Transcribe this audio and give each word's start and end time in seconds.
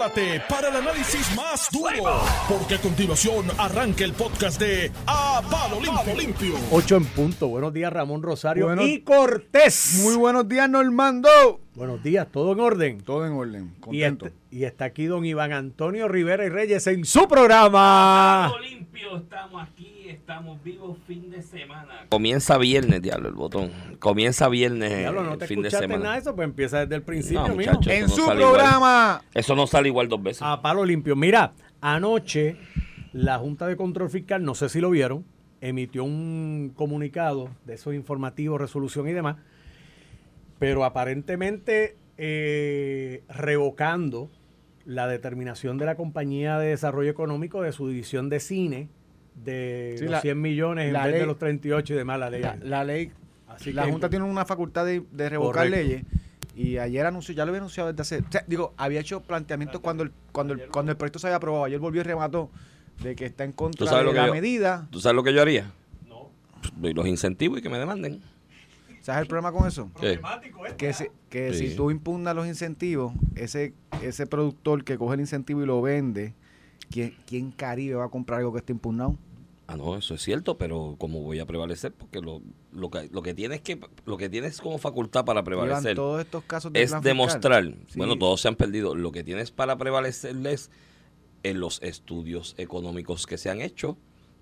prepárate 0.00 0.40
para 0.48 0.68
el 0.68 0.76
análisis 0.76 1.36
más 1.36 1.68
duro, 1.70 2.22
porque 2.48 2.76
a 2.76 2.78
continuación 2.80 3.44
arranca 3.58 4.02
el 4.04 4.12
podcast 4.14 4.58
de 4.58 4.90
A 5.06 5.42
Palo 5.50 5.78
Limpio. 5.80 6.14
Limpio. 6.16 6.54
8 6.70 6.96
en 6.96 7.04
punto. 7.04 7.48
Buenos 7.48 7.72
días, 7.74 7.92
Ramón 7.92 8.22
Rosario 8.22 8.64
Buenos- 8.66 8.86
y 8.86 9.00
Cortés. 9.00 10.00
Muy 10.02 10.14
buenos 10.16 10.48
días, 10.48 10.70
Normando. 10.70 11.28
buenos 11.74 12.02
días, 12.02 12.26
todo 12.32 12.52
en 12.52 12.60
orden. 12.60 13.00
Todo 13.02 13.26
en 13.26 13.32
orden, 13.32 13.74
Y, 13.76 13.80
contento. 13.80 14.26
este- 14.26 14.38
y 14.56 14.64
está 14.64 14.86
aquí 14.86 15.04
don 15.04 15.24
Iván 15.26 15.52
Antonio 15.52 16.08
Rivera 16.08 16.44
y 16.46 16.48
Reyes 16.48 16.86
en 16.86 17.04
su 17.04 17.28
programa. 17.28 18.48
Palo 18.52 18.58
limpio, 18.60 19.16
estamos 19.18 19.62
aquí, 19.68 19.99
estamos 20.10 20.62
vivos 20.62 20.98
fin 21.06 21.30
de 21.30 21.42
semana. 21.42 22.06
Comienza 22.08 22.58
viernes, 22.58 23.00
diablo, 23.02 23.28
el 23.28 23.34
botón. 23.34 23.70
Comienza 23.98 24.48
viernes 24.48 24.96
Diablo, 24.98 25.22
no 25.22 25.32
el 25.34 25.38
te 25.38 25.46
fin 25.46 25.62
de 25.62 25.70
semana. 25.70 25.98
nada 26.02 26.14
de 26.14 26.20
eso, 26.20 26.34
pues 26.34 26.46
empieza 26.46 26.80
desde 26.80 26.94
el 26.96 27.02
principio, 27.02 27.48
No, 27.48 27.54
muchacho. 27.54 27.90
en 27.90 28.02
no 28.02 28.08
su 28.08 28.20
igual. 28.22 28.36
programa. 28.38 29.22
Eso 29.34 29.54
no 29.56 29.66
sale 29.66 29.88
igual 29.88 30.08
dos 30.08 30.22
veces. 30.22 30.42
A 30.42 30.60
palo 30.60 30.84
limpio. 30.84 31.16
Mira, 31.16 31.52
anoche 31.80 32.56
la 33.12 33.38
Junta 33.38 33.66
de 33.66 33.76
Control 33.76 34.10
Fiscal, 34.10 34.44
no 34.44 34.54
sé 34.54 34.68
si 34.68 34.80
lo 34.80 34.90
vieron, 34.90 35.24
emitió 35.60 36.04
un 36.04 36.72
comunicado 36.74 37.48
de 37.66 37.74
esos 37.74 37.94
informativos, 37.94 38.60
resolución 38.60 39.08
y 39.08 39.12
demás, 39.12 39.36
pero 40.58 40.84
aparentemente 40.84 41.96
eh, 42.18 43.22
revocando 43.28 44.30
la 44.84 45.06
determinación 45.06 45.78
de 45.78 45.86
la 45.86 45.94
compañía 45.96 46.58
de 46.58 46.68
desarrollo 46.68 47.10
económico 47.10 47.62
de 47.62 47.72
su 47.72 47.88
división 47.88 48.28
de 48.28 48.40
cine 48.40 48.88
de 49.34 49.94
Sí, 49.98 50.04
los 50.04 50.12
la- 50.12 50.20
100 50.20 50.40
millones 50.40 50.86
en 50.88 50.92
la 50.92 51.04
vez 51.04 51.12
de 51.14 51.18
ley- 51.20 51.26
los 51.26 51.38
38 51.38 51.94
y 51.94 51.96
demás 51.96 52.18
la 52.20 52.30
ley. 52.30 52.42
La, 52.42 52.56
la 52.56 52.84
ley, 52.84 53.12
Así 53.48 53.72
la 53.72 53.84
que- 53.84 53.90
Junta 53.92 54.10
tiene 54.10 54.24
una 54.24 54.44
facultad 54.44 54.84
de, 54.86 55.02
de 55.12 55.28
revocar 55.28 55.66
Correcto. 55.68 55.76
leyes. 55.88 56.04
Y 56.56 56.76
ayer 56.78 57.06
anunció, 57.06 57.34
ya 57.34 57.44
lo 57.44 57.50
había 57.50 57.60
anunciado 57.60 57.90
desde 57.92 58.02
hace. 58.02 58.18
O 58.28 58.30
sea, 58.32 58.44
digo, 58.46 58.74
había 58.76 59.00
hecho 59.00 59.22
planteamientos 59.22 59.80
cuando 59.80 60.02
el, 60.02 60.12
cuando, 60.32 60.54
el, 60.54 60.66
cuando 60.68 60.92
el 60.92 60.98
proyecto 60.98 61.18
se 61.18 61.28
había 61.28 61.36
aprobado. 61.36 61.64
Ayer 61.64 61.78
volvió 61.78 62.00
y 62.00 62.04
remató 62.04 62.50
de 63.02 63.14
que 63.16 63.24
está 63.26 63.44
en 63.44 63.52
contra 63.52 63.86
de 63.98 64.12
la 64.12 64.26
yo- 64.26 64.32
medida. 64.32 64.86
¿Tú 64.90 65.00
sabes 65.00 65.16
lo 65.16 65.22
que 65.22 65.32
yo 65.32 65.40
haría? 65.40 65.70
No. 66.08 66.28
Doy 66.76 66.92
los 66.92 67.06
incentivos 67.06 67.58
y 67.58 67.62
que 67.62 67.68
me 67.70 67.78
demanden. 67.78 68.20
¿Sabes 69.00 69.22
el 69.22 69.28
problema 69.28 69.50
con 69.52 69.66
eso? 69.66 69.90
¿Qué? 69.98 70.20
Que, 70.76 70.92
si, 70.92 71.06
que 71.30 71.54
Sí. 71.54 71.68
si 71.70 71.76
tú 71.76 71.90
impugnas 71.90 72.36
los 72.36 72.46
incentivos, 72.46 73.14
ese, 73.36 73.72
ese 74.02 74.26
productor 74.26 74.84
que 74.84 74.98
coge 74.98 75.14
el 75.14 75.20
incentivo 75.20 75.62
y 75.62 75.66
lo 75.66 75.80
vende, 75.80 76.34
¿quién, 76.90 77.14
¿quién 77.26 77.50
Caribe 77.50 77.94
va 77.96 78.06
a 78.06 78.08
comprar 78.10 78.38
algo 78.40 78.52
que 78.52 78.58
esté 78.60 78.72
impugnado? 78.72 79.16
Ah, 79.66 79.76
no, 79.76 79.96
eso 79.96 80.14
es 80.14 80.22
cierto, 80.22 80.58
pero 80.58 80.96
¿cómo 80.98 81.20
voy 81.22 81.38
a 81.38 81.46
prevalecer? 81.46 81.92
Porque 81.92 82.20
lo, 82.20 82.42
lo, 82.72 82.90
que, 82.90 83.08
lo 83.12 83.22
que 83.22 83.34
tienes 83.34 83.60
que 83.60 83.78
lo 84.04 84.16
que 84.16 84.28
tienes 84.28 84.60
como 84.60 84.78
facultad 84.78 85.24
para 85.24 85.44
prevalecer 85.44 85.94
todos 85.94 86.20
estos 86.20 86.42
casos 86.42 86.72
de 86.72 86.82
es 86.82 86.90
demostrar, 87.02 87.64
Sí. 87.86 87.96
bueno, 87.96 88.18
todos 88.18 88.40
se 88.40 88.48
han 88.48 88.56
perdido, 88.56 88.96
lo 88.96 89.12
que 89.12 89.22
tienes 89.22 89.52
para 89.52 89.76
prevalecerles 89.78 90.70
en 91.44 91.60
los 91.60 91.80
estudios 91.82 92.54
económicos 92.58 93.26
que 93.26 93.38
se 93.38 93.48
han 93.48 93.60
hecho, 93.60 93.96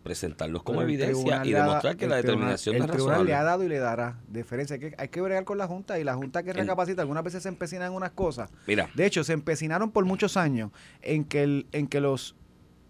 presentarlos 0.08 0.62
como 0.62 0.78
Pero 0.78 0.88
evidencia 0.88 1.44
y 1.44 1.52
demostrar 1.52 1.96
que 1.98 2.06
la 2.06 2.16
tribunal- 2.16 2.22
determinación 2.22 2.76
el 2.76 2.82
es 2.82 2.90
tribunal 2.90 3.24
le 3.26 3.34
ha 3.34 3.42
dado 3.42 3.62
y 3.62 3.68
le 3.68 3.78
dará 3.78 4.18
deferencia. 4.26 4.74
Hay 4.74 4.80
que, 4.80 4.94
hay 4.96 5.08
que 5.08 5.20
bregar 5.20 5.44
con 5.44 5.58
la 5.58 5.66
Junta 5.66 5.98
y 5.98 6.04
la 6.04 6.14
Junta 6.14 6.42
que 6.42 6.54
recapacita. 6.54 7.02
Algunas 7.02 7.22
veces 7.24 7.42
se 7.42 7.50
empecinan 7.50 7.88
en 7.88 7.92
unas 7.96 8.12
cosas. 8.12 8.50
Mira, 8.66 8.88
De 8.94 9.04
hecho, 9.04 9.22
se 9.22 9.34
empecinaron 9.34 9.90
por 9.90 10.06
muchos 10.06 10.38
años 10.38 10.70
en 11.02 11.24
que, 11.24 11.42
el, 11.42 11.66
en 11.72 11.86
que, 11.88 12.00
los, 12.00 12.34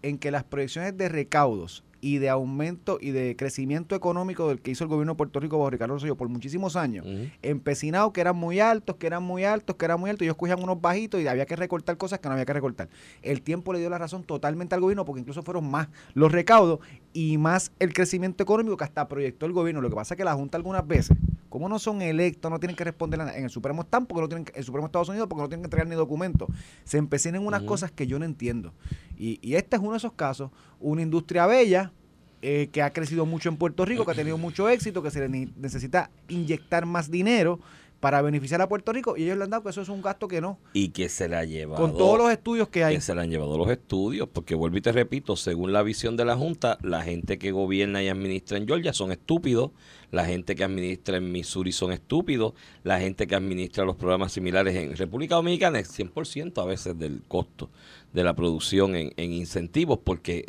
en 0.01 0.17
que 0.17 0.31
las 0.31 0.45
proyecciones 0.45 0.95
de 0.97 1.09
recaudos 1.09 1.83
y 2.01 2.17
de 2.17 2.29
aumento 2.29 2.97
y 3.01 3.11
de 3.11 3.35
crecimiento 3.35 3.95
económico 3.95 4.47
del 4.47 4.61
que 4.61 4.71
hizo 4.71 4.83
el 4.83 4.89
gobierno 4.89 5.13
de 5.13 5.17
Puerto 5.17 5.39
Rico 5.39 5.57
bajo 5.57 5.69
Ricardo 5.69 5.95
Rosselló 5.95 6.15
por 6.15 6.29
muchísimos 6.29 6.75
años, 6.75 7.05
ujú, 7.05 7.29
empecinados 7.41 8.11
que 8.11 8.21
eran 8.21 8.35
muy 8.35 8.59
altos, 8.59 8.95
que 8.97 9.07
eran 9.07 9.23
muy 9.23 9.43
altos, 9.43 9.75
que 9.75 9.85
eran 9.85 9.99
muy 9.99 10.09
altos, 10.09 10.23
ellos 10.23 10.35
cogían 10.37 10.61
unos 10.61 10.81
bajitos 10.81 11.21
y 11.21 11.27
había 11.27 11.45
que 11.45 11.55
recortar 11.55 11.97
cosas 11.97 12.19
que 12.19 12.27
no 12.29 12.33
había 12.33 12.45
que 12.45 12.53
recortar. 12.53 12.89
El 13.21 13.41
tiempo 13.41 13.73
le 13.73 13.79
dio 13.79 13.89
la 13.89 13.97
razón 13.97 14.23
totalmente 14.23 14.75
al 14.75 14.81
gobierno 14.81 15.05
porque 15.05 15.21
incluso 15.21 15.43
fueron 15.43 15.69
más 15.69 15.89
los 16.13 16.31
recaudos 16.31 16.79
y 17.13 17.37
más 17.37 17.71
el 17.79 17.93
crecimiento 17.93 18.43
económico 18.43 18.77
que 18.77 18.83
hasta 18.83 19.07
proyectó 19.07 19.45
el 19.45 19.53
gobierno. 19.53 19.81
Lo 19.81 19.89
que 19.89 19.95
pasa 19.95 20.13
es 20.13 20.17
que 20.17 20.23
la 20.23 20.33
Junta 20.33 20.57
algunas 20.57 20.85
veces, 20.85 21.17
como 21.49 21.67
no 21.67 21.79
son 21.79 22.01
electos, 22.01 22.51
no 22.51 22.59
tienen 22.59 22.75
que 22.75 22.83
responder. 22.83 23.19
En 23.35 23.43
el 23.43 23.49
Supremo 23.49 23.81
están 23.81 24.05
porque 24.05 24.21
no 24.21 24.29
tienen 24.29 24.45
el 24.53 24.63
Supremo 24.63 24.85
Estados 24.85 25.09
Unidos 25.09 25.27
porque 25.27 25.41
no 25.41 25.49
tienen 25.49 25.63
que 25.63 25.67
entregar 25.67 25.87
ni 25.87 25.95
documentos. 25.95 26.49
Se 26.83 26.97
empecinan 26.97 27.45
unas 27.45 27.63
cosas 27.63 27.91
que 27.91 28.07
yo 28.07 28.19
no 28.19 28.25
entiendo. 28.25 28.73
Y, 29.17 29.39
y 29.41 29.55
este 29.55 29.75
es 29.75 29.81
uno 29.81 29.91
de 29.91 29.97
esos 29.97 30.13
casos, 30.13 30.51
una 30.79 31.01
industria 31.01 31.45
bella 31.45 31.91
eh, 32.41 32.69
que 32.71 32.81
ha 32.81 32.91
crecido 32.91 33.25
mucho 33.25 33.49
en 33.49 33.57
Puerto 33.57 33.85
Rico, 33.85 34.05
que 34.05 34.11
ha 34.11 34.15
tenido 34.15 34.37
mucho 34.37 34.69
éxito, 34.69 35.01
que 35.03 35.11
se 35.11 35.19
le 35.19 35.29
ne- 35.29 35.49
necesita 35.57 36.09
inyectar 36.29 36.85
más 36.85 37.09
dinero 37.11 37.59
para 37.99 38.21
beneficiar 38.21 38.61
a 38.61 38.69
Puerto 38.69 38.93
Rico 38.93 39.17
y 39.17 39.23
ellos 39.23 39.37
le 39.37 39.43
han 39.43 39.49
dado 39.49 39.61
que 39.63 39.71
eso 39.71 39.81
es 39.81 39.89
un 39.89 40.01
gasto 40.01 40.29
que 40.29 40.39
no, 40.39 40.57
y 40.71 40.87
que 40.89 41.09
se 41.09 41.27
la 41.27 41.39
ha 41.39 41.43
llevado. 41.43 41.81
con 41.81 41.97
todos 41.97 42.17
los 42.17 42.31
estudios 42.31 42.69
que 42.69 42.85
hay. 42.85 42.95
que 42.95 43.01
se 43.01 43.13
le 43.13 43.19
han 43.19 43.29
llevado 43.29 43.57
los 43.57 43.69
estudios, 43.69 44.29
porque 44.31 44.55
vuelvo 44.55 44.77
y 44.77 44.81
te 44.81 44.93
repito, 44.93 45.35
según 45.35 45.73
la 45.73 45.83
visión 45.83 46.15
de 46.15 46.23
la 46.23 46.37
Junta, 46.37 46.77
la 46.81 47.01
gente 47.01 47.37
que 47.37 47.51
gobierna 47.51 48.01
y 48.01 48.07
administra 48.07 48.57
en 48.57 48.67
Georgia 48.67 48.93
son 48.93 49.11
estúpidos, 49.11 49.71
la 50.11 50.23
gente 50.25 50.55
que 50.55 50.63
administra 50.63 51.17
en 51.17 51.29
Missouri 51.29 51.73
son 51.73 51.91
estúpidos, 51.91 52.53
la 52.85 53.01
gente 53.01 53.27
que 53.27 53.35
administra 53.35 53.83
los 53.83 53.97
programas 53.97 54.31
similares 54.31 54.75
en 54.77 54.95
República 54.95 55.35
Dominicana 55.35 55.77
es 55.79 55.89
100% 55.99 56.61
a 56.61 56.65
veces 56.65 56.97
del 56.97 57.21
costo 57.27 57.69
de 58.13 58.23
la 58.23 58.35
producción 58.35 58.95
en, 58.95 59.11
en 59.17 59.33
incentivos, 59.33 59.99
porque 60.03 60.45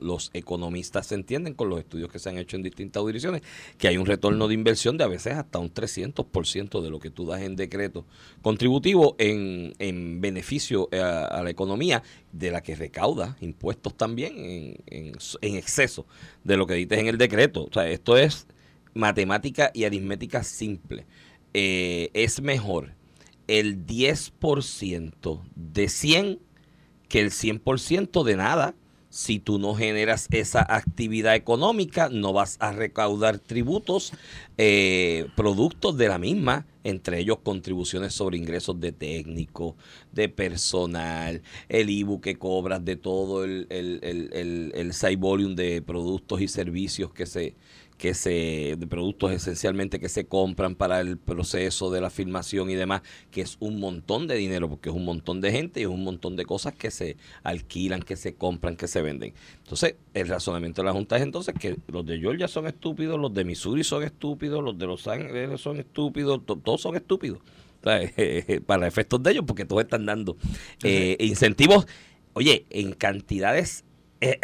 los 0.00 0.30
economistas 0.32 1.06
se 1.06 1.14
entienden 1.14 1.54
con 1.54 1.68
los 1.68 1.78
estudios 1.78 2.10
que 2.10 2.18
se 2.18 2.28
han 2.28 2.38
hecho 2.38 2.56
en 2.56 2.62
distintas 2.64 3.00
jurisdicciones, 3.02 3.42
que 3.78 3.88
hay 3.88 3.96
un 3.96 4.06
retorno 4.06 4.48
de 4.48 4.54
inversión 4.54 4.96
de 4.98 5.04
a 5.04 5.06
veces 5.08 5.34
hasta 5.34 5.58
un 5.60 5.72
300% 5.72 6.80
de 6.82 6.90
lo 6.90 6.98
que 6.98 7.10
tú 7.10 7.24
das 7.26 7.42
en 7.42 7.54
decreto 7.56 8.04
contributivo 8.42 9.14
en, 9.18 9.74
en 9.78 10.20
beneficio 10.20 10.88
a, 10.92 11.24
a 11.26 11.42
la 11.42 11.50
economía, 11.50 12.02
de 12.32 12.50
la 12.50 12.62
que 12.62 12.74
recauda 12.74 13.36
impuestos 13.40 13.96
también 13.96 14.32
en, 14.38 14.76
en- 14.86 15.12
en 15.42 15.56
exceso 15.56 16.06
de 16.44 16.56
lo 16.56 16.66
que 16.66 16.74
dices 16.74 16.98
en 16.98 17.06
el 17.08 17.18
decreto. 17.18 17.64
O 17.64 17.70
sea, 17.72 17.88
esto 17.88 18.16
es 18.16 18.46
matemática 18.94 19.70
y 19.74 19.84
aritmética 19.84 20.42
simple. 20.42 21.06
Eh, 21.54 22.10
es 22.14 22.40
mejor 22.40 22.94
el 23.46 23.86
10% 23.86 25.42
de 25.54 25.88
100 25.88 26.38
que 27.12 27.20
el 27.20 27.30
100% 27.30 28.24
de 28.24 28.36
nada. 28.36 28.74
Si 29.10 29.38
tú 29.38 29.58
no 29.58 29.74
generas 29.74 30.26
esa 30.30 30.64
actividad 30.66 31.34
económica, 31.34 32.08
no 32.08 32.32
vas 32.32 32.56
a 32.58 32.72
recaudar 32.72 33.38
tributos, 33.38 34.14
eh, 34.56 35.26
productos 35.36 35.98
de 35.98 36.08
la 36.08 36.16
misma, 36.16 36.64
entre 36.84 37.18
ellos 37.18 37.40
contribuciones 37.42 38.14
sobre 38.14 38.38
ingresos 38.38 38.80
de 38.80 38.92
técnico, 38.92 39.76
de 40.12 40.30
personal, 40.30 41.42
el 41.68 41.90
IBU 41.90 42.22
que 42.22 42.36
cobras 42.36 42.82
de 42.82 42.96
todo 42.96 43.44
el, 43.44 43.66
el, 43.68 44.00
el, 44.02 44.30
el, 44.32 44.72
el 44.74 45.54
de 45.54 45.82
productos 45.82 46.40
y 46.40 46.48
servicios 46.48 47.12
que 47.12 47.26
se, 47.26 47.54
que 48.02 48.14
se, 48.14 48.74
de 48.76 48.86
productos 48.88 49.30
esencialmente 49.30 50.00
que 50.00 50.08
se 50.08 50.26
compran 50.26 50.74
para 50.74 51.00
el 51.00 51.18
proceso 51.18 51.88
de 51.92 52.00
la 52.00 52.10
filmación 52.10 52.68
y 52.68 52.74
demás, 52.74 53.02
que 53.30 53.42
es 53.42 53.56
un 53.60 53.78
montón 53.78 54.26
de 54.26 54.34
dinero, 54.34 54.68
porque 54.68 54.88
es 54.88 54.94
un 54.96 55.04
montón 55.04 55.40
de 55.40 55.52
gente 55.52 55.78
y 55.78 55.84
es 55.84 55.88
un 55.88 56.02
montón 56.02 56.34
de 56.34 56.44
cosas 56.44 56.74
que 56.74 56.90
se 56.90 57.16
alquilan, 57.44 58.02
que 58.02 58.16
se 58.16 58.34
compran, 58.34 58.74
que 58.74 58.88
se 58.88 59.02
venden. 59.02 59.34
Entonces, 59.58 59.94
el 60.14 60.26
razonamiento 60.26 60.82
de 60.82 60.86
la 60.86 60.92
Junta 60.92 61.16
es 61.16 61.22
entonces 61.22 61.54
que 61.56 61.76
los 61.86 62.04
de 62.04 62.18
Georgia 62.18 62.48
son 62.48 62.66
estúpidos, 62.66 63.20
los 63.20 63.32
de 63.32 63.44
Missouri 63.44 63.84
son 63.84 64.02
estúpidos, 64.02 64.64
los 64.64 64.76
de 64.76 64.86
Los 64.88 65.06
Ángeles 65.06 65.60
son 65.60 65.78
estúpidos, 65.78 66.44
to- 66.44 66.56
todos 66.56 66.80
son 66.80 66.96
estúpidos. 66.96 67.38
Para 68.66 68.88
efectos 68.88 69.22
de 69.22 69.30
ellos, 69.30 69.44
porque 69.46 69.64
todos 69.64 69.82
están 69.84 70.06
dando 70.06 70.36
eh, 70.82 71.16
incentivos, 71.20 71.86
oye, 72.32 72.66
en 72.70 72.94
cantidades 72.94 73.84
eh, 74.22 74.38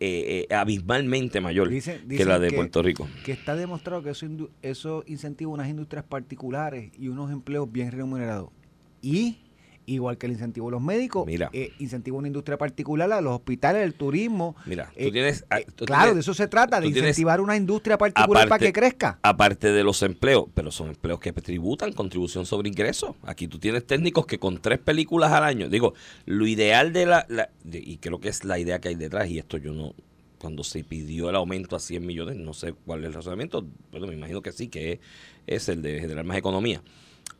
eh, 0.00 0.46
eh, 0.50 0.54
abismalmente 0.54 1.40
mayor 1.40 1.68
Dicen- 1.68 2.06
que 2.08 2.24
la 2.24 2.38
de 2.38 2.48
que- 2.48 2.56
Puerto 2.56 2.82
Rico. 2.82 3.08
que 3.24 3.32
está 3.32 3.54
demostrado 3.54 4.02
que 4.02 4.10
eso, 4.10 4.26
eso 4.62 5.04
incentiva 5.06 5.50
unas 5.50 5.68
industrias 5.68 6.04
particulares 6.04 6.90
y 6.98 7.08
unos 7.08 7.30
empleos 7.30 7.70
bien 7.70 7.92
remunerados. 7.92 8.50
Y, 9.02 9.38
igual 9.94 10.18
que 10.18 10.26
el 10.26 10.32
incentivo 10.32 10.68
a 10.68 10.70
los 10.72 10.82
médicos, 10.82 11.26
Mira. 11.26 11.50
eh, 11.52 11.72
incentiva 11.78 12.16
una 12.16 12.28
industria 12.28 12.56
particular 12.58 13.10
a 13.12 13.20
los 13.20 13.34
hospitales, 13.34 13.82
el 13.82 13.94
turismo. 13.94 14.56
Mira, 14.66 14.86
tú 14.86 14.92
Eh, 14.96 15.12
tienes... 15.12 15.44
ah, 15.50 15.60
eh, 15.60 15.66
tú 15.74 15.84
claro, 15.84 16.02
tienes- 16.04 16.14
de 16.16 16.20
eso 16.20 16.34
se 16.34 16.48
trata, 16.48 16.80
de 16.80 16.86
tú 16.86 16.92
tienes- 16.92 17.10
incentivar 17.10 17.40
una 17.40 17.56
industria 17.56 17.98
particular 17.98 18.48
para 18.48 18.64
que 18.64 18.72
crezca. 18.72 19.18
aparte 19.22 19.72
de 19.72 19.84
los 19.84 20.02
empleos, 20.02 20.44
pero 20.54 20.70
son 20.70 20.88
empleos 20.88 21.20
que 21.20 21.32
tributan 21.32 21.92
contribución 21.92 22.46
sobre 22.46 22.68
ingresos. 22.68 23.16
Aquí 23.22 23.48
tú 23.48 23.58
tienes 23.58 23.86
técnicos 23.86 24.26
que 24.26 24.38
con 24.38 24.60
tres 24.60 24.78
películas 24.78 25.32
al 25.32 25.44
año, 25.44 25.68
digo, 25.68 25.94
lo 26.26 26.46
ideal 26.46 26.92
de 26.92 27.06
la, 27.06 27.26
la- 27.28 27.50
de- 27.64 27.78
y 27.84 27.98
creo 27.98 28.20
que 28.20 28.28
es 28.28 28.44
la 28.44 28.58
idea 28.58 28.80
que 28.80 28.88
hay 28.88 28.94
detrás, 28.94 29.28
y 29.28 29.38
esto 29.38 29.56
yo 29.56 29.72
no, 29.72 29.94
cuando 30.38 30.64
se 30.64 30.82
pidió 30.84 31.28
el 31.28 31.36
aumento 31.36 31.76
a 31.76 31.80
100 31.80 32.06
millones, 32.06 32.36
no 32.36 32.54
sé 32.54 32.72
cuál 32.86 33.00
es 33.00 33.06
el 33.06 33.12
razonamiento, 33.14 33.66
pero 33.92 34.06
me 34.06 34.14
imagino 34.14 34.40
que 34.40 34.52
sí, 34.52 34.68
que 34.68 34.92
es, 34.92 34.98
es 35.46 35.68
el 35.68 35.82
de 35.82 36.00
generar 36.00 36.24
más 36.24 36.36
economía. 36.38 36.82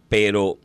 Pero 0.08 0.58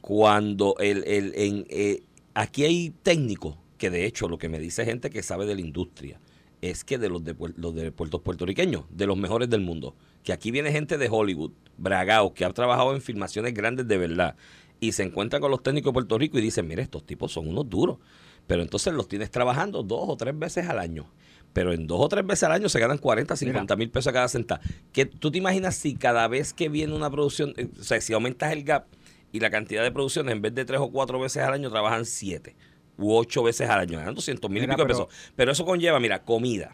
cuando 0.00 0.76
el, 0.78 1.04
el, 1.04 1.32
en, 1.36 1.66
eh, 1.68 2.02
aquí 2.34 2.64
hay 2.64 2.90
técnicos 3.02 3.56
que 3.78 3.90
de 3.90 4.06
hecho 4.06 4.28
lo 4.28 4.38
que 4.38 4.48
me 4.48 4.58
dice 4.58 4.84
gente 4.84 5.10
que 5.10 5.22
sabe 5.22 5.46
de 5.46 5.54
la 5.54 5.60
industria 5.60 6.20
es 6.60 6.84
que 6.84 6.98
de 6.98 7.08
los 7.08 7.22
de, 7.22 7.36
los 7.56 7.74
de 7.74 7.92
puertos 7.92 8.22
puertorriqueños, 8.22 8.84
de 8.90 9.06
los 9.06 9.16
mejores 9.16 9.50
del 9.50 9.60
mundo, 9.60 9.94
que 10.22 10.32
aquí 10.32 10.50
viene 10.50 10.72
gente 10.72 10.96
de 10.96 11.08
Hollywood, 11.10 11.52
bragaos, 11.76 12.32
que 12.32 12.44
ha 12.44 12.50
trabajado 12.52 12.94
en 12.94 13.02
filmaciones 13.02 13.52
grandes 13.52 13.86
de 13.86 13.98
verdad, 13.98 14.36
y 14.80 14.92
se 14.92 15.02
encuentran 15.02 15.42
con 15.42 15.50
los 15.50 15.62
técnicos 15.62 15.90
de 15.90 15.94
Puerto 15.94 16.18
Rico 16.18 16.38
y 16.38 16.42
dicen, 16.42 16.66
mire, 16.66 16.82
estos 16.82 17.04
tipos 17.04 17.32
son 17.32 17.48
unos 17.48 17.68
duros. 17.68 17.98
Pero 18.46 18.62
entonces 18.62 18.92
los 18.92 19.08
tienes 19.08 19.30
trabajando 19.30 19.82
dos 19.82 20.04
o 20.06 20.16
tres 20.16 20.38
veces 20.38 20.68
al 20.68 20.78
año. 20.78 21.06
Pero 21.52 21.72
en 21.72 21.86
dos 21.86 22.00
o 22.00 22.08
tres 22.08 22.26
veces 22.26 22.44
al 22.44 22.52
año 22.52 22.68
se 22.68 22.80
ganan 22.80 22.98
40, 22.98 23.36
50 23.36 23.76
mil 23.76 23.90
pesos 23.90 24.08
a 24.08 24.12
cada 24.12 24.28
centavo. 24.28 24.60
¿Qué, 24.92 25.06
¿Tú 25.06 25.30
te 25.30 25.38
imaginas 25.38 25.76
si 25.76 25.94
cada 25.94 26.26
vez 26.28 26.52
que 26.52 26.68
viene 26.68 26.94
una 26.94 27.10
producción, 27.10 27.54
eh, 27.56 27.68
o 27.78 27.82
sea, 27.82 28.00
si 28.00 28.12
aumentas 28.12 28.52
el 28.52 28.64
gap 28.64 28.86
y 29.34 29.40
la 29.40 29.50
cantidad 29.50 29.82
de 29.82 29.90
producciones, 29.90 30.32
en 30.32 30.40
vez 30.40 30.54
de 30.54 30.64
tres 30.64 30.78
o 30.80 30.92
cuatro 30.92 31.18
veces 31.18 31.42
al 31.42 31.52
año, 31.54 31.68
trabajan 31.68 32.04
siete 32.04 32.54
u 32.96 33.12
ocho 33.12 33.42
veces 33.42 33.68
al 33.68 33.80
año, 33.80 33.98
ganan 33.98 34.14
200 34.14 34.48
mil 34.48 34.62
y 34.62 34.68
pico 34.68 34.82
de 34.82 34.86
pesos. 34.86 35.08
Pero 35.34 35.50
eso 35.50 35.64
conlleva, 35.64 35.98
mira, 35.98 36.22
comida, 36.22 36.70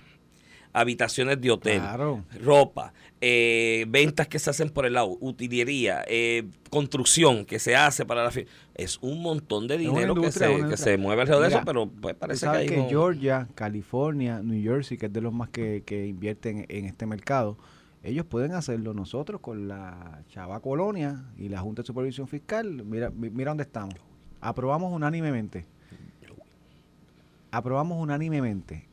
habitaciones 0.75 1.41
de 1.41 1.51
hotel, 1.51 1.79
Claro. 1.81 2.23
ropa, 2.45 2.93
eh, 3.23 3.87
ventas 3.89 4.29
que 4.29 4.39
se 4.39 4.51
hacen 4.51 4.69
por 4.69 4.85
el 4.85 4.93
lado, 4.93 5.17
utilería, 5.21 6.05
eh, 6.07 6.45
construcción 6.69 7.47
que 7.47 7.59
se 7.59 7.75
hace 7.77 8.05
para 8.05 8.25
la 8.25 8.33
Es 8.75 8.99
un 9.01 9.23
montón 9.23 9.67
de 9.67 9.79
dinero 9.79 10.15
que, 10.15 10.31
se, 10.31 10.69
que 10.69 10.77
se 10.77 10.99
mueve 10.99 11.23
alrededor 11.23 11.45
de 11.45 11.49
eso, 11.55 11.63
pero 11.65 11.89
pues, 11.89 12.15
parece 12.15 12.45
que 12.45 12.53
hay 12.53 12.67
que 12.67 12.85
Georgia, 12.91 13.49
California, 13.55 14.43
New 14.43 14.63
Jersey, 14.63 14.99
que 14.99 15.07
es 15.07 15.13
de 15.15 15.23
los 15.23 15.33
más 15.33 15.49
que, 15.49 15.83
que 15.87 16.07
invierten 16.07 16.67
en 16.69 16.85
este 16.85 17.07
mercado, 17.07 17.57
ellos 18.03 18.25
pueden 18.27 18.53
hacerlo. 18.53 18.95
Nosotros 18.95 19.41
con 19.41 19.69
la 19.69 20.23
Chava 20.29 20.61
Colonia 20.61 21.25
y 21.37 21.49
la 21.49 21.61
Junta 21.61 21.83
de 21.83 21.87
Supervisión 21.87 22.29
Fiscal, 22.29 22.85
mira, 22.85 23.11
mi- 23.11 23.31
mira 23.31 23.51
dónde 23.51 23.63
estamos. 23.65 23.95
Aprobamos 24.41 24.93
unánimemente. 24.93 25.67
Aprobamos 27.51 27.99
unánimemente 28.01 28.87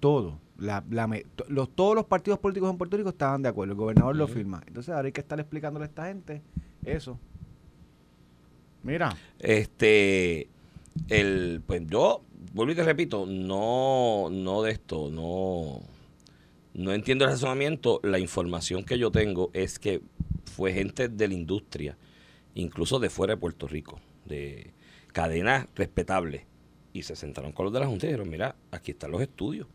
todo. 0.00 0.38
La, 0.56 0.84
la 0.90 1.08
los, 1.48 1.70
todos 1.70 1.94
los 1.94 2.04
partidos 2.06 2.38
políticos 2.38 2.70
en 2.70 2.78
Puerto 2.78 2.96
Rico 2.96 3.08
estaban 3.10 3.42
de 3.42 3.48
acuerdo. 3.48 3.72
El 3.72 3.78
gobernador 3.78 4.16
lo 4.16 4.28
firma. 4.28 4.62
Entonces 4.66 4.94
ahora 4.94 5.06
hay 5.06 5.12
que 5.12 5.20
estar 5.20 5.38
explicándole 5.40 5.84
a 5.84 5.88
esta 5.88 6.06
gente 6.06 6.42
eso. 6.84 7.18
Mira. 8.82 9.16
Este, 9.40 10.48
el, 11.08 11.60
pues 11.66 11.86
yo, 11.88 12.22
vuelvo 12.54 12.72
y 12.72 12.76
te 12.76 12.84
repito, 12.84 13.26
no, 13.26 14.28
no 14.30 14.62
de 14.62 14.72
esto, 14.72 15.10
no, 15.10 15.80
no 16.78 16.92
entiendo 16.92 17.24
el 17.24 17.32
razonamiento. 17.32 18.00
La 18.04 18.20
información 18.20 18.84
que 18.84 18.98
yo 18.98 19.10
tengo 19.10 19.50
es 19.52 19.80
que 19.80 20.00
fue 20.44 20.72
gente 20.72 21.08
de 21.08 21.26
la 21.26 21.34
industria, 21.34 21.98
incluso 22.54 23.00
de 23.00 23.10
fuera 23.10 23.34
de 23.34 23.40
Puerto 23.40 23.66
Rico, 23.66 24.00
de 24.24 24.72
cadenas 25.12 25.66
respetables, 25.74 26.42
y 26.92 27.02
se 27.02 27.16
sentaron 27.16 27.50
con 27.50 27.64
los 27.64 27.72
de 27.72 27.80
la 27.80 27.86
Junta 27.86 28.06
y 28.06 28.10
dijeron, 28.10 28.30
mira, 28.30 28.54
aquí 28.70 28.92
están 28.92 29.10
los 29.10 29.20
estudios. 29.20 29.66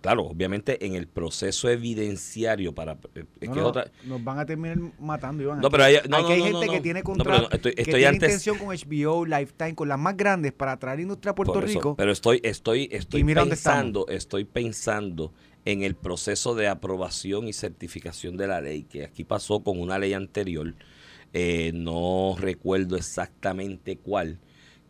Claro, 0.00 0.24
obviamente 0.24 0.84
en 0.86 0.94
el 0.94 1.06
proceso 1.06 1.68
evidenciario 1.68 2.74
para... 2.74 2.92
eh, 3.14 3.24
es 3.40 3.48
No, 3.48 3.54
que 3.54 3.60
no, 3.60 3.66
otra- 3.68 3.90
Nos 4.04 4.24
van 4.24 4.38
a 4.38 4.46
terminar 4.46 4.78
matando, 4.98 5.42
Iván. 5.42 5.60
No, 5.60 5.66
Aquí- 5.66 5.72
pero 5.72 5.84
hay- 5.84 5.96
no, 6.08 6.16
aquí 6.16 6.22
no, 6.24 6.28
hay 6.32 6.38
no, 6.52 6.60
gente 6.60 6.68
que 6.74 6.80
tiene 6.80 7.02
contrato, 7.02 7.48
estoy- 7.50 7.74
que 7.74 7.82
estoy 7.82 7.94
tiene 8.00 8.06
antes- 8.06 8.22
intención 8.28 8.58
con 8.58 8.68
HBO, 8.74 9.26
Lifetime, 9.26 9.74
con 9.74 9.88
las 9.88 9.98
más 9.98 10.16
grandes 10.16 10.52
para 10.52 10.78
traer 10.78 11.00
industria 11.00 11.32
a 11.32 11.34
Puerto 11.34 11.58
eso, 11.58 11.66
Rico. 11.66 11.96
Pero 11.96 12.12
estoy, 12.12 12.40
estoy, 12.42 12.88
estoy 12.92 13.22
pensando, 13.24 14.06
estoy 14.08 14.44
pensando 14.44 15.32
en 15.66 15.82
el 15.82 15.94
proceso 15.94 16.54
de 16.54 16.68
aprobación 16.68 17.46
y 17.46 17.52
certificación 17.52 18.38
de 18.38 18.46
la 18.46 18.62
ley, 18.62 18.84
que 18.84 19.04
aquí 19.04 19.24
pasó 19.24 19.62
con 19.62 19.78
una 19.78 19.98
ley 19.98 20.14
anterior, 20.14 20.74
eh, 21.34 21.72
no 21.74 22.36
recuerdo 22.38 22.96
exactamente 22.96 23.98
cuál, 23.98 24.38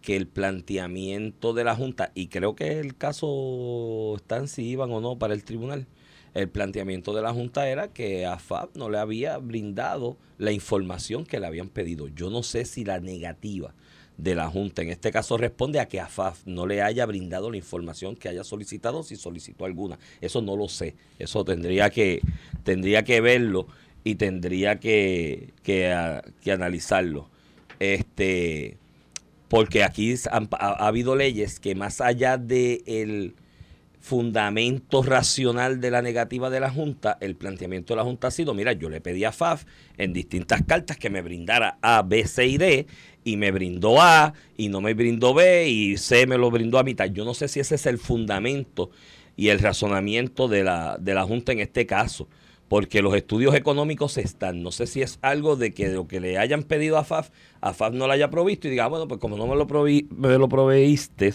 que 0.03 0.17
el 0.17 0.27
planteamiento 0.27 1.53
de 1.53 1.65
la 1.65 1.77
Junta, 1.77 2.11
y 2.15 2.29
creo 2.29 2.55
que 2.55 2.81
el 2.81 2.97
caso 2.97 4.15
está 4.17 4.39
en 4.39 4.49
si 4.49 4.65
iban 4.65 4.91
o 4.93 5.01
no 5.01 5.19
para 5.19 5.35
el 5.35 5.45
tribunal, 5.45 5.87
el 6.35 6.49
planteamiento 6.49 7.13
de 7.13 7.23
la 7.23 7.33
Junta 7.33 7.69
era 7.69 7.89
que 7.89 8.25
a 8.27 8.39
no 8.75 8.89
le 8.89 8.99
había 8.99 9.37
brindado 9.39 10.17
la 10.39 10.53
información 10.53 11.25
que 11.25 11.41
le 11.41 11.47
habían 11.47 11.69
pedido. 11.69 12.09
Yo 12.09 12.31
no 12.31 12.43
sé 12.43 12.65
si 12.65 12.85
la 12.85 13.01
negativa 13.01 13.75
de 14.17 14.35
la 14.35 14.49
Junta 14.49 14.83
en 14.83 14.91
este 14.91 15.11
caso 15.11 15.37
responde 15.39 15.81
a 15.81 15.89
que 15.89 15.99
a 15.99 16.07
FAF 16.07 16.47
no 16.47 16.67
le 16.67 16.83
haya 16.83 17.07
brindado 17.07 17.51
la 17.51 17.57
información 17.57 18.17
que 18.17 18.29
haya 18.29 18.45
solicitado, 18.45 19.03
si 19.03 19.17
solicitó 19.17 19.65
alguna. 19.65 19.99
Eso 20.21 20.41
no 20.43 20.57
lo 20.57 20.69
sé. 20.69 20.95
Eso 21.19 21.45
tendría 21.45 21.91
que, 21.91 22.21
tendría 22.65 23.03
que 23.03 23.21
verlo 23.21 23.67
y 24.05 24.15
tendría 24.15 24.79
que, 24.79 25.53
que, 25.63 26.21
que 26.43 26.53
analizarlo. 26.53 27.29
Este, 27.81 28.77
porque 29.51 29.85
aquí 29.85 30.15
han- 30.33 30.49
ha, 30.53 30.69
ha 30.69 30.89
habido 30.89 31.17
leyes 31.17 31.61
que 31.61 31.75
más 31.77 32.01
allá 32.01 32.39
de 32.39 32.83
el 32.87 33.35
fundamento 34.01 35.03
racional 35.03 35.81
de 35.81 35.91
la 35.91 36.03
negativa 36.03 36.51
de 36.51 36.61
la 36.61 36.71
Junta, 36.71 37.19
el 37.21 37.37
planteamiento 37.37 37.93
de 37.95 37.99
la 37.99 38.05
Junta 38.05 38.29
ha 38.29 38.31
sido, 38.31 38.55
mira, 38.55 38.73
yo 38.73 38.89
le 38.91 39.01
pedí 39.03 39.25
a 39.25 39.33
FAF 39.33 39.65
en 39.99 40.13
distintas 40.15 40.63
cartas 40.65 40.97
que 40.97 41.11
me 41.11 41.23
brindara 41.23 41.79
A, 41.83 42.03
B, 42.03 42.27
C 42.27 42.47
y 42.47 42.59
D, 42.59 42.87
y 43.25 43.37
me 43.37 43.51
brindó 43.51 44.01
A, 44.01 44.35
y 44.57 44.69
no 44.71 44.81
me 44.81 44.95
brindó 44.95 45.35
B, 45.35 45.69
y 45.69 45.97
C 45.99 46.27
me 46.27 46.39
lo 46.39 46.51
brindó 46.51 46.79
a 46.79 46.85
mitad. 46.85 47.07
Yo 47.07 47.25
no 47.27 47.35
sé 47.35 47.49
si 47.49 47.61
ese 47.61 47.75
es 47.75 47.87
el 47.87 47.99
fundamento 47.99 48.91
y 49.37 49.49
el 49.49 49.59
razonamiento 49.59 50.49
de 50.49 50.65
la, 50.65 50.97
de 50.99 51.15
la 51.15 51.25
Junta 51.25 51.53
en 51.53 51.61
este 51.61 51.87
caso, 51.87 52.29
porque 52.71 53.03
los 53.03 53.17
estudios 53.17 53.57
económicos 53.57 54.17
están. 54.17 54.63
No 54.63 54.71
sé 54.71 54.87
si 54.87 55.03
es 55.03 55.19
algo 55.23 55.57
de 55.57 55.75
que 55.75 55.89
lo 55.89 56.07
que 56.07 56.21
le 56.21 56.39
hayan 56.39 56.63
pedido 56.63 56.99
a 56.99 57.05
FAF, 57.05 57.31
a 57.61 57.75
FAF 57.75 57.95
no 57.95 58.07
lo 58.07 58.13
haya 58.13 58.31
provisto 58.31 58.69
y 58.69 58.71
diga, 58.71 58.85
ah, 58.85 58.87
bueno, 58.87 59.09
pues 59.09 59.19
como 59.19 59.37
no 59.37 59.49
me 59.49 59.57
lo, 59.57 59.67
provi- 59.67 60.09
me 60.11 60.39
lo 60.39 60.49
proveíste, 60.49 61.35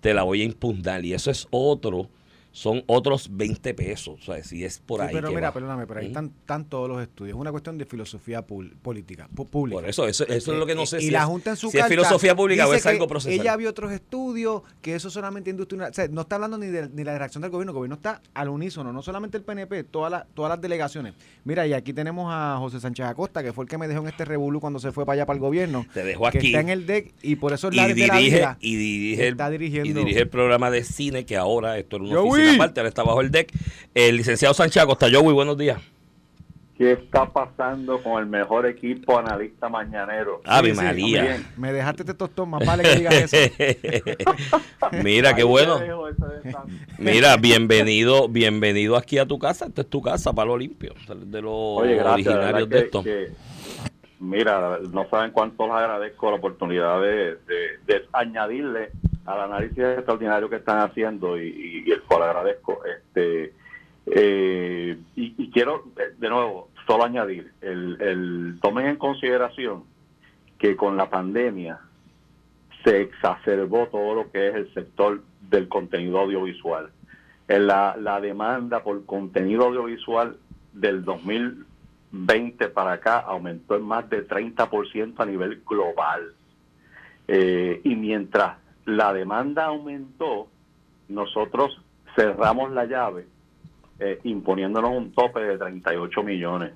te 0.00 0.14
la 0.14 0.22
voy 0.22 0.40
a 0.40 0.44
impugnar. 0.44 1.04
Y 1.04 1.12
eso 1.12 1.30
es 1.30 1.46
otro, 1.50 2.08
son 2.52 2.84
otros 2.86 3.28
20 3.32 3.74
pesos. 3.74 4.20
O 4.20 4.24
sea, 4.24 4.42
si 4.44 4.64
es 4.64 4.78
por 4.78 5.00
Sí, 5.00 5.06
ahí. 5.06 5.12
pero 5.14 5.28
que 5.30 5.34
mira, 5.34 5.48
va. 5.48 5.54
perdóname, 5.54 5.86
pero 5.86 6.00
ahí 6.00 6.06
están, 6.06 6.26
están 6.40 6.64
todos 6.66 6.88
los 6.88 7.00
estudios. 7.02 7.34
Es 7.36 7.40
una 7.40 7.50
cuestión 7.50 7.78
de 7.78 7.84
filosofía 7.86 8.42
política, 8.46 9.28
pública. 9.34 9.80
Por 9.80 9.88
eso, 9.88 10.06
eso, 10.06 10.26
eso 10.26 10.52
es 10.52 10.58
lo 10.58 10.66
que 10.66 10.74
no 10.74 10.86
sé 10.86 10.98
y 10.98 11.06
si, 11.06 11.10
la 11.10 11.24
Junta 11.24 11.50
en 11.50 11.56
su 11.56 11.70
si 11.70 11.78
es 11.78 11.86
filosofía 11.86 12.36
pública 12.36 12.68
o 12.68 12.74
es 12.74 12.84
algo 12.86 13.06
que 13.06 13.10
procesal. 13.10 13.40
Ella 13.40 13.56
vio 13.56 13.70
otros 13.70 13.90
estudios, 13.92 14.62
que 14.80 14.94
eso 14.94 15.10
solamente 15.10 15.50
industria. 15.50 15.88
O 15.88 15.92
sea, 15.92 16.06
no 16.08 16.20
está 16.22 16.36
hablando 16.36 16.58
ni 16.58 16.66
de, 16.66 16.88
ni 16.90 17.04
la 17.04 17.16
reacción 17.18 17.42
del 17.42 17.50
gobierno, 17.50 17.70
el 17.72 17.76
gobierno 17.76 17.94
está 17.96 18.20
al 18.34 18.48
unísono, 18.48 18.92
no 18.92 19.02
solamente 19.02 19.36
el 19.38 19.44
PNP, 19.44 19.84
todas 19.84 20.10
las 20.10 20.26
todas 20.34 20.50
las 20.50 20.60
delegaciones. 20.60 21.14
Mira, 21.44 21.66
y 21.66 21.72
aquí 21.72 21.92
tenemos 21.92 22.28
a 22.30 22.56
José 22.58 22.80
Sánchez 22.80 23.06
Acosta, 23.06 23.42
que 23.42 23.52
fue 23.52 23.64
el 23.64 23.68
que 23.70 23.78
me 23.78 23.88
dejó 23.88 24.02
en 24.02 24.08
este 24.08 24.24
revolú 24.24 24.60
cuando 24.60 24.78
se 24.78 24.92
fue 24.92 25.04
para 25.06 25.14
allá 25.14 25.26
para 25.26 25.36
el 25.36 25.40
gobierno. 25.40 25.86
Te 25.92 26.04
dejó 26.04 26.30
que 26.30 26.38
aquí. 26.38 26.46
está 26.48 26.60
en 26.60 26.68
el 26.68 26.86
DEC 26.86 27.14
y 27.22 27.36
por 27.36 27.52
eso 27.52 27.68
es 27.68 27.74
y 27.74 27.76
la 27.76 27.88
de 27.88 28.06
la 28.06 28.14
dirige, 28.16 28.36
vida. 28.36 28.56
y 28.60 28.76
dirige, 28.76 29.22
el, 29.28 29.32
está 29.32 29.50
dirigiendo. 29.50 29.88
y 29.88 29.92
dirige 30.04 30.20
el 30.20 30.28
programa 30.28 30.70
de 30.70 30.84
cine 30.84 31.24
que 31.24 31.36
ahora, 31.36 31.78
esto 31.78 31.96
era 31.96 32.04
una 32.04 32.20
Aparte, 32.50 32.80
ahora 32.80 32.88
está 32.88 33.02
bajo 33.02 33.20
el 33.20 33.30
deck. 33.30 33.50
El 33.94 34.16
licenciado 34.16 34.54
Sánchez 34.54 34.82
Acosta, 34.82 35.06
Joey, 35.12 35.32
buenos 35.34 35.56
días. 35.58 35.80
¿Qué 36.78 36.92
está 36.92 37.26
pasando 37.30 38.02
con 38.02 38.18
el 38.20 38.26
mejor 38.26 38.66
equipo 38.66 39.16
analista 39.18 39.68
mañanero? 39.68 40.40
Ave 40.44 40.70
Sí, 40.70 40.74
sí, 40.76 40.82
María. 40.82 41.22
bien. 41.22 41.46
Me 41.56 41.72
dejaste 41.72 42.02
este 42.02 42.14
tostón, 42.14 42.50
más 42.50 42.64
vale 42.66 42.82
que 42.82 42.96
digas 42.96 43.14
eso. 43.32 43.36
Mira, 45.04 45.34
qué 45.36 45.44
bueno. 45.44 45.78
Mira, 46.98 47.36
bienvenido, 47.36 48.28
bienvenido 48.28 48.96
aquí 48.96 49.18
a 49.18 49.26
tu 49.26 49.38
casa. 49.38 49.66
Esta 49.66 49.82
es 49.82 49.88
tu 49.88 50.02
casa, 50.02 50.32
Palo 50.32 50.56
Limpio, 50.56 50.94
de 51.14 51.42
los 51.42 51.52
Oye, 51.54 51.94
gracias. 51.94 52.12
originarios 52.34 52.68
de 52.68 52.78
esto. 52.78 53.02
que, 53.04 53.28
mira, 54.18 54.78
no 54.92 55.06
saben 55.08 55.30
cuánto 55.30 55.66
les 55.66 55.74
agradezco 55.76 56.30
la 56.30 56.36
oportunidad 56.38 57.00
de, 57.00 57.36
de- 57.36 57.78
de 57.86 58.02
añadirle 58.12 58.90
al 59.24 59.40
análisis 59.40 59.78
extraordinario 59.78 60.48
que 60.50 60.56
están 60.56 60.78
haciendo 60.80 61.40
y, 61.40 61.82
y- 61.86 61.90
el 61.90 62.02
cual 62.02 62.22
agradezco. 62.24 62.80
Este, 62.84 63.52
eh, 64.06 64.98
y, 65.14 65.50
quiero, 65.50 65.84
eh, 65.96 66.14
de 66.18 66.28
nuevo, 66.28 66.68
solo 66.86 67.04
añadir, 67.04 67.52
el, 67.60 68.00
el 68.00 68.58
tomen 68.60 68.86
en 68.86 68.96
consideración 68.96 69.84
que 70.58 70.76
con 70.76 70.96
la 70.96 71.08
pandemia 71.08 71.78
se 72.84 73.00
exacerbó 73.02 73.86
todo 73.88 74.14
lo 74.14 74.30
que 74.32 74.48
es 74.48 74.54
el 74.56 74.74
sector 74.74 75.22
del 75.48 75.68
contenido 75.68 76.18
audiovisual. 76.20 76.90
La, 77.48 77.96
la 77.98 78.20
demanda 78.20 78.82
por 78.82 79.04
contenido 79.04 79.66
audiovisual 79.66 80.36
del 80.72 81.04
2020 81.04 82.68
para 82.68 82.92
acá 82.92 83.18
aumentó 83.18 83.76
en 83.76 83.82
más 83.82 84.08
de 84.08 84.26
30% 84.26 85.14
a 85.18 85.26
nivel 85.26 85.62
global. 85.68 86.32
Eh, 87.28 87.80
y 87.84 87.94
mientras 87.94 88.56
la 88.86 89.12
demanda 89.12 89.66
aumentó, 89.66 90.48
nosotros 91.08 91.80
cerramos 92.16 92.72
la 92.72 92.84
llave 92.86 93.26
eh, 93.98 94.18
imponiéndonos 94.24 94.90
un 94.90 95.12
tope 95.12 95.40
de 95.40 95.58
38 95.58 96.22
millones. 96.22 96.72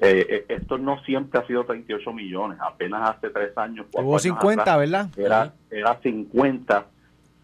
Eh, 0.00 0.26
eh, 0.30 0.44
esto 0.48 0.78
no 0.78 1.02
siempre 1.04 1.40
ha 1.40 1.46
sido 1.46 1.64
38 1.64 2.12
millones, 2.12 2.58
apenas 2.60 3.10
hace 3.10 3.28
tres 3.30 3.56
años. 3.58 3.86
cuatro 3.90 4.06
Hubo 4.08 4.14
años 4.14 4.22
50, 4.22 4.62
atrás, 4.62 4.78
¿verdad? 4.78 5.08
era, 5.16 5.52
era 5.70 6.00
50 6.00 6.86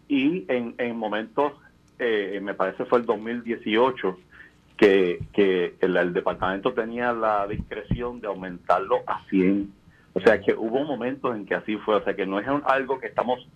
y 0.07 0.45
en, 0.47 0.73
en 0.77 0.97
momentos, 0.97 1.53
eh, 1.99 2.39
me 2.41 2.53
parece 2.53 2.85
fue 2.85 2.99
el 2.99 3.05
2018, 3.05 4.17
que, 4.77 5.19
que 5.33 5.75
el, 5.81 5.97
el 5.97 6.13
departamento 6.13 6.71
tenía 6.73 7.11
la 7.13 7.45
discreción 7.47 8.21
de 8.21 8.27
aumentarlo 8.27 9.01
a 9.07 9.23
100. 9.29 9.71
O 10.13 10.19
sea 10.19 10.39
que 10.41 10.53
hubo 10.53 10.83
momentos 10.83 11.35
en 11.35 11.45
que 11.45 11.53
así 11.55 11.75
fue, 11.77 11.95
o 11.95 12.03
sea 12.03 12.15
que 12.15 12.25
no 12.25 12.39
es 12.39 12.47
un- 12.47 12.63
algo 12.65 12.99
que 12.99 13.05
estamos 13.07 13.47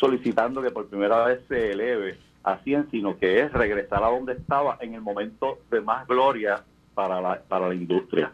solicitando 0.00 0.62
que 0.62 0.70
por 0.70 0.88
primera 0.88 1.24
vez 1.26 1.40
se 1.46 1.72
eleve 1.72 2.18
a 2.42 2.56
100, 2.56 2.90
sino 2.90 3.18
que 3.18 3.40
es 3.40 3.52
regresar 3.52 4.02
a 4.02 4.08
donde 4.08 4.32
estaba 4.32 4.78
en 4.80 4.94
el 4.94 5.02
momento 5.02 5.58
de 5.70 5.82
más 5.82 6.08
gloria 6.08 6.64
para 6.94 7.20
la, 7.20 7.40
para 7.42 7.68
la 7.68 7.74
industria. 7.74 8.32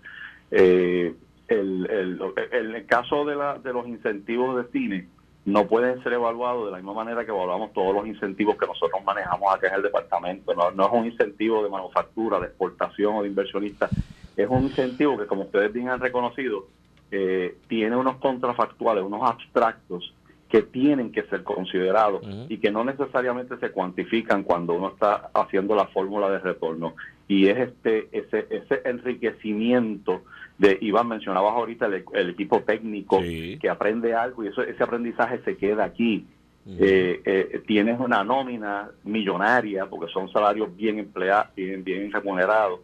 Eh, 0.53 1.13
el, 1.49 1.87
el, 1.91 2.21
el, 2.53 2.75
el 2.77 2.87
caso 2.87 3.25
de, 3.25 3.35
la, 3.35 3.59
de 3.59 3.73
los 3.73 3.87
incentivos 3.89 4.57
de 4.57 4.71
cine 4.71 5.09
no 5.45 5.67
pueden 5.67 6.03
ser 6.03 6.13
evaluados 6.13 6.67
de 6.67 6.71
la 6.73 6.77
misma 6.79 6.95
manera 6.95 7.25
que 7.25 7.31
evaluamos 7.31 7.73
todos 7.73 7.95
los 7.95 8.07
incentivos 8.07 8.57
que 8.57 8.67
nosotros 8.67 9.03
manejamos 9.05 9.53
acá 9.53 9.69
en 9.69 9.75
el 9.75 9.83
departamento. 9.83 10.55
No, 10.55 10.71
no 10.71 10.87
es 10.87 10.93
un 10.93 11.07
incentivo 11.07 11.63
de 11.63 11.71
manufactura, 11.71 12.41
de 12.41 12.47
exportación 12.47 13.17
o 13.17 13.23
de 13.23 13.29
inversionista, 13.29 13.89
es 14.37 14.49
un 14.49 14.65
incentivo 14.65 15.17
que, 15.17 15.27
como 15.27 15.43
ustedes 15.43 15.73
bien 15.73 15.89
han 15.89 16.01
reconocido, 16.01 16.67
eh, 17.11 17.57
tiene 17.69 17.97
unos 17.97 18.17
contrafactuales, 18.17 19.05
unos 19.05 19.23
abstractos 19.23 20.13
que 20.49 20.63
tienen 20.63 21.11
que 21.11 21.25
ser 21.25 21.43
considerados 21.43 22.23
y 22.49 22.59
que 22.59 22.71
no 22.71 22.85
necesariamente 22.85 23.57
se 23.59 23.71
cuantifican 23.71 24.45
cuando 24.45 24.75
uno 24.75 24.89
está 24.89 25.31
haciendo 25.35 25.75
la 25.75 25.87
fórmula 25.87 26.31
de 26.31 26.39
retorno. 26.39 26.95
Y 27.27 27.49
es 27.49 27.59
este 27.59 28.09
ese, 28.13 28.47
ese 28.51 28.83
enriquecimiento 28.85 30.23
de, 30.59 30.79
Iván, 30.81 31.09
mencionabas 31.09 31.53
ahorita 31.53 31.87
el, 31.87 32.31
equipo 32.31 32.61
técnico 32.61 33.21
que 33.21 33.69
aprende 33.69 34.15
algo 34.15 34.45
y 34.45 34.49
eso 34.49 34.63
ese 34.63 34.83
aprendizaje 34.83 35.41
se 35.45 35.57
queda 35.57 35.85
aquí. 35.85 36.27
Eh, 36.69 37.21
eh, 37.25 37.63
tienes 37.65 38.01
una 38.01 38.25
nómina 38.25 38.91
millonaria 39.05 39.87
porque 39.87 40.13
son 40.13 40.29
salarios 40.33 40.75
bien 40.77 40.99
empleados, 40.99 41.55
bien, 41.55 41.85
bien 41.85 42.11
remunerados. 42.11 42.81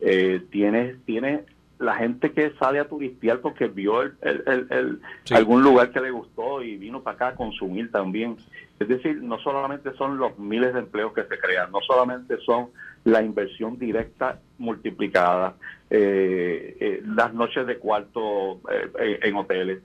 Eh, 0.00 0.42
tienes, 0.50 0.96
tienes 1.04 1.40
la 1.78 1.96
gente 1.96 2.32
que 2.32 2.52
sale 2.58 2.78
a 2.78 2.88
turistear 2.88 3.40
porque 3.40 3.66
vio 3.66 4.02
el, 4.02 4.14
el, 4.22 5.00
algún 5.30 5.62
lugar 5.62 5.90
que 5.90 6.00
le 6.00 6.10
gustó 6.10 6.62
y 6.62 6.76
vino 6.76 7.02
para 7.02 7.16
acá 7.16 7.28
a 7.28 7.34
consumir 7.34 7.90
también. 7.90 8.36
Es 8.78 8.88
decir, 8.88 9.22
no 9.22 9.38
solamente 9.38 9.92
son 9.94 10.18
los 10.18 10.38
miles 10.38 10.72
de 10.72 10.80
empleos 10.80 11.12
que 11.12 11.24
se 11.24 11.38
crean, 11.38 11.70
no 11.72 11.80
solamente 11.80 12.38
son 12.38 12.68
la 13.04 13.22
inversión 13.22 13.78
directa 13.78 14.40
multiplicada, 14.58 15.54
eh, 15.90 16.76
eh, 16.80 17.02
las 17.04 17.34
noches 17.34 17.66
de 17.66 17.78
cuarto 17.78 18.60
eh, 18.98 19.20
en 19.22 19.36
hoteles, 19.36 19.82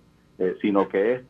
sino 0.61 0.87
que 0.87 1.15
es 1.15 1.21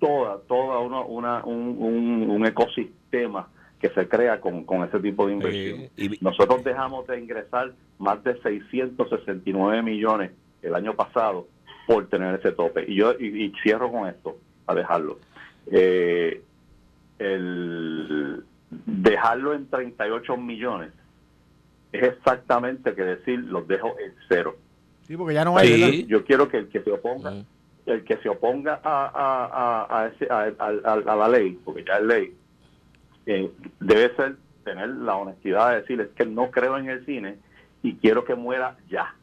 toda, 0.00 0.38
toda 0.48 0.78
una, 0.78 1.00
una 1.00 1.44
un, 1.44 2.30
un, 2.30 2.46
ecosistema 2.46 3.46
que 3.84 3.90
se 3.90 4.08
crea 4.08 4.40
con, 4.40 4.64
con 4.64 4.82
ese 4.82 4.98
tipo 4.98 5.26
de 5.26 5.34
inversión. 5.34 5.90
Nosotros 6.22 6.64
dejamos 6.64 7.06
de 7.06 7.20
ingresar 7.20 7.72
más 7.98 8.24
de 8.24 8.40
669 8.40 9.82
millones 9.82 10.30
el 10.62 10.74
año 10.74 10.94
pasado 10.94 11.46
por 11.86 12.08
tener 12.08 12.34
ese 12.36 12.52
tope. 12.52 12.86
Y 12.90 12.94
yo 12.94 13.12
y, 13.12 13.52
cierro 13.62 13.92
con 13.92 14.08
esto, 14.08 14.38
a 14.66 14.74
dejarlo. 14.74 15.18
el 15.70 16.42
dejarlo 18.86 19.52
en 19.52 19.68
38 19.68 20.34
millones 20.38 20.90
es 21.92 22.04
exactamente 22.04 22.94
que 22.94 23.02
decir 23.02 23.40
los 23.40 23.68
dejo 23.68 23.96
en 24.02 24.14
cero. 24.30 24.56
Sí, 25.06 25.14
porque 25.14 25.34
ya 25.34 25.44
no 25.44 25.58
hay. 25.58 26.06
Yo 26.06 26.24
quiero 26.24 26.48
que 26.48 26.56
el 26.56 26.68
que 26.68 26.80
se 26.80 26.90
oponga, 26.90 27.34
el 27.84 28.02
que 28.02 28.16
se 28.16 28.30
oponga 28.30 28.80
a, 28.82 29.10
a, 29.14 30.00
a, 30.00 30.06
ese, 30.06 30.26
a, 30.30 31.16
la 31.18 31.28
ley, 31.28 31.58
porque 31.62 31.84
ya 31.84 31.98
es 31.98 32.04
ley, 32.04 32.34
eh, 33.26 33.50
debe 33.80 34.14
ser 34.16 34.36
tener 34.64 34.88
la 34.88 35.16
honestidad 35.16 35.70
de 35.70 35.80
decir 35.82 36.00
es 36.00 36.08
que 36.16 36.24
no 36.24 36.50
creo 36.50 36.78
en 36.78 36.88
el 36.88 37.04
cine 37.04 37.36
y 37.82 37.96
quiero 37.96 38.24
que 38.24 38.34
muera 38.34 38.76
ya. 38.88 39.14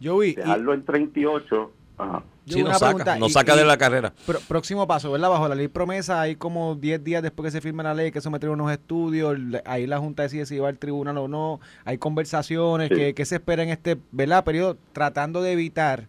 Yo 0.00 0.18
vi. 0.18 0.34
Dejarlo 0.34 0.74
en 0.74 0.84
38. 0.84 1.72
Ajá 1.98 2.22
Sí, 2.48 2.62
nos 2.62 2.78
saca, 2.78 3.16
nos 3.18 3.32
saca 3.32 3.56
de 3.56 3.64
la 3.64 3.76
carrera. 3.76 4.12
próximo 4.46 4.86
paso, 4.86 5.12
¿verdad? 5.12 5.28
Bajo 5.28 5.48
la 5.48 5.54
ley 5.54 5.68
promesa, 5.68 6.20
hay 6.20 6.36
como 6.36 6.74
10 6.74 7.04
días 7.04 7.22
después 7.22 7.46
que 7.46 7.50
se 7.50 7.60
firme 7.60 7.82
la 7.82 7.94
ley 7.94 8.10
que 8.10 8.20
someter 8.20 8.48
unos 8.50 8.70
estudios, 8.72 9.38
ahí 9.64 9.86
la 9.86 9.98
Junta 9.98 10.22
decide 10.22 10.46
si 10.46 10.58
va 10.58 10.68
al 10.68 10.78
tribunal 10.78 11.18
o 11.18 11.28
no, 11.28 11.60
hay 11.84 11.98
conversaciones, 11.98 12.88
que, 12.88 13.24
se 13.24 13.36
espera 13.36 13.62
en 13.62 13.68
este 13.70 13.98
¿verdad? 14.12 14.44
periodo, 14.44 14.76
tratando 14.92 15.42
de 15.42 15.52
evitar 15.52 16.06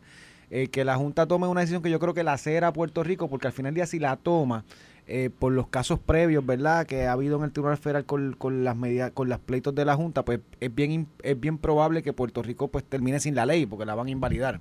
eh, 0.49 0.67
que 0.67 0.85
la 0.85 0.95
Junta 0.95 1.27
tome 1.27 1.47
una 1.47 1.61
decisión 1.61 1.83
que 1.83 1.89
yo 1.89 1.99
creo 1.99 2.13
que 2.13 2.23
la 2.23 2.37
cera 2.37 2.67
a 2.67 2.73
Puerto 2.73 3.03
Rico, 3.03 3.29
porque 3.29 3.47
al 3.47 3.53
final 3.53 3.71
del 3.71 3.75
día 3.75 3.85
si 3.85 3.99
la 3.99 4.15
toma, 4.15 4.63
eh, 5.09 5.29
por 5.29 5.51
los 5.51 5.67
casos 5.67 5.99
previos, 5.99 6.45
¿verdad? 6.45 6.85
Que 6.85 7.07
ha 7.07 7.13
habido 7.13 7.37
en 7.37 7.43
el 7.43 7.51
Tribunal 7.51 7.77
Federal 7.77 8.05
con, 8.05 8.33
con 8.33 8.63
las 8.63 8.75
medidas, 8.75 9.11
con 9.11 9.27
las 9.27 9.39
pleitos 9.39 9.73
de 9.73 9.83
la 9.83 9.95
Junta, 9.95 10.23
pues 10.23 10.39
es 10.59 10.73
bien, 10.73 11.07
es 11.23 11.39
bien 11.39 11.57
probable 11.57 12.03
que 12.03 12.13
Puerto 12.13 12.43
Rico 12.43 12.67
pues 12.67 12.83
termine 12.85 13.19
sin 13.19 13.33
la 13.33 13.45
ley, 13.45 13.65
porque 13.65 13.85
la 13.85 13.95
van 13.95 14.07
a 14.07 14.11
invalidar. 14.11 14.59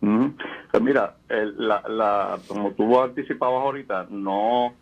Pues 0.00 0.82
mira, 0.82 1.16
la, 1.28 1.82
la, 1.86 2.38
como 2.48 2.72
tú 2.72 2.98
anticipabas 2.98 3.62
ahorita, 3.62 4.06
no, 4.08 4.72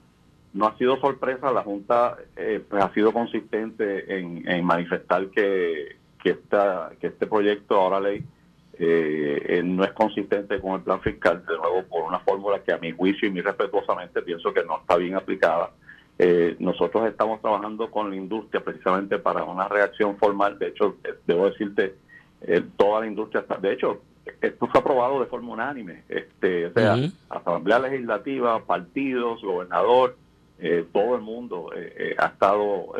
no 0.52 0.66
ha 0.66 0.76
sido 0.78 1.00
sorpresa, 1.00 1.50
la 1.52 1.62
Junta 1.62 2.16
eh, 2.36 2.62
pues 2.68 2.82
ha 2.82 2.92
sido 2.94 3.12
consistente 3.12 4.18
en, 4.18 4.64
manifestar 4.64 5.28
que, 5.28 5.96
que, 6.22 6.30
esta, 6.30 6.92
que 7.00 7.08
este 7.08 7.26
proyecto, 7.26 7.74
ahora 7.74 8.00
ley, 8.00 8.24
eh, 8.78 9.42
eh, 9.48 9.62
no 9.62 9.84
es 9.84 9.92
consistente 9.92 10.60
con 10.60 10.74
el 10.74 10.80
plan 10.82 11.00
fiscal, 11.00 11.44
de 11.46 11.56
nuevo 11.56 11.82
por 11.84 12.04
una 12.04 12.20
fórmula 12.20 12.62
que 12.62 12.72
a 12.72 12.78
mi 12.78 12.92
juicio 12.92 13.28
y 13.28 13.32
muy 13.32 13.40
respetuosamente 13.40 14.22
pienso 14.22 14.52
que 14.52 14.64
no 14.64 14.78
está 14.78 14.96
bien 14.96 15.16
aplicada. 15.16 15.70
nosotros 16.58 17.08
estamos 17.08 17.40
trabajando 17.40 17.90
con 17.90 18.10
la 18.10 18.16
industria 18.16 18.62
precisamente 18.62 19.18
para 19.18 19.44
una 19.44 19.68
reacción 19.68 20.16
formal, 20.16 20.58
de 20.58 20.68
hecho, 20.68 20.96
debo 21.26 21.48
decirte, 21.48 21.94
toda 22.76 23.00
la 23.00 23.06
industria 23.06 23.40
está, 23.40 23.56
de 23.56 23.72
hecho, 23.72 24.02
esto 24.40 24.66
fue 24.66 24.80
aprobado 24.80 25.20
de 25.20 25.26
forma 25.26 25.52
unánime, 25.52 26.02
este, 26.08 26.66
o 26.66 26.72
sea, 26.72 26.96
Asamblea 27.30 27.78
Legislativa, 27.78 28.64
partidos, 28.64 29.42
gobernador, 29.42 30.16
eh, 30.60 30.84
todo 30.92 31.14
el 31.14 31.22
mundo 31.22 31.70
eh, 31.76 31.94
eh, 31.96 32.16
ha 32.18 32.26
estado 32.26 32.92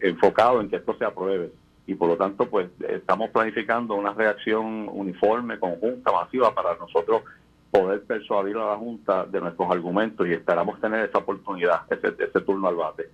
enfocado 0.00 0.62
en 0.62 0.70
que 0.70 0.76
esto 0.76 0.96
se 0.96 1.04
apruebe 1.04 1.50
y 1.86 1.94
por 1.94 2.08
lo 2.08 2.16
tanto 2.16 2.48
pues 2.48 2.68
estamos 2.88 3.30
planificando 3.30 3.94
una 3.94 4.12
reacción 4.12 4.88
uniforme, 4.90 5.58
conjunta, 5.58 6.12
masiva 6.12 6.54
para 6.54 6.76
nosotros 6.76 7.22
poder 7.70 8.02
persuadir 8.04 8.56
a 8.56 8.66
la 8.66 8.76
Junta 8.76 9.24
de 9.26 9.40
nuestros 9.40 9.68
argumentos 9.70 10.26
y 10.28 10.32
esperamos 10.32 10.80
tener 10.80 11.08
esa 11.08 11.18
oportunidad, 11.18 11.80
ese, 11.90 12.14
ese 12.22 12.40
turno 12.40 12.68
al 12.68 12.76
bate. 12.76 13.10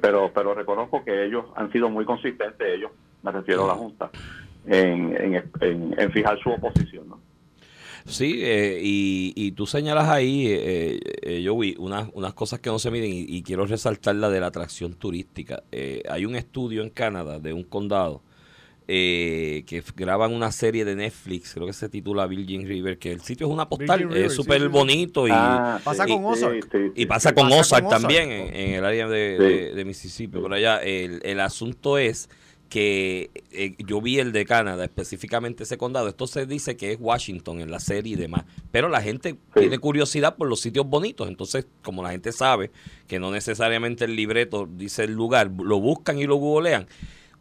pero, 0.00 0.30
pero 0.32 0.54
reconozco 0.54 1.02
que 1.02 1.24
ellos 1.24 1.46
han 1.56 1.72
sido 1.72 1.88
muy 1.88 2.04
consistentes, 2.04 2.68
ellos, 2.68 2.90
me 3.22 3.32
refiero 3.32 3.64
a 3.64 3.68
la 3.68 3.74
Junta, 3.74 4.10
en, 4.66 5.42
en, 5.60 6.12
fijar 6.12 6.38
su 6.40 6.50
oposición. 6.50 7.08
¿no? 7.08 7.20
Sí, 8.10 8.40
eh, 8.42 8.80
y, 8.82 9.32
y, 9.36 9.52
tú 9.52 9.66
señalas 9.66 10.08
ahí, 10.08 10.46
eh, 10.48 11.00
eh, 11.22 11.42
yo 11.42 11.56
vi 11.56 11.76
unas, 11.78 12.08
unas 12.12 12.34
cosas 12.34 12.60
que 12.60 12.68
no 12.68 12.78
se 12.78 12.90
miden 12.90 13.10
y, 13.12 13.42
quiero 13.42 13.66
resaltar 13.66 14.16
la 14.16 14.28
de 14.28 14.40
la 14.40 14.48
atracción 14.48 14.94
turística. 14.94 15.62
hay 16.08 16.24
un 16.24 16.36
estudio 16.36 16.82
en 16.82 16.90
Canadá 16.90 17.38
de 17.38 17.52
un 17.52 17.64
condado 17.64 18.22
que 18.86 19.84
graban 19.94 20.34
una 20.34 20.50
serie 20.50 20.84
de 20.84 20.96
Netflix, 20.96 21.54
creo 21.54 21.66
que 21.66 21.72
se 21.72 21.88
titula 21.88 22.26
Virgin 22.26 22.66
River, 22.66 22.98
que 22.98 23.12
el 23.12 23.20
sitio 23.20 23.46
es 23.46 23.52
una 23.52 23.68
postal, 23.68 24.12
es 24.16 24.34
súper 24.34 24.68
bonito 24.68 25.28
y 25.28 25.30
ah, 25.32 25.80
pasa 25.84 26.06
con 26.06 26.24
Ozark. 26.24 26.92
y 26.96 27.06
pasa 27.06 27.32
con 27.32 27.52
Ozark 27.52 27.88
también 27.88 28.30
En, 28.30 28.74
el 28.74 28.84
área 28.84 29.06
de, 29.06 29.72
de, 29.74 29.84
Mississippi. 29.84 30.38
Por 30.38 30.52
allá, 30.52 30.78
el, 30.78 31.20
el 31.22 31.38
asunto 31.38 31.98
es 31.98 32.28
que 32.70 33.30
eh, 33.50 33.74
yo 33.84 34.00
vi 34.00 34.20
el 34.20 34.30
de 34.30 34.46
Canadá, 34.46 34.84
específicamente 34.84 35.64
ese 35.64 35.76
condado. 35.76 36.08
Esto 36.08 36.28
se 36.28 36.46
dice 36.46 36.76
que 36.76 36.92
es 36.92 36.98
Washington 37.00 37.60
en 37.60 37.70
la 37.70 37.80
serie 37.80 38.14
y 38.14 38.16
demás. 38.16 38.44
Pero 38.70 38.88
la 38.88 39.02
gente 39.02 39.36
tiene 39.54 39.78
curiosidad 39.78 40.36
por 40.36 40.48
los 40.48 40.60
sitios 40.60 40.86
bonitos. 40.86 41.28
Entonces, 41.28 41.66
como 41.82 42.02
la 42.02 42.12
gente 42.12 42.30
sabe 42.30 42.70
que 43.08 43.18
no 43.18 43.32
necesariamente 43.32 44.04
el 44.04 44.14
libreto 44.14 44.68
dice 44.70 45.04
el 45.04 45.12
lugar, 45.12 45.50
lo 45.50 45.80
buscan 45.80 46.18
y 46.18 46.26
lo 46.26 46.36
googlean. 46.36 46.86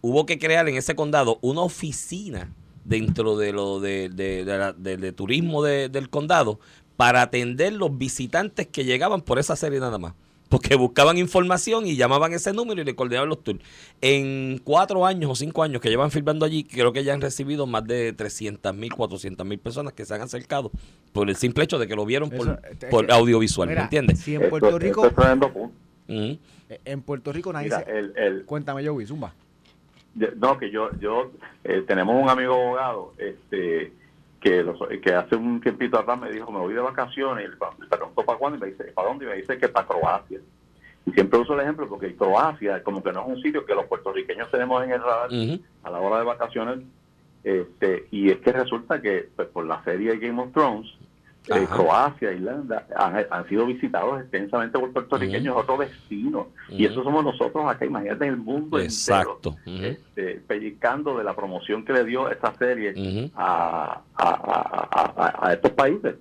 Hubo 0.02 0.26
que 0.26 0.40
crear 0.40 0.68
en 0.68 0.76
ese 0.76 0.96
condado 0.96 1.38
una 1.42 1.62
oficina 1.62 2.52
dentro 2.84 3.38
de 3.38 3.54
lo 3.54 3.80
de, 3.80 4.10
de, 4.10 5.14
turismo 5.14 5.62
del 5.64 6.10
condado 6.10 6.60
para 6.98 7.22
atender 7.22 7.74
los 7.74 7.96
visitantes 7.96 8.66
que 8.66 8.84
llegaban 8.84 9.22
por 9.22 9.38
esa 9.38 9.56
serie 9.56 9.80
nada 9.80 10.00
más 10.00 10.16
porque 10.50 10.76
buscaban 10.76 11.18
información 11.18 11.86
y 11.86 11.96
llamaban 11.96 12.34
ese 12.34 12.52
número 12.52 12.82
y 12.82 12.84
le 12.84 12.96
coordinaban 12.96 13.30
los 13.30 13.44
tours. 13.44 13.60
En 14.02 14.60
cuatro 14.64 15.06
años 15.06 15.32
o 15.32 15.36
cinco 15.36 15.64
años 15.64 15.82
que 15.82 15.90
llevan 15.90 16.12
filmando 16.12 16.46
allí, 16.46 16.64
creo 16.64 16.92
que 16.92 17.04
ya 17.04 17.14
han 17.14 17.22
recibido 17.22 17.68
más 17.68 17.86
de 17.86 18.14
300 18.14 18.76
mil, 18.76 18.94
400 18.94 19.46
mil 19.46 19.60
personas 19.60 19.94
que 19.94 20.06
se 20.06 20.14
han 20.14 20.22
acercado 20.22 20.72
por 21.14 21.30
el 21.30 21.36
simple 21.36 21.64
hecho 21.64 21.78
de 21.78 21.88
que 21.88 21.96
lo 21.96 22.06
vieron 22.06 22.30
por, 22.30 22.60
por 22.90 23.12
audiovisual, 23.12 23.70
¿me 23.70 23.76
entiendes? 23.76 24.20
Si 24.20 24.36
en 24.36 24.50
Puerto 24.50 24.78
Rico... 24.78 25.04
En 26.86 27.02
Puerto 27.02 27.32
Rico 27.32 27.52
nadie 27.54 27.72
el, 28.16 28.46
Cuéntame, 28.46 28.84
yo, 28.84 28.96
Zumba. 29.06 29.34
No, 30.38 30.58
que 30.58 30.70
yo, 30.72 30.90
yo 31.00 31.32
eh, 31.64 31.84
tenemos 31.88 32.22
un 32.22 32.30
amigo 32.30 32.54
abogado, 32.54 33.14
este 33.18 33.92
que, 34.40 34.66
que 35.02 35.14
hace 35.14 35.36
un 35.36 35.62
tiempito 35.62 36.00
atrás 36.00 36.20
me 36.20 36.32
dijo, 36.32 36.52
me 36.52 36.60
voy 36.60 36.74
de 36.74 36.80
vacaciones, 36.80 37.46
y 37.46 37.52
le 37.52 37.58
para 37.58 38.38
cuándo, 38.38 38.58
y 38.58 38.62
me 38.62 38.68
dice, 38.68 38.86
¿para 38.86 39.10
dónde? 39.10 39.26
Y 39.26 39.28
me 39.28 39.36
dice 39.36 39.58
que 39.58 39.68
para 39.70 39.88
Croacia. 39.88 40.40
Y 41.06 41.12
siempre 41.12 41.40
uso 41.40 41.54
el 41.54 41.62
ejemplo 41.62 41.88
porque 41.88 42.16
Croacia 42.16 42.84
como 42.84 43.02
que 43.02 43.12
no 43.12 43.22
es 43.22 43.28
un 43.28 43.42
sitio 43.42 43.66
que 43.66 43.74
los 43.74 43.86
puertorriqueños 43.86 44.52
tenemos 44.52 44.84
en 44.84 44.92
el 44.92 45.02
radar 45.02 45.30
a 45.84 45.90
la 45.90 46.00
hora 46.00 46.20
de 46.20 46.26
vacaciones. 46.26 46.80
Este, 47.44 48.08
y 48.12 48.30
es 48.30 48.38
que 48.40 48.52
resulta 48.52 49.02
que 49.02 49.30
pues, 49.36 49.48
por 49.48 49.66
la 49.66 49.84
serie 49.84 50.18
Game 50.18 50.42
of 50.42 50.52
Thrones, 50.52 50.88
eh. 51.48 51.68
Croacia, 51.68 52.32
Irlanda, 52.32 52.86
han, 52.96 53.26
han 53.30 53.48
sido 53.48 53.66
visitados 53.66 54.22
extensamente 54.22 54.78
por 54.78 54.92
puertorriqueños, 54.94 55.56
otros 55.58 55.80
vecinos. 55.80 56.48
Y 56.70 56.86
Ujú. 56.86 56.94
eso 56.94 57.04
somos 57.04 57.24
nosotros 57.24 57.66
acá, 57.68 57.86
imagínate 57.86 58.26
en 58.26 58.32
el 58.32 58.38
mundo 58.38 58.80
Exacto. 58.80 59.56
entero, 59.66 59.88
este, 59.98 60.42
pellizcando 60.48 61.18
de 61.18 61.24
la 61.24 61.36
promoción 61.36 61.84
que 61.86 61.94
le 61.94 62.04
dio 62.04 62.30
esta 62.30 62.54
serie 62.58 62.92
Ujú. 62.92 63.32
a, 63.36 64.02
a- 64.16 64.30
a- 64.30 65.14
a- 65.26 65.48
a 65.50 65.54
estos 65.54 65.72
países. 65.72 66.16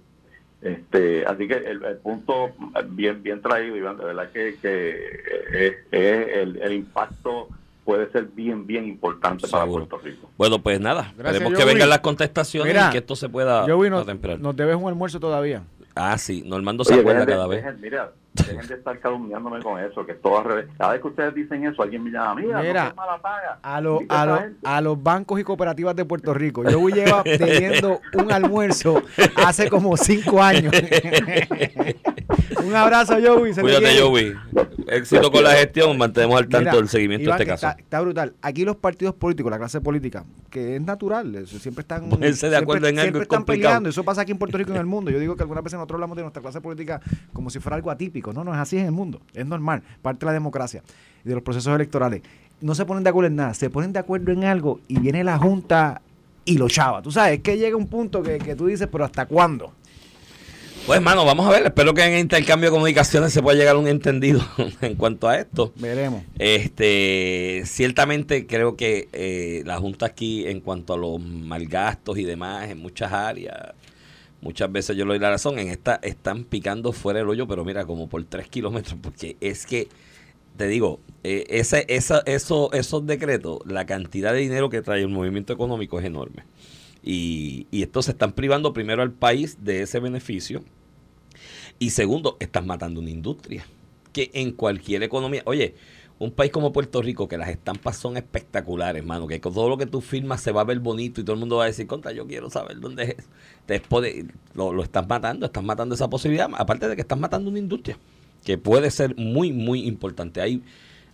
Este, 0.60 1.24
así 1.24 1.46
que 1.46 1.54
el, 1.54 1.84
el 1.84 1.96
punto 1.98 2.50
bien 2.88 3.22
bien 3.22 3.40
traído, 3.40 3.76
Iván, 3.76 3.96
de 3.96 4.04
verdad 4.06 4.30
que, 4.32 4.58
que 4.60 4.90
es, 5.52 5.74
es 5.92 6.28
el, 6.36 6.60
el 6.60 6.72
impacto 6.72 7.48
puede 7.88 8.12
ser 8.12 8.24
bien, 8.26 8.66
bien 8.66 8.84
importante 8.84 9.48
para 9.48 9.64
Seguro. 9.64 9.86
Puerto 9.88 10.06
Rico. 10.06 10.28
Bueno, 10.36 10.58
pues 10.62 10.78
nada, 10.78 11.10
Gracias, 11.16 11.36
esperemos 11.36 11.58
que 11.58 11.64
vengan 11.64 11.88
las 11.88 12.00
contestaciones 12.00 12.70
Mira, 12.74 12.88
y 12.88 12.92
que 12.92 12.98
esto 12.98 13.16
se 13.16 13.30
pueda 13.30 13.64
Joey, 13.66 13.88
nos, 13.88 14.00
contemplar. 14.00 14.38
nos 14.38 14.54
debes 14.54 14.76
un 14.76 14.88
almuerzo 14.88 15.18
todavía. 15.18 15.62
Ah, 15.94 16.18
sí, 16.18 16.42
Normando 16.44 16.84
se 16.84 16.92
Oye, 16.92 17.00
acuerda 17.00 17.20
dejen 17.20 17.28
de- 17.30 17.34
cada 17.34 17.46
vez. 17.48 17.64
dejen- 17.64 17.80
mira, 17.80 18.12
dejen 18.34 18.66
de 18.68 18.74
estar 18.74 18.98
calumniándome 19.00 19.62
con 19.62 19.80
eso, 19.82 20.04
que 20.04 20.12
todo 20.12 20.38
al 20.38 20.44
revés. 20.44 20.66
Cada 20.76 20.92
vez 20.92 21.00
que 21.00 21.08
ustedes 21.08 21.34
dicen 21.34 21.64
eso, 21.66 21.82
alguien 21.82 22.04
me 22.04 22.10
llama, 22.10 22.34
mira, 22.34 22.60
Mira, 22.60 22.88
no 22.90 22.94
mala 22.94 23.18
paga. 23.22 23.58
A, 23.62 23.80
los 23.80 23.94
Invita 24.02 24.22
a, 24.34 24.38
gente. 24.40 24.58
a 24.64 24.80
los 24.82 25.02
bancos 25.02 25.40
y 25.40 25.44
cooperativas 25.44 25.96
de 25.96 26.04
Puerto 26.04 26.34
Rico. 26.34 26.68
Yo 26.70 26.78
voy 26.78 26.92
lleva 26.92 27.22
teniendo 27.24 28.00
un 28.12 28.30
almuerzo 28.30 29.02
hace 29.44 29.70
como 29.70 29.96
cinco 29.96 30.42
años. 30.42 30.72
un 32.64 32.74
abrazo, 32.74 33.14
Joey. 33.24 33.52
Cuídate. 33.54 34.00
Joey. 34.00 34.34
Éxito 34.88 35.30
con 35.30 35.44
la 35.44 35.52
gestión, 35.52 35.96
mantenemos 35.98 36.38
al 36.38 36.44
tanto 36.48 36.58
Mira, 36.70 36.76
del 36.76 36.88
seguimiento 36.88 37.24
Iván, 37.24 37.38
de 37.38 37.42
este 37.44 37.52
caso. 37.52 37.66
Está, 37.68 37.80
está 37.80 38.00
brutal. 38.00 38.32
Aquí 38.40 38.64
los 38.64 38.76
partidos 38.76 39.14
políticos, 39.14 39.50
la 39.50 39.58
clase 39.58 39.80
política, 39.80 40.24
que 40.50 40.76
es 40.76 40.82
natural, 40.82 41.34
eso 41.34 41.58
siempre 41.58 41.82
están, 41.82 42.08
Ponerse 42.08 42.46
de 42.46 42.52
siempre- 42.56 42.56
acuerdo 42.58 42.86
en 42.88 42.94
algo 42.98 43.02
siempre 43.04 43.20
es 43.20 43.24
están 43.24 43.38
complicado. 43.40 43.68
peleando. 43.70 43.88
Eso 43.90 44.02
pasa 44.04 44.22
aquí 44.22 44.32
en 44.32 44.38
Puerto 44.38 44.56
Rico 44.56 44.70
y 44.70 44.74
en 44.74 44.80
el 44.80 44.86
mundo. 44.86 45.10
Yo 45.10 45.18
digo 45.18 45.36
que 45.36 45.42
algunas 45.42 45.62
veces 45.62 45.76
nosotros 45.76 45.96
hablamos 45.96 46.16
de 46.16 46.22
nuestra 46.22 46.40
clase 46.40 46.60
política 46.60 47.00
como 47.34 47.50
si 47.50 47.58
fuera 47.60 47.76
algo 47.76 47.90
atípico. 47.90 48.32
No, 48.32 48.44
no 48.44 48.54
es 48.54 48.58
así 48.60 48.78
en 48.78 48.86
el 48.86 48.92
mundo. 48.92 49.20
Es 49.34 49.44
normal, 49.46 49.82
parte 50.00 50.20
de 50.20 50.26
la 50.26 50.32
democracia 50.32 50.82
y 51.24 51.28
de 51.28 51.34
los 51.34 51.42
procesos 51.42 51.74
electorales. 51.74 52.22
No 52.60 52.74
se 52.74 52.84
ponen 52.86 53.04
de 53.04 53.10
acuerdo 53.10 53.28
en 53.28 53.36
nada, 53.36 53.54
se 53.54 53.68
ponen 53.70 53.92
de 53.92 53.98
acuerdo 53.98 54.32
en 54.32 54.44
algo 54.44 54.80
y 54.88 54.98
viene 54.98 55.22
la 55.22 55.38
Junta 55.38 56.00
y 56.46 56.56
lo 56.56 56.68
chava. 56.68 57.02
Tú 57.02 57.12
sabes, 57.12 57.34
es 57.34 57.40
que 57.40 57.58
llega 57.58 57.76
un 57.76 57.86
punto 57.88 58.22
que, 58.22 58.38
que 58.38 58.56
tú 58.56 58.66
dices, 58.66 58.88
pero 58.90 59.04
¿hasta 59.04 59.26
cuándo? 59.26 59.74
Pues, 60.88 60.96
hermano, 61.00 61.26
vamos 61.26 61.46
a 61.46 61.50
ver. 61.50 61.66
Espero 61.66 61.92
que 61.92 62.02
en 62.02 62.14
el 62.14 62.20
intercambio 62.20 62.70
de 62.70 62.74
comunicaciones 62.74 63.30
se 63.30 63.42
pueda 63.42 63.58
llegar 63.58 63.76
a 63.76 63.78
un 63.78 63.88
entendido 63.88 64.40
en 64.80 64.94
cuanto 64.94 65.28
a 65.28 65.38
esto. 65.38 65.70
Veremos. 65.76 66.22
Este, 66.38 67.62
ciertamente 67.66 68.46
creo 68.46 68.74
que 68.74 69.10
eh, 69.12 69.62
la 69.66 69.76
Junta 69.76 70.06
aquí, 70.06 70.46
en 70.46 70.60
cuanto 70.60 70.94
a 70.94 70.96
los 70.96 71.20
malgastos 71.20 72.16
y 72.16 72.24
demás, 72.24 72.70
en 72.70 72.78
muchas 72.78 73.12
áreas, 73.12 73.74
muchas 74.40 74.72
veces 74.72 74.96
yo 74.96 75.04
le 75.04 75.10
doy 75.10 75.18
la 75.18 75.28
razón, 75.28 75.58
en 75.58 75.68
esta 75.68 75.96
están 75.96 76.44
picando 76.44 76.92
fuera 76.92 77.20
el 77.20 77.28
hoyo, 77.28 77.46
pero 77.46 77.66
mira, 77.66 77.84
como 77.84 78.08
por 78.08 78.24
tres 78.24 78.48
kilómetros, 78.48 78.96
porque 79.02 79.36
es 79.42 79.66
que, 79.66 79.88
te 80.56 80.68
digo, 80.68 81.00
eh, 81.22 81.44
ese, 81.50 81.84
esa, 81.88 82.22
eso, 82.24 82.72
esos 82.72 83.06
decretos, 83.06 83.58
la 83.66 83.84
cantidad 83.84 84.32
de 84.32 84.38
dinero 84.38 84.70
que 84.70 84.80
trae 84.80 85.02
el 85.02 85.08
movimiento 85.08 85.52
económico 85.52 86.00
es 86.00 86.06
enorme. 86.06 86.44
Y, 87.02 87.66
y 87.70 87.82
estos 87.82 88.06
se 88.06 88.12
están 88.12 88.32
privando 88.32 88.72
primero 88.72 89.02
al 89.02 89.12
país 89.12 89.58
de 89.60 89.82
ese 89.82 90.00
beneficio. 90.00 90.64
Y 91.78 91.90
segundo, 91.90 92.36
estás 92.40 92.64
matando 92.64 93.00
una 93.00 93.10
industria. 93.10 93.64
Que 94.12 94.30
en 94.34 94.52
cualquier 94.52 95.02
economía, 95.02 95.42
oye, 95.44 95.74
un 96.18 96.32
país 96.32 96.50
como 96.50 96.72
Puerto 96.72 97.00
Rico, 97.02 97.28
que 97.28 97.38
las 97.38 97.48
estampas 97.48 97.96
son 97.96 98.16
espectaculares, 98.16 99.00
hermano, 99.00 99.28
que 99.28 99.40
con 99.40 99.54
todo 99.54 99.68
lo 99.68 99.78
que 99.78 99.86
tú 99.86 100.00
firmas 100.00 100.40
se 100.40 100.50
va 100.50 100.62
a 100.62 100.64
ver 100.64 100.80
bonito 100.80 101.20
y 101.20 101.24
todo 101.24 101.34
el 101.34 101.40
mundo 101.40 101.56
va 101.58 101.64
a 101.64 101.66
decir, 101.66 101.86
contra, 101.86 102.10
yo 102.10 102.26
quiero 102.26 102.50
saber 102.50 102.80
dónde 102.80 103.04
es. 103.04 103.16
eso". 103.68 104.02
Lo, 104.54 104.72
lo 104.72 104.82
estás 104.82 105.06
matando, 105.08 105.46
estás 105.46 105.62
matando 105.62 105.94
esa 105.94 106.08
posibilidad, 106.10 106.48
aparte 106.56 106.88
de 106.88 106.96
que 106.96 107.02
estás 107.02 107.18
matando 107.18 107.50
una 107.50 107.60
industria, 107.60 107.96
que 108.44 108.58
puede 108.58 108.90
ser 108.90 109.14
muy, 109.16 109.52
muy 109.52 109.86
importante. 109.86 110.40
Hay, 110.40 110.62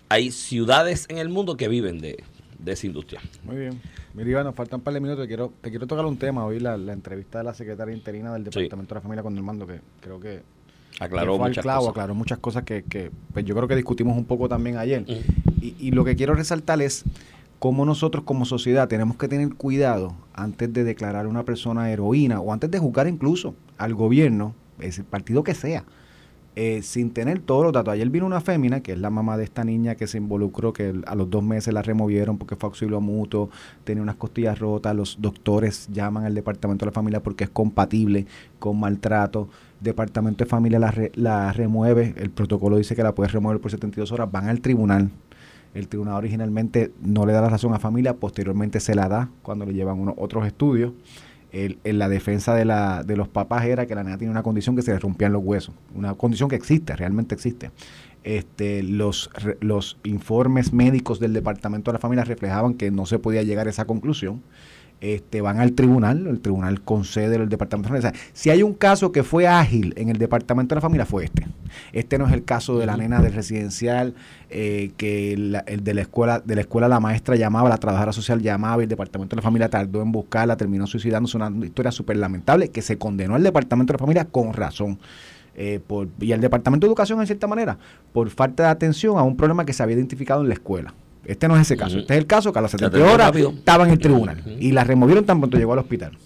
hay 0.09 0.31
ciudades 0.31 1.05
en 1.11 1.19
el 1.19 1.29
mundo 1.29 1.57
que 1.59 1.69
viven 1.69 1.99
de, 2.01 2.25
de 2.59 2.73
esa 2.73 2.87
industria. 2.87 3.21
Muy 3.43 3.57
bien. 3.57 3.81
Mira, 4.15 4.31
Iván, 4.31 4.45
nos 4.45 4.55
faltan 4.55 4.81
un 4.81 4.85
par 4.85 4.95
de 4.95 5.01
minutos. 5.01 5.25
Te 5.25 5.29
quiero, 5.29 5.53
te 5.61 5.69
quiero 5.69 5.87
tocar 5.87 6.07
un 6.07 6.17
tema. 6.17 6.47
Hoy 6.47 6.61
la, 6.61 6.77
la 6.79 6.93
entrevista 6.93 7.39
de 7.39 7.45
la 7.45 7.53
secretaria 7.53 7.95
interina 7.95 8.33
del 8.33 8.45
Sí. 8.45 8.61
Departamento 8.61 8.95
de 8.95 8.99
la 8.99 9.03
Familia 9.03 9.23
con 9.23 9.35
Normando, 9.35 9.67
que 9.67 9.81
creo 10.01 10.21
que 10.21 10.43
Aclaró 11.01 11.39
muchas 11.39 11.63
clavo, 11.63 11.81
cosas. 11.81 11.91
aclaró 11.93 12.15
muchas 12.15 12.39
cosas 12.39 12.63
que, 12.65 12.85
que, 12.85 13.11
pues 13.33 13.45
yo 13.45 13.55
creo 13.55 13.67
que 13.67 13.77
discutimos 13.77 14.17
un 14.17 14.25
poco 14.25 14.49
también 14.49 14.77
ayer. 14.77 15.05
Y, 15.61 15.75
y 15.79 15.91
lo 15.91 16.05
que 16.05 16.17
quiero 16.17 16.35
resaltar 16.35 16.81
es 16.81 17.05
cómo 17.59 17.85
nosotros 17.85 18.25
como 18.25 18.45
sociedad 18.45 18.89
tenemos 18.89 19.17
que 19.17 19.27
tener 19.27 19.55
cuidado 19.55 20.15
antes 20.35 20.73
de 20.73 20.85
declarar 20.85 21.27
a 21.27 21.29
una 21.29 21.45
persona 21.45 21.91
heroína 21.91 22.41
o 22.41 22.53
antes 22.53 22.71
de 22.71 22.79
juzgar 22.79 23.09
incluso 23.09 23.55
al 23.79 23.95
gobierno, 23.95 24.55
es 24.79 24.99
el 24.99 25.05
partido 25.05 25.43
que 25.43 25.55
sea, 25.55 25.85
eh, 26.57 26.83
sin 26.83 27.11
tener 27.11 27.41
todos 27.41 27.65
los 27.65 27.73
datos. 27.73 27.93
Ayer 27.93 28.09
vino 28.11 28.27
una 28.27 28.41
fémina, 28.41 28.81
que 28.81 28.93
es 28.93 28.99
la 28.99 29.11
mamá 29.11 29.37
de 29.37 29.45
esta 29.45 29.65
niña 29.65 29.97
que 29.97 30.07
se 30.07 30.19
involucró, 30.19 30.73
que 30.73 30.95
a 31.07 31.15
los 31.15 31.29
dos 31.29 31.43
meses 31.43 31.75
la 31.75 31.83
removieron 31.83 32.39
porque 32.39 32.55
fue 32.55 32.69
auxilio 32.69 33.01
mutuo, 33.01 33.51
tenía 33.83 34.03
unas 34.03 34.17
costillas 34.17 34.59
rotas, 34.59 34.95
los 34.95 35.17
doctores 35.21 35.89
llaman 35.91 36.25
al 36.27 36.35
departamento 36.35 36.85
de 36.85 36.91
la 36.91 36.95
familia 36.95 37.23
porque 37.23 37.45
es 37.45 37.51
compatible 37.51 38.27
con 38.61 38.79
maltrato, 38.79 39.49
departamento 39.85 40.43
de 40.45 40.51
familia 40.51 40.81
la, 40.81 40.91
re- 40.91 41.13
la 41.15 41.53
remueve, 41.53 42.15
el 42.17 42.31
protocolo 42.31 42.77
dice 42.77 42.97
que 42.97 43.05
la 43.05 43.15
puedes 43.15 43.33
remover 43.33 43.61
por 43.61 43.71
72 43.71 44.11
horas, 44.11 44.33
van 44.33 44.49
al 44.49 44.61
tribunal. 44.61 45.11
El 45.75 45.87
tribunal 45.89 46.15
originalmente 46.15 46.93
no 47.03 47.27
le 47.27 47.33
da 47.33 47.41
la 47.41 47.49
razón 47.51 47.73
a 47.75 47.79
familia, 47.79 48.15
posteriormente 48.17 48.81
se 48.81 48.95
la 48.97 49.09
da 49.09 49.29
cuando 49.43 49.65
le 49.67 49.75
llevan 49.75 50.01
unos 50.01 50.15
otros 50.19 50.47
estudios. 50.47 50.93
En 51.53 51.99
la 52.01 52.09
defensa 52.09 52.53
de, 52.55 52.65
la, 52.65 53.05
de 53.05 53.17
los 53.17 53.29
papás 53.29 53.65
era 53.65 53.87
que 53.87 53.95
la 53.95 54.03
nena 54.03 54.19
tiene 54.19 54.33
una 54.33 54.43
condición 54.43 54.75
que 54.75 54.83
se 54.83 54.91
le 54.93 54.99
rompían 54.99 55.33
los 55.33 55.43
huesos, 55.45 55.73
una 55.95 56.15
condición 56.15 56.49
que 56.49 56.57
existe, 56.57 56.97
realmente 56.97 57.33
existe. 57.37 57.71
Este, 58.25 58.83
los, 58.83 59.31
los 59.61 59.99
informes 60.03 60.73
médicos 60.73 61.21
del 61.21 61.33
Departamento 61.33 61.91
de 61.91 61.95
la 61.95 61.99
Familia 62.01 62.25
reflejaban 62.25 62.75
que 62.75 62.91
no 62.91 63.07
se 63.07 63.21
podía 63.21 63.43
llegar 63.45 63.69
a 63.69 63.71
esa 63.71 63.85
conclusión. 63.85 64.43
Este, 65.01 65.43
van 65.43 65.61
al 65.61 65.73
tribunal, 65.73 66.27
el 66.27 66.41
tribunal 66.41 66.81
concede 66.81 67.37
el 67.37 67.51
Departamento 67.51 67.91
de 67.93 67.97
la 67.97 68.01
Familia. 68.03 68.21
O 68.21 68.25
sea, 68.25 68.31
si 68.33 68.49
hay 68.49 68.63
un 68.63 68.73
caso 68.73 69.13
que 69.13 69.23
fue 69.23 69.47
ágil 69.47 69.93
en 69.99 70.09
el 70.09 70.17
Departamento 70.17 70.75
de 70.75 70.77
la 70.77 70.81
Familia, 70.81 71.05
fue 71.05 71.25
este. 71.25 71.47
Este 71.93 72.17
no 72.17 72.27
es 72.27 72.33
el 72.33 72.45
caso 72.45 72.79
de 72.79 72.87
la 72.87 72.97
nena 72.97 73.21
del 73.21 73.35
residencial, 73.35 74.15
eh, 74.49 74.93
que 74.97 75.37
la- 75.37 75.59
el 75.67 75.85
de 75.85 75.93
la 75.93 76.01
escuela, 76.01 76.41
de 76.43 76.55
la 76.55 76.63
escuela 76.63 76.89
la 76.89 77.01
maestra 77.01 77.37
llamaba, 77.37 77.69
la 77.69 77.77
trabajadora 77.77 78.13
social 78.15 78.41
llamaba 78.41 78.81
y 78.81 78.85
el 78.85 78.89
Departamento 78.89 79.37
de 79.37 79.41
la 79.41 79.43
Familia 79.43 79.69
tardó 79.69 80.01
en 80.01 80.11
buscarla, 80.11 80.57
terminó 80.57 80.87
suicidándose, 80.87 81.37
una 81.37 81.51
historia 81.67 81.93
súper 81.93 82.17
lamentable 82.17 82.69
que 82.71 82.81
se 82.81 82.97
condenó 82.97 83.35
al 83.35 83.43
Departamento 83.43 83.93
de 83.93 83.97
la 83.97 84.01
Familia 84.01 84.25
con 84.25 84.55
razón. 84.55 84.99
eh, 85.57 85.79
por, 85.87 86.09
y 86.19 86.33
al 86.33 86.41
Departamento 86.41 86.85
de 86.85 86.89
Educación, 86.89 87.21
en 87.21 87.27
cierta 87.27 87.47
manera, 87.47 87.79
por 88.13 88.29
falta 88.31 88.65
de 88.65 88.69
atención 88.71 89.19
a 89.19 89.23
un 89.23 89.37
problema 89.37 89.65
que 89.65 89.73
se 89.73 89.85
había 89.85 89.95
identificado 89.95 90.43
en 90.43 90.49
la 90.49 90.55
escuela. 90.55 90.95
Este 91.27 91.49
no 91.49 91.55
es 91.57 91.63
ese 91.63 91.77
caso. 91.77 91.93
Ujú. 91.93 92.01
Este 92.01 92.15
es 92.15 92.19
el 92.19 92.27
caso 92.27 92.53
que 92.53 92.59
a 92.59 92.63
las 92.63 92.71
Se 92.71 92.79
70 92.79 92.97
atendió 92.97 93.15
horas 93.15 93.27
rápido. 93.29 93.51
estaba 93.51 93.85
en 93.85 93.91
el 93.91 93.99
tribunal 93.99 94.41
Ujú. 94.41 94.51
y 94.59 94.73
la 94.73 94.85
removieron 94.85 95.25
tan 95.25 95.41
pronto 95.41 95.57
llegó 95.59 95.73
al 95.73 95.79
hospital. 95.81 96.19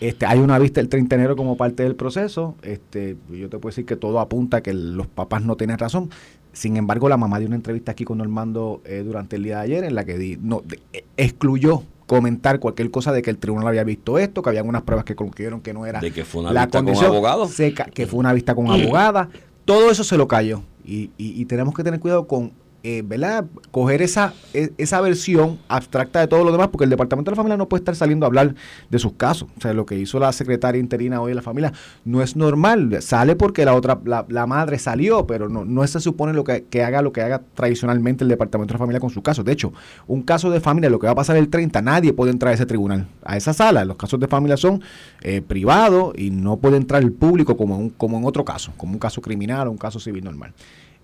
Este, 0.00 0.26
hay 0.26 0.40
una 0.40 0.58
vista 0.58 0.80
el 0.80 0.88
30 0.88 1.14
de 1.14 1.22
enero 1.22 1.36
como 1.36 1.56
parte 1.56 1.84
del 1.84 1.94
proceso. 1.94 2.56
Este, 2.62 3.16
yo 3.30 3.48
te 3.48 3.58
puedo 3.58 3.70
decir 3.70 3.86
que 3.86 3.94
todo 3.96 4.18
apunta 4.18 4.56
a 4.58 4.60
que 4.60 4.74
los 4.74 5.06
papás 5.06 5.42
no 5.44 5.56
tienen 5.56 5.78
razón. 5.78 6.10
Sin 6.52 6.76
embargo, 6.76 7.08
la 7.08 7.16
mamá 7.16 7.38
dio 7.38 7.46
una 7.46 7.56
entrevista 7.56 7.92
aquí 7.92 8.04
con 8.04 8.18
Normando 8.18 8.82
eh, 8.84 9.02
durante 9.04 9.36
el 9.36 9.44
día 9.44 9.58
de 9.58 9.62
ayer 9.62 9.84
en 9.84 9.94
la 9.94 10.04
que 10.04 10.18
di- 10.18 10.38
no, 10.42 10.60
de- 10.66 10.80
eh, 10.92 11.04
excluyó 11.16 11.84
comentar 12.06 12.58
cualquier 12.58 12.90
cosa 12.90 13.12
de 13.12 13.22
que 13.22 13.30
el 13.30 13.38
tribunal 13.38 13.68
había 13.68 13.84
visto 13.84 14.18
esto, 14.18 14.42
que 14.42 14.50
había 14.50 14.62
unas 14.64 14.82
pruebas 14.82 15.04
que 15.04 15.14
concluyeron 15.14 15.60
que 15.62 15.72
no 15.72 15.86
era 15.86 16.00
De 16.00 16.10
que 16.10 16.24
fue 16.24 16.42
una 16.42 16.52
la 16.52 16.66
vista 16.66 16.78
con 16.80 16.86
condición 16.86 17.10
abogado. 17.12 17.46
seca, 17.46 17.84
que 17.84 18.06
fue 18.06 18.18
una 18.20 18.32
vista 18.34 18.54
con 18.56 18.68
abogada. 18.70 19.28
Todo 19.64 19.90
eso 19.90 20.02
se 20.04 20.16
lo 20.18 20.26
cayó. 20.28 20.62
Y, 20.84 21.10
y- 21.16 21.40
y 21.40 21.44
tenemos 21.46 21.74
que 21.74 21.84
tener 21.84 22.00
cuidado 22.00 22.26
con, 22.26 22.50
eh, 22.84 23.02
¿verdad? 23.04 23.44
Coger 23.70 24.02
esa, 24.02 24.34
e- 24.54 24.72
esa 24.76 25.00
versión 25.00 25.58
abstracta 25.68 26.20
de 26.20 26.26
todo 26.26 26.42
lo 26.42 26.50
demás, 26.50 26.68
porque 26.68 26.84
el 26.84 26.90
Departamento 26.90 27.30
de 27.30 27.36
la 27.36 27.36
Familia 27.36 27.56
no 27.56 27.68
puede 27.68 27.80
estar 27.80 27.94
saliendo 27.94 28.26
a 28.26 28.28
hablar 28.28 28.54
de 28.90 28.98
sus 28.98 29.12
casos. 29.12 29.48
O 29.56 29.60
sea, 29.60 29.72
lo 29.72 29.86
que 29.86 29.96
hizo 29.96 30.18
la 30.18 30.32
secretaria 30.32 30.80
interina 30.80 31.20
hoy 31.20 31.30
de 31.30 31.36
la 31.36 31.42
familia 31.42 31.72
no 32.04 32.22
es 32.22 32.34
normal. 32.34 33.00
Sale 33.00 33.36
porque 33.36 33.64
la 33.64 33.74
otra, 33.74 34.00
la, 34.04 34.46
madre 34.46 34.80
salió, 34.80 35.26
pero 35.26 35.48
no, 35.48 35.64
no 35.64 35.86
se 35.86 36.00
supone 36.00 36.32
lo 36.32 36.42
que, 36.42 36.64
que 36.64 36.82
haga 36.82 37.02
lo 37.02 37.12
que 37.12 37.20
haga 37.22 37.42
tradicionalmente 37.54 38.24
el 38.24 38.28
Departamento 38.28 38.72
de 38.72 38.74
la 38.74 38.78
Familia 38.78 39.00
con 39.00 39.10
su 39.10 39.22
caso. 39.22 39.44
De 39.44 39.52
hecho, 39.52 39.72
un 40.08 40.22
caso 40.22 40.50
de 40.50 40.60
familia, 40.60 40.90
lo 40.90 40.98
que 40.98 41.06
va 41.06 41.12
a 41.12 41.16
pasar 41.16 41.36
el 41.36 41.48
30, 41.48 41.82
nadie 41.82 42.12
puede 42.12 42.32
entrar 42.32 42.50
a 42.50 42.54
ese 42.54 42.66
tribunal, 42.66 43.06
a 43.24 43.36
esa 43.36 43.52
sala. 43.52 43.84
Los 43.84 43.96
casos 43.96 44.18
de 44.18 44.26
familia 44.26 44.56
son 44.56 44.82
eh, 45.20 45.40
privados 45.40 46.14
y 46.16 46.30
no 46.30 46.56
puede 46.56 46.78
entrar 46.78 47.02
el 47.02 47.12
público 47.12 47.56
como, 47.56 47.78
un, 47.78 47.90
como 47.90 48.18
en 48.18 48.24
otro 48.24 48.44
caso, 48.44 48.72
como 48.76 48.94
un 48.94 48.98
caso 48.98 49.20
criminal 49.20 49.68
o 49.68 49.70
un 49.70 49.78
caso 49.78 50.00
civil 50.00 50.24
normal. 50.24 50.52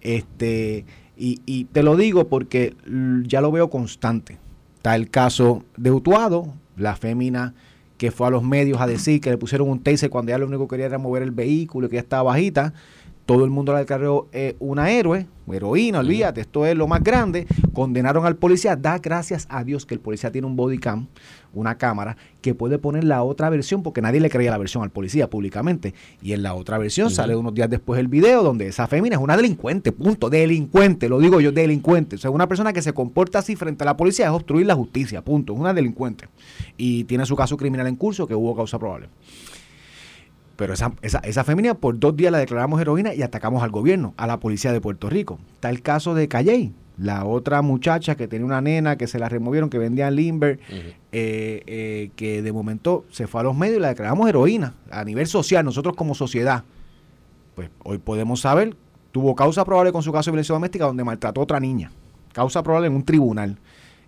Este, 0.00 0.84
y, 1.18 1.40
y 1.46 1.64
te 1.64 1.82
lo 1.82 1.96
digo 1.96 2.28
porque 2.28 2.74
ya 3.24 3.40
lo 3.40 3.50
veo 3.50 3.70
constante. 3.70 4.38
Está 4.76 4.94
el 4.94 5.10
caso 5.10 5.64
de 5.76 5.90
Utuado, 5.90 6.54
la 6.76 6.96
fémina 6.96 7.54
que 7.98 8.12
fue 8.12 8.28
a 8.28 8.30
los 8.30 8.44
medios 8.44 8.80
a 8.80 8.86
decir 8.86 9.20
que 9.20 9.30
le 9.30 9.36
pusieron 9.36 9.68
un 9.68 9.82
taser 9.82 10.08
cuando 10.08 10.30
ella 10.30 10.38
lo 10.38 10.46
único 10.46 10.66
que 10.66 10.74
quería 10.74 10.86
era 10.86 10.98
mover 10.98 11.24
el 11.24 11.32
vehículo 11.32 11.88
que 11.88 11.96
ya 11.96 12.00
estaba 12.00 12.22
bajita. 12.22 12.72
Todo 13.28 13.44
el 13.44 13.50
mundo 13.50 13.74
la 13.74 13.80
declaró 13.80 14.26
eh, 14.32 14.56
una 14.58 14.90
héroe, 14.90 15.26
heroína, 15.52 15.98
olvídate, 15.98 16.40
esto 16.40 16.64
es 16.64 16.74
lo 16.74 16.88
más 16.88 17.04
grande. 17.04 17.46
Condenaron 17.74 18.24
al 18.24 18.36
policía. 18.36 18.74
Da 18.74 19.00
gracias 19.00 19.46
a 19.50 19.64
Dios 19.64 19.84
que 19.84 19.92
el 19.92 20.00
policía 20.00 20.32
tiene 20.32 20.46
un 20.46 20.56
body 20.56 20.78
cam, 20.78 21.08
una 21.52 21.76
cámara, 21.76 22.16
que 22.40 22.54
puede 22.54 22.78
poner 22.78 23.04
la 23.04 23.22
otra 23.22 23.50
versión, 23.50 23.82
porque 23.82 24.00
nadie 24.00 24.20
le 24.20 24.30
creía 24.30 24.50
la 24.50 24.56
versión 24.56 24.82
al 24.82 24.88
policía 24.88 25.28
públicamente. 25.28 25.92
Y 26.22 26.32
en 26.32 26.42
la 26.42 26.54
otra 26.54 26.78
versión 26.78 27.10
sale 27.10 27.36
unos 27.36 27.52
días 27.52 27.68
después 27.68 28.00
el 28.00 28.08
video 28.08 28.42
donde 28.42 28.66
esa 28.66 28.86
fémina 28.86 29.16
es 29.16 29.20
una 29.20 29.36
delincuente, 29.36 29.92
punto. 29.92 30.30
Delincuente, 30.30 31.10
lo 31.10 31.18
digo 31.18 31.38
yo, 31.38 31.52
delincuente. 31.52 32.16
O 32.16 32.18
sea, 32.18 32.30
una 32.30 32.48
persona 32.48 32.72
que 32.72 32.80
se 32.80 32.94
comporta 32.94 33.40
así 33.40 33.56
frente 33.56 33.84
a 33.84 33.88
la 33.88 33.96
policía 33.98 34.24
es 34.24 34.32
obstruir 34.32 34.64
la 34.64 34.74
justicia, 34.74 35.20
punto. 35.20 35.52
Es 35.52 35.58
una 35.58 35.74
delincuente. 35.74 36.28
Y 36.78 37.04
tiene 37.04 37.26
su 37.26 37.36
caso 37.36 37.58
criminal 37.58 37.88
en 37.88 37.96
curso 37.96 38.26
que 38.26 38.34
hubo 38.34 38.56
causa 38.56 38.78
probable. 38.78 39.08
Pero 40.58 40.74
esa, 40.74 40.92
esa, 41.02 41.18
esa 41.20 41.44
fémina 41.44 41.74
por 41.74 42.00
dos 42.00 42.16
días 42.16 42.32
la 42.32 42.38
declaramos 42.38 42.80
heroína 42.80 43.14
y 43.14 43.22
atacamos 43.22 43.62
al 43.62 43.70
gobierno, 43.70 44.12
a 44.16 44.26
la 44.26 44.40
policía 44.40 44.72
de 44.72 44.80
Puerto 44.80 45.08
Rico. 45.08 45.38
Está 45.54 45.70
el 45.70 45.82
caso 45.82 46.16
de 46.16 46.26
Calley, 46.26 46.74
la 46.96 47.24
otra 47.26 47.62
muchacha 47.62 48.16
que 48.16 48.26
tenía 48.26 48.44
una 48.44 48.60
nena 48.60 48.98
que 48.98 49.06
se 49.06 49.20
la 49.20 49.28
removieron, 49.28 49.70
que 49.70 49.78
vendía 49.78 50.08
en 50.08 50.16
Limber, 50.16 50.58
eh, 51.12 51.62
eh, 51.64 52.10
que 52.16 52.42
de 52.42 52.52
momento 52.52 53.04
se 53.12 53.28
fue 53.28 53.40
a 53.40 53.44
los 53.44 53.56
medios 53.56 53.78
y 53.78 53.82
la 53.82 53.90
declaramos 53.90 54.28
heroína 54.28 54.74
a 54.90 55.04
nivel 55.04 55.28
social, 55.28 55.64
nosotros 55.64 55.94
como 55.94 56.16
sociedad. 56.16 56.64
Pues 57.54 57.70
hoy 57.84 57.98
podemos 57.98 58.40
saber, 58.40 58.74
tuvo 59.12 59.36
causa 59.36 59.64
probable 59.64 59.92
con 59.92 60.02
su 60.02 60.10
caso 60.10 60.30
de 60.30 60.32
violencia 60.32 60.54
doméstica 60.54 60.86
donde 60.86 61.04
maltrató 61.04 61.40
a 61.40 61.44
otra 61.44 61.60
niña. 61.60 61.92
Causa 62.32 62.64
probable 62.64 62.88
en 62.88 62.96
un 62.96 63.04
tribunal. 63.04 63.58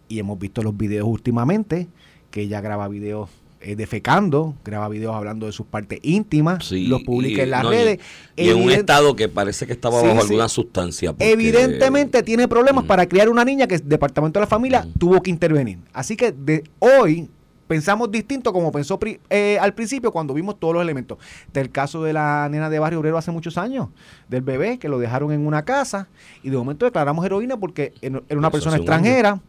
Y 0.09 0.19
hemos 0.19 0.37
visto 0.37 0.65
los 0.65 0.77
videos 0.77 1.07
últimamente, 1.07 1.87
que 2.33 2.41
ella 2.41 2.61
graba 2.61 2.89
videos 2.89 3.31
eh, 3.62 3.77
defecando, 3.77 4.55
graba 4.64 4.88
videos 4.88 5.14
hablando 5.14 5.46
de 5.46 5.53
sus 5.53 5.66
partes 5.66 5.99
íntimas, 6.03 6.64
Sí, 6.66 6.87
los 6.87 7.03
publica 7.03 7.40
y- 7.40 7.44
en 7.44 7.51
las 7.51 7.62
no, 7.62 7.70
redes. 7.70 7.99
Y, 8.37 8.49
en 8.49 8.57
un 8.62 8.70
estado 8.70 9.14
que 9.16 9.29
parece 9.29 9.66
que 9.66 9.73
estaba 9.73 10.01
Sí, 10.01 10.07
bajo 10.07 10.20
sí. 10.20 10.27
alguna 10.29 10.49
sustancia. 10.49 11.12
porque- 11.12 11.31
Evidentemente 11.31 12.23
tiene 12.23 12.49
problemas 12.49 12.85
para 12.85 13.07
criar 13.07 13.29
una 13.29 13.44
niña 13.44 13.66
que 13.66 13.75
el 13.77 13.88
Departamento 13.88 14.38
de 14.38 14.44
la 14.44 14.49
Familia 14.49 14.87
tuvo 14.99 15.20
que 15.23 15.31
intervenir. 15.31 15.79
Así 15.92 16.16
que 16.16 16.33
de 16.33 16.64
hoy 16.79 17.29
pensamos 17.66 18.11
distinto 18.11 18.53
como 18.53 18.73
pensó 18.73 18.99
pri- 18.99 19.20
eh, 19.31 19.57
al 19.61 19.75
principio 19.75 20.11
cuando 20.11 20.35
vimos 20.35 20.59
todos 20.59 20.75
los 20.75 20.83
elementos. 20.83 21.18
Del 21.53 21.70
caso 21.70 22.03
de 22.03 22.12
la 22.12 22.49
nena 22.51 22.68
de 22.68 22.79
Barrio 22.81 22.99
Obrero 22.99 23.16
hace 23.18 23.31
muchos 23.31 23.57
años, 23.59 23.88
del 24.29 24.42
bebé 24.42 24.79
que 24.79 24.88
lo 24.88 24.99
dejaron 24.99 25.31
en 25.33 25.46
una 25.46 25.64
casa 25.64 26.09
y 26.42 26.51
de 26.51 26.57
momento 26.57 26.85
declaramos 26.87 27.25
heroína 27.25 27.59
porque 27.59 27.92
era 28.03 28.18
una 28.37 28.49
Eso 28.49 28.51
persona 28.51 28.75
un 28.77 28.81
extranjera. 28.81 29.40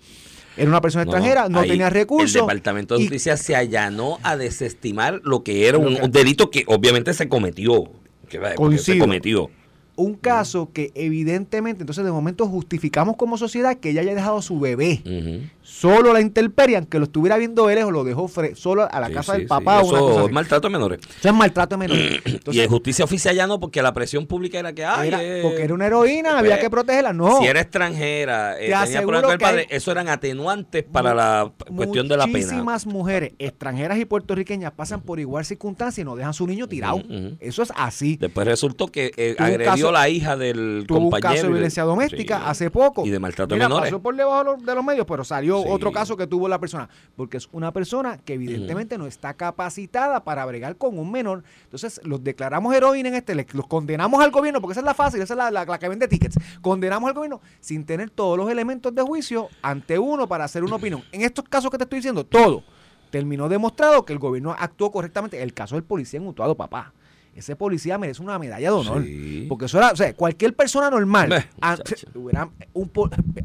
Era 0.58 0.70
una 0.70 0.82
persona 0.82 1.06
No, 1.06 1.12
extranjera, 1.12 1.50
no 1.50 1.62
tenía 1.64 1.90
recursos. 1.90 2.36
El 2.36 2.42
Departamento 2.42 2.96
de 2.96 3.02
y- 3.02 3.04
Justicia 3.06 3.38
se 3.38 3.56
allanó 3.56 4.20
a 4.24 4.36
desestimar 4.36 5.22
lo 5.24 5.44
que 5.44 5.68
era 5.68 5.78
un, 5.78 5.96
delito 6.12 6.50
que 6.50 6.64
obviamente 6.68 7.14
se 7.14 7.30
cometió. 7.30 7.92
Que, 8.28 8.40
se 8.78 8.98
cometió. 8.98 9.50
un 9.98 10.16
caso 10.16 10.72
que 10.74 10.92
evidentemente, 10.96 11.84
entonces 11.84 12.06
de 12.06 12.12
momento 12.12 12.48
justificamos 12.48 13.18
como 13.18 13.38
sociedad 13.38 13.78
que 13.78 13.90
ella 13.90 14.02
haya 14.02 14.16
dejado 14.16 14.42
su 14.42 14.58
bebé 14.60 15.02
Ujú. 15.06 15.50
Solo 15.62 16.13
la 16.13 16.21
intemperie, 16.21 16.78
aunque 16.78 16.97
lo 17.00 17.06
estuviera 17.06 17.38
viendo 17.38 17.69
él 17.69 17.80
o 17.84 17.91
lo 17.91 18.04
dejó 18.04 18.30
solo 18.56 18.88
a 18.91 19.00
la 19.00 19.08
Sí, 19.08 19.13
casa 19.13 19.32
sí, 19.34 19.38
del 19.39 19.47
sí. 19.47 19.47
papá 19.50 19.82
o 19.82 19.88
una 19.89 19.97
Eso 19.97 20.08
cosa 20.08 20.26
es 20.26 20.32
maltrato 20.32 20.67
a 20.67 20.69
menores. 20.69 21.00
Eso 21.19 21.28
es 21.30 21.34
maltrato 21.34 21.76
de 21.76 21.78
menores. 21.88 22.21
y 22.52 22.60
en 22.60 22.69
justicia 22.69 23.06
oficial 23.06 23.36
ya 23.36 23.47
no, 23.47 23.60
porque 23.60 23.82
la 23.82 23.93
presión 23.93 24.26
pública 24.28 24.60
era 24.60 24.74
que, 24.74 24.84
ay, 24.86 25.08
era- 25.10 25.24
eh, 25.24 25.39
porque 25.41 25.63
era 25.63 25.74
una 25.74 25.88
heroína, 25.88 26.38
había 26.39 26.52
pues, 26.56 26.63
que 26.63 26.69
protegerla. 26.69 27.13
No, 27.13 27.39
Si 27.39 27.45
era 27.47 27.62
extranjera, 27.62 28.54
eh, 28.60 28.67
Te 28.71 28.86
tenía 28.86 29.00
el 29.02 29.26
hay 29.32 29.38
padre, 29.38 29.67
eso 29.69 29.91
eran 29.91 30.08
atenuantes 30.10 30.84
para 30.84 31.13
la 31.13 31.52
cuestión 31.76 32.08
de 32.08 32.17
la 32.17 32.26
pena. 32.26 32.38
Muchísimas 32.39 32.86
mujeres 32.86 33.34
extranjeras 33.39 33.97
y 34.00 34.06
puertorriqueñas 34.06 34.71
pasan 34.71 35.02
por 35.02 35.19
igual 35.19 35.45
circunstancia 35.45 36.02
y 36.02 36.06
no 36.06 36.15
dejan 36.15 36.32
a 36.32 36.34
su 36.34 36.47
niño 36.47 36.67
tirado. 36.67 37.02
Eso 37.39 37.63
es 37.63 37.71
así. 37.76 38.17
Después 38.17 38.47
resultó 38.47 38.88
que 38.88 39.12
eh, 39.17 39.36
Tuvo 39.38 39.45
un 39.47 39.52
agredió 39.54 39.71
caso- 39.74 39.91
la 39.91 40.10
hija 40.10 40.36
del 40.38 40.86
Tuvo 40.88 40.97
un 41.00 41.04
compañero. 41.06 41.30
caso 41.34 41.41
de 41.43 41.47
y 41.47 41.50
le- 41.50 41.54
violencia 41.54 41.84
doméstica 41.84 42.38
Sí. 42.38 42.43
hace 42.47 42.71
poco. 42.71 43.06
Y 43.06 43.10
de 43.10 43.19
maltrato 43.19 43.56
Mira, 43.56 43.65
de 43.65 43.69
menores. 43.69 43.91
pasó 43.91 44.02
por 44.02 44.15
debajo 44.15 44.56
de 44.56 44.62
de 44.65 44.76
los 44.76 44.84
medios, 44.84 45.06
pero 45.08 45.24
salió 45.24 45.61
Otro 45.69 45.91
caso 45.91 46.17
que 46.17 46.28
tuvo 46.28 46.47
la 46.47 46.60
persona. 46.60 46.89
Porque 47.15 47.38
es 47.38 47.47
una 47.52 47.71
persona 47.71 48.17
que 48.17 48.34
evidentemente 48.34 48.97
no 48.97 49.08
está 49.08 49.34
capacitada 49.34 50.24
para 50.24 50.45
bregar 50.45 50.76
con 50.78 50.97
un 50.97 51.12
menor. 51.12 51.43
Entonces, 51.63 52.00
los 52.04 52.24
declaramos 52.24 52.74
heroína 52.74 53.10
en 53.10 53.15
este, 53.15 53.36
los 53.36 53.67
condenamos 53.67 54.21
al 54.24 54.32
gobierno, 54.32 54.62
porque 54.62 54.74
esa 54.74 54.82
es 54.82 54.86
la 54.86 54.93
fácil, 54.93 55.21
esa 55.21 55.34
es 55.34 55.38
la, 55.38 55.52
la- 55.52 55.65
la 55.65 55.80
que 55.80 55.89
vende 55.89 56.08
tickets. 56.08 56.38
Condenamos 56.62 57.08
al 57.08 57.13
gobierno 57.13 57.41
sin 57.60 57.86
tener 57.86 58.10
todos 58.10 58.38
los 58.38 58.50
elementos 58.50 58.93
de 58.93 59.02
juicio 59.02 59.50
ante 59.62 59.97
uno 60.00 60.28
para 60.28 60.43
hacer 60.45 60.63
una 60.63 60.76
opinión. 60.76 61.04
En 61.12 61.21
estos 61.21 61.45
casos 61.47 61.69
que 61.71 61.78
te 61.78 61.84
estoy 61.84 62.00
diciendo, 62.00 62.26
todo 62.26 62.63
terminó 63.10 63.50
demostrado 63.50 64.06
que 64.06 64.13
el 64.13 64.19
gobierno 64.19 64.56
actuó 64.58 64.91
correctamente. 64.91 65.41
El 65.41 65.54
caso 65.54 65.76
del 65.76 65.84
policía 65.84 66.19
en 66.19 66.28
Utuado, 66.28 66.56
papá. 66.56 66.93
Ese 67.34 67.56
policía 67.56 67.98
merece 67.98 68.22
una 68.22 68.38
medalla 68.38 68.70
de 68.72 68.76
honor. 68.76 69.04
Sí. 69.04 69.46
Porque 69.48 69.65
eso 69.65 69.78
era, 69.78 69.91
o 69.91 69.96
sea, 69.96 70.13
cualquier 70.13 70.54
persona 70.54 70.89
normal. 70.89 71.30
Beh, 71.30 71.46
antes- 71.62 72.06
muchacho. 72.06 72.20
hubiera 72.20 72.50
un 72.74 72.91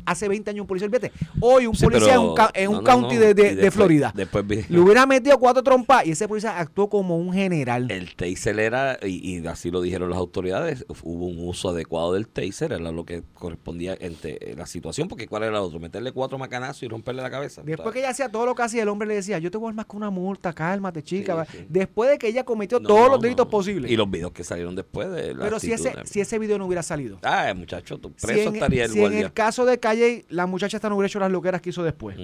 hace 0.04 0.28
20 0.28 0.50
años 0.50 0.62
un 0.62 0.66
policía, 0.66 0.86
olvídate. 0.86 1.12
Hoy 1.40 1.66
un 1.66 1.74
Sí, 1.74 1.84
policía 1.84 2.14
en 2.14 2.20
un, 2.20 2.34
ca- 2.34 2.50
en 2.52 2.64
no, 2.64 2.78
un 2.78 2.84
no, 2.84 2.90
county 2.90 3.14
no. 3.14 3.20
de, 3.20 3.26
de- 3.34 3.42
de 3.42 3.54
después- 3.54 3.74
Florida. 3.74 4.12
Después 4.14 4.44
Le 4.68 4.80
hubiera 4.80 5.06
metido 5.06 5.38
cuatro 5.38 5.62
trompas 5.62 6.04
y 6.06 6.10
ese 6.10 6.26
policía 6.26 6.58
actuó 6.58 6.88
como 6.90 7.16
un 7.16 7.32
general. 7.32 7.90
El 7.90 8.14
taser 8.16 8.58
era, 8.58 8.98
y, 9.02 9.38
y 9.38 9.46
así 9.46 9.70
lo 9.70 9.80
dijeron 9.80 10.10
las 10.10 10.18
autoridades, 10.18 10.84
hubo 11.04 11.26
un 11.26 11.48
uso 11.48 11.68
adecuado 11.70 12.12
del 12.14 12.26
taser, 12.28 12.72
era 12.72 12.90
lo 12.90 13.04
que 13.04 13.22
correspondía 13.34 13.96
entre 14.00 14.54
la 14.56 14.66
situación, 14.66 15.06
porque 15.08 15.28
¿cuál 15.28 15.44
era 15.44 15.50
el 15.58 15.62
otro? 15.62 15.78
Meterle 15.78 16.10
cuatro 16.12 16.38
macanazos 16.38 16.82
y 16.82 16.88
romperle 16.88 17.22
la 17.22 17.30
cabeza. 17.30 17.62
Después 17.64 17.92
que 17.92 18.00
ella 18.00 18.10
hacía 18.10 18.28
todo 18.30 18.46
lo 18.46 18.54
que 18.54 18.62
hacía, 18.62 18.82
el 18.82 18.88
hombre 18.88 19.06
le 19.06 19.14
decía, 19.14 19.38
yo 19.38 19.50
te 19.50 19.58
voy 19.58 19.70
a 19.70 19.74
más 19.74 19.86
que 19.86 19.96
una 19.96 20.10
multa, 20.10 20.52
cálmate, 20.52 21.02
chica. 21.02 21.46
Sí. 21.50 21.66
Después 21.68 22.10
de 22.10 22.18
que 22.18 22.28
ella 22.28 22.44
cometió 22.44 22.80
todos 22.80 23.08
los 23.10 23.20
delitos 23.20 23.46
no. 23.46 23.50
Y 23.76 23.96
los 23.96 24.10
videos 24.10 24.32
que 24.32 24.44
salieron 24.44 24.74
después 24.76 25.10
de 25.10 25.34
la 25.34 25.44
Pero 25.44 25.58
si 25.60 25.72
ese, 25.72 25.90
de- 25.90 26.06
si 26.06 26.20
ese 26.20 26.38
video 26.38 26.58
no 26.58 26.66
hubiera 26.66 26.82
salido. 26.82 27.18
Ah, 27.22 27.52
muchacho, 27.56 28.00
Si 28.16 28.26
preso 28.26 28.48
en, 28.48 28.54
estaría 28.56 28.84
el 28.84 28.90
si 28.90 29.02
en 29.04 29.12
el 29.14 29.32
caso 29.32 29.64
de 29.64 29.78
Calle, 29.78 30.24
la 30.28 30.46
muchacha 30.46 30.76
esta 30.76 30.88
no 30.88 30.96
hubiera 30.96 31.06
hecho 31.08 31.18
las 31.20 31.30
loqueras 31.30 31.60
que 31.60 31.70
hizo 31.70 31.82
después. 31.82 32.16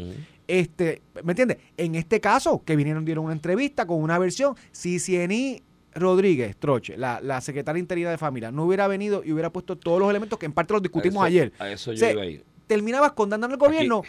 Este, 0.49 1.03
¿me 1.23 1.33
entiendes? 1.33 1.59
En 1.77 1.95
este 1.95 2.21
caso, 2.21 2.63
que 2.65 2.77
vinieron, 2.77 3.05
dieron 3.05 3.25
una 3.25 3.35
entrevista 3.35 3.87
con 3.87 4.03
una 4.03 4.19
versión, 4.19 4.55
si 4.73 4.99
Ciení 4.99 5.63
Rodríguez 5.95 6.57
Troche, 6.57 6.97
la, 6.97 7.21
la 7.21 7.41
secretaria 7.41 7.79
interina 7.79 8.11
de 8.11 8.19
familia, 8.19 8.51
no 8.51 8.65
hubiera 8.65 8.89
venido 8.89 9.23
y 9.25 9.33
hubiera 9.33 9.51
puesto 9.51 9.77
todos 9.77 10.01
los 10.01 10.09
elementos 10.11 10.39
que 10.39 10.47
en 10.47 10.53
parte 10.53 10.73
los 10.73 10.83
discutimos 10.83 11.17
A 11.23 11.27
eso- 11.29 11.33
ayer. 11.33 11.53
A 11.59 11.71
eso 11.71 11.93
yo 11.93 11.97
O 11.97 11.99
sea, 11.99 12.13
iba 12.13 12.23
a 12.23 12.27
ir. 12.27 12.45
Terminabas 12.67 13.13
condenando 13.13 13.55
al 13.55 13.59
gobierno 13.59 14.03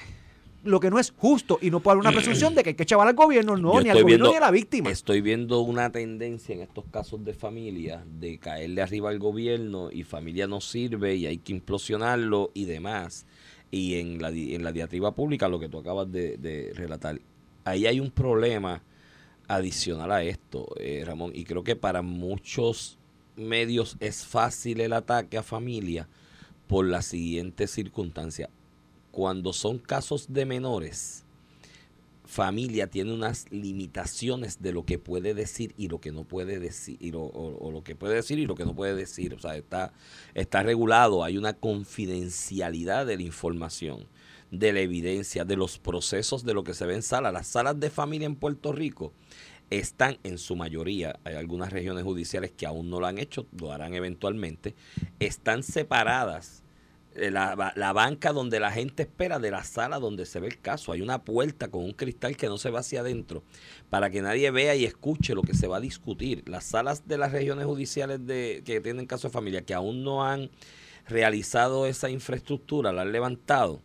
lo 0.63 0.79
que 0.79 0.89
no 0.89 0.97
es 0.99 1.11
justo 1.17 1.59
y 1.61 1.69
no 1.69 1.79
puede 1.81 1.93
haber 1.95 2.07
una 2.07 2.15
presunción 2.15 2.55
de 2.55 2.63
que 2.63 2.69
hay 2.69 2.75
que 2.75 2.85
chaval 2.85 3.07
al 3.09 3.15
gobierno, 3.15 3.57
no, 3.57 3.73
Yo 3.73 3.81
ni 3.81 3.89
al 3.89 4.01
gobierno 4.01 4.25
viendo- 4.25 4.31
ni 4.31 4.35
a 4.37 4.39
la 4.47 4.51
víctima. 4.51 4.89
Estoy 4.89 5.21
viendo 5.21 5.59
una 5.61 5.91
tendencia 5.91 6.55
en 6.55 6.61
estos 6.61 6.85
casos 6.91 7.23
de 7.25 7.33
familia 7.33 8.03
de 8.19 8.37
caerle 8.39 8.81
arriba 8.81 9.09
al 9.09 9.19
gobierno 9.19 9.91
y 9.91 10.03
familia 10.03 10.47
no 10.47 10.61
sirve 10.61 11.15
y 11.15 11.25
hay 11.27 11.37
que 11.37 11.51
implosionarlo 11.51 12.51
y 12.53 12.65
demás. 12.65 13.25
Y 13.71 13.95
en 13.95 14.21
la, 14.21 14.29
en 14.29 14.63
la 14.63 14.71
diatriba 14.71 15.13
pública, 15.13 15.47
lo 15.49 15.59
que 15.59 15.67
tú 15.67 15.79
acabas 15.79 16.11
de, 16.11 16.37
de 16.37 16.71
relatar, 16.75 17.19
ahí 17.65 17.85
hay 17.87 17.99
un 17.99 18.11
problema 18.11 18.83
adicional 19.47 20.11
a 20.11 20.23
esto, 20.23 20.67
eh, 20.79 21.03
Ramón, 21.05 21.31
y 21.35 21.43
creo 21.43 21.63
que 21.63 21.75
para 21.75 22.01
muchos 22.01 22.97
medios 23.35 23.97
es 23.99 24.25
fácil 24.25 24.79
el 24.79 24.93
ataque 24.93 25.37
a 25.37 25.43
familia 25.43 26.07
por 26.67 26.85
la 26.85 27.01
siguiente 27.01 27.67
circunstancia. 27.67 28.49
Cuando 29.13 29.53
son 29.53 29.77
casos 29.77 30.33
de 30.33 30.43
menores, 30.43 31.23
familia 32.25 32.87
tiene 32.87 33.13
unas 33.13 33.45
limitaciones 33.51 34.59
de 34.59 34.71
lo 34.71 34.85
que 34.85 34.97
puede 34.97 35.35
decir 35.35 35.75
y 35.77 35.87
lo 35.87 36.01
que 36.01 36.11
no 36.11 36.23
puede 36.23 36.59
decir, 36.59 36.97
y 36.99 37.11
lo, 37.11 37.21
o, 37.21 37.69
lo 37.71 37.83
que 37.83 37.95
puede 37.95 38.15
decir 38.15 38.39
y 38.39 38.47
lo 38.47 38.55
que 38.55 38.65
no 38.65 38.73
puede 38.73 38.95
decir. 38.95 39.35
O 39.35 39.39
sea, 39.39 39.55
está, 39.55 39.93
está 40.33 40.63
regulado, 40.63 41.23
hay 41.23 41.37
una 41.37 41.53
confidencialidad 41.53 43.05
de 43.05 43.17
la 43.17 43.21
información, 43.21 44.07
de 44.49 44.73
la 44.73 44.79
evidencia, 44.79 45.45
de 45.45 45.57
los 45.57 45.77
procesos 45.77 46.43
de 46.43 46.55
lo 46.55 46.63
que 46.63 46.73
se 46.73 46.87
ve 46.87 46.95
en 46.95 47.03
sala. 47.03 47.31
Las 47.31 47.45
salas 47.45 47.79
de 47.79 47.91
familia 47.91 48.25
en 48.25 48.35
Puerto 48.35 48.71
Rico 48.71 49.13
están 49.69 50.17
en 50.23 50.39
su 50.39 50.55
mayoría, 50.55 51.19
hay 51.23 51.35
algunas 51.35 51.71
regiones 51.71 52.03
judiciales 52.03 52.49
que 52.49 52.65
aún 52.65 52.89
no 52.89 52.99
lo 52.99 53.05
han 53.05 53.19
hecho, 53.19 53.45
lo 53.55 53.71
harán 53.71 53.93
eventualmente, 53.93 54.73
están 55.19 55.61
separadas 55.61 56.62
la, 57.15 57.55
ba- 57.55 57.73
la 57.75 57.93
banca 57.93 58.33
donde 58.33 58.59
la 58.59 58.71
gente 58.71 59.03
espera 59.03 59.39
de 59.39 59.51
la 59.51 59.63
sala 59.63 59.99
donde 59.99 60.25
se 60.25 60.39
ve 60.39 60.47
el 60.47 60.59
caso. 60.59 60.91
Hay 60.91 61.01
una 61.01 61.23
puerta 61.23 61.69
con 61.69 61.83
un 61.83 61.93
cristal 61.93 62.35
que 62.37 62.47
no 62.47 62.57
se 62.57 62.69
va 62.69 62.79
hacia 62.79 63.01
adentro 63.01 63.43
para 63.89 64.09
que 64.09 64.21
nadie 64.21 64.51
vea 64.51 64.75
y 64.75 64.85
escuche 64.85 65.35
lo 65.35 65.43
que 65.43 65.53
se 65.53 65.67
va 65.67 65.77
a 65.77 65.81
discutir. 65.81 66.43
Las 66.47 66.65
salas 66.65 67.07
de 67.07 67.17
las 67.17 67.31
regiones 67.31 67.65
judiciales 67.65 68.25
de, 68.25 68.63
que 68.65 68.81
tienen 68.81 69.05
caso 69.05 69.27
de 69.27 69.33
familia 69.33 69.63
que 69.65 69.73
aún 69.73 70.03
no 70.03 70.25
han 70.25 70.49
realizado 71.07 71.85
esa 71.85 72.09
infraestructura, 72.09 72.91
la 72.91 73.01
han 73.03 73.11
levantado, 73.11 73.81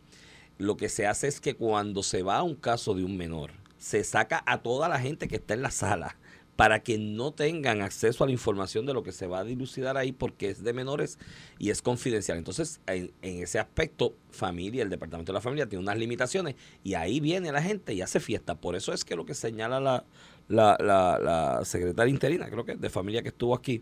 lo 0.56 0.76
que 0.76 0.88
se 0.88 1.06
hace 1.06 1.28
es 1.28 1.40
que 1.40 1.54
cuando 1.54 2.02
se 2.02 2.22
va 2.22 2.36
a 2.36 2.42
un 2.42 2.54
caso 2.54 2.94
de 2.94 3.04
un 3.04 3.16
menor, 3.16 3.50
se 3.78 4.02
saca 4.04 4.42
a 4.46 4.62
toda 4.62 4.88
la 4.88 5.00
gente 5.00 5.28
que 5.28 5.36
está 5.36 5.54
en 5.54 5.62
la 5.62 5.70
sala 5.70 6.16
para 6.58 6.82
que 6.82 6.98
no 6.98 7.30
tengan 7.30 7.82
acceso 7.82 8.24
a 8.24 8.26
la 8.26 8.32
información 8.32 8.84
de 8.84 8.92
lo 8.92 9.04
que 9.04 9.12
se 9.12 9.28
va 9.28 9.38
a 9.38 9.44
dilucidar 9.44 9.96
ahí 9.96 10.10
porque 10.10 10.50
es 10.50 10.64
de 10.64 10.72
menores 10.72 11.16
y 11.56 11.70
es 11.70 11.82
confidencial. 11.82 12.36
Entonces, 12.36 12.80
en, 12.88 13.12
ese 13.22 13.60
aspecto, 13.60 14.16
familia, 14.32 14.82
el 14.82 14.90
Departamento 14.90 15.30
de 15.30 15.34
la 15.34 15.40
Familia 15.40 15.68
tiene 15.68 15.84
unas 15.84 15.96
limitaciones 15.96 16.56
y 16.82 16.94
ahí 16.94 17.20
viene 17.20 17.52
la 17.52 17.62
gente 17.62 17.94
y 17.94 18.02
hace 18.02 18.18
fiesta. 18.18 18.56
Por 18.56 18.74
eso 18.74 18.92
es 18.92 19.04
que 19.04 19.14
lo 19.14 19.24
que 19.24 19.34
señala 19.34 19.78
la, 19.78 20.04
la, 20.48 20.76
la, 20.80 21.20
la 21.20 21.64
secretaria 21.64 22.12
interina, 22.12 22.50
creo 22.50 22.64
que 22.64 22.74
de 22.74 22.90
familia 22.90 23.22
que 23.22 23.28
estuvo 23.28 23.54
aquí, 23.54 23.80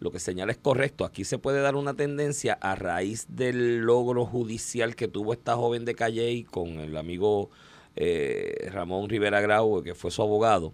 lo 0.00 0.10
que 0.10 0.18
señala 0.18 0.50
es 0.50 0.56
correcto. 0.56 1.04
Aquí 1.04 1.24
se 1.24 1.36
puede 1.36 1.60
dar 1.60 1.76
una 1.76 1.92
tendencia 1.92 2.54
a 2.54 2.74
raíz 2.74 3.26
del 3.28 3.80
logro 3.80 4.24
judicial 4.24 4.96
que 4.96 5.08
tuvo 5.08 5.34
esta 5.34 5.56
joven 5.56 5.84
de 5.84 5.94
Calley 5.94 6.44
con 6.44 6.80
el 6.80 6.96
amigo 6.96 7.50
eh, 7.96 8.70
Ramón 8.72 9.10
Rivera 9.10 9.42
Grau, 9.42 9.82
que 9.82 9.94
fue 9.94 10.10
su 10.10 10.22
abogado, 10.22 10.72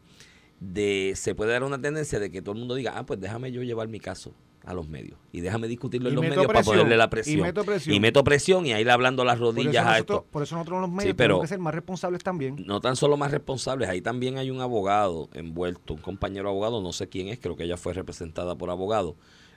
de 0.60 1.12
se 1.16 1.34
puede 1.34 1.52
dar 1.52 1.64
una 1.64 1.80
tendencia 1.80 2.18
de 2.20 2.30
que 2.30 2.42
todo 2.42 2.52
el 2.52 2.58
mundo 2.58 2.74
diga, 2.74 2.92
ah, 2.96 3.04
pues 3.06 3.18
déjame 3.20 3.50
yo 3.52 3.62
llevar 3.62 3.88
mi 3.88 3.98
caso 4.00 4.32
a 4.62 4.74
los 4.74 4.86
medios 4.88 5.18
y 5.32 5.40
déjame 5.40 5.68
discutirlo 5.68 6.10
en 6.10 6.12
Y 6.12 6.16
los 6.16 6.24
medios 6.26 6.46
para 6.46 6.62
ponerle 6.62 6.98
la 6.98 7.04
y 7.04 7.08
presión. 7.08 7.40
meto 7.40 7.64
presión. 7.64 7.94
Y 7.96 8.00
meto 8.00 8.22
presión 8.22 8.66
y 8.66 8.74
ahí 8.74 8.84
le 8.84 8.90
hablando 8.92 9.24
las 9.24 9.38
Por 9.38 9.54
rodillas 9.56 9.86
a 9.86 9.92
nosotros, 9.92 10.18
esto. 10.20 10.30
por 10.30 10.42
eso 10.42 10.54
nosotros 10.56 10.80
los 10.82 10.90
medios 10.90 11.04
Sí, 11.04 11.14
pero- 11.14 11.28
tenemos 11.36 11.42
que 11.44 11.48
ser 11.48 11.58
más 11.60 11.74
responsables 11.74 12.22
también. 12.22 12.56
No 12.66 12.78
tan 12.82 12.94
solo 12.94 13.16
más 13.16 13.30
responsables, 13.30 13.88
ahí 13.88 14.02
también 14.02 14.36
hay 14.36 14.50
un 14.50 14.60
abogado 14.60 15.30
envuelto, 15.32 15.94
un 15.94 16.00
compañero 16.00 16.50
abogado, 16.50 16.82
no 16.82 16.92
sé 16.92 17.08
quién 17.08 17.28
es, 17.28 17.38
creo 17.38 17.56
que 17.56 17.64
ella 17.64 17.78
fue 17.78 17.94
representada 17.94 18.54
por 18.54 18.68
abogado. 18.68 19.16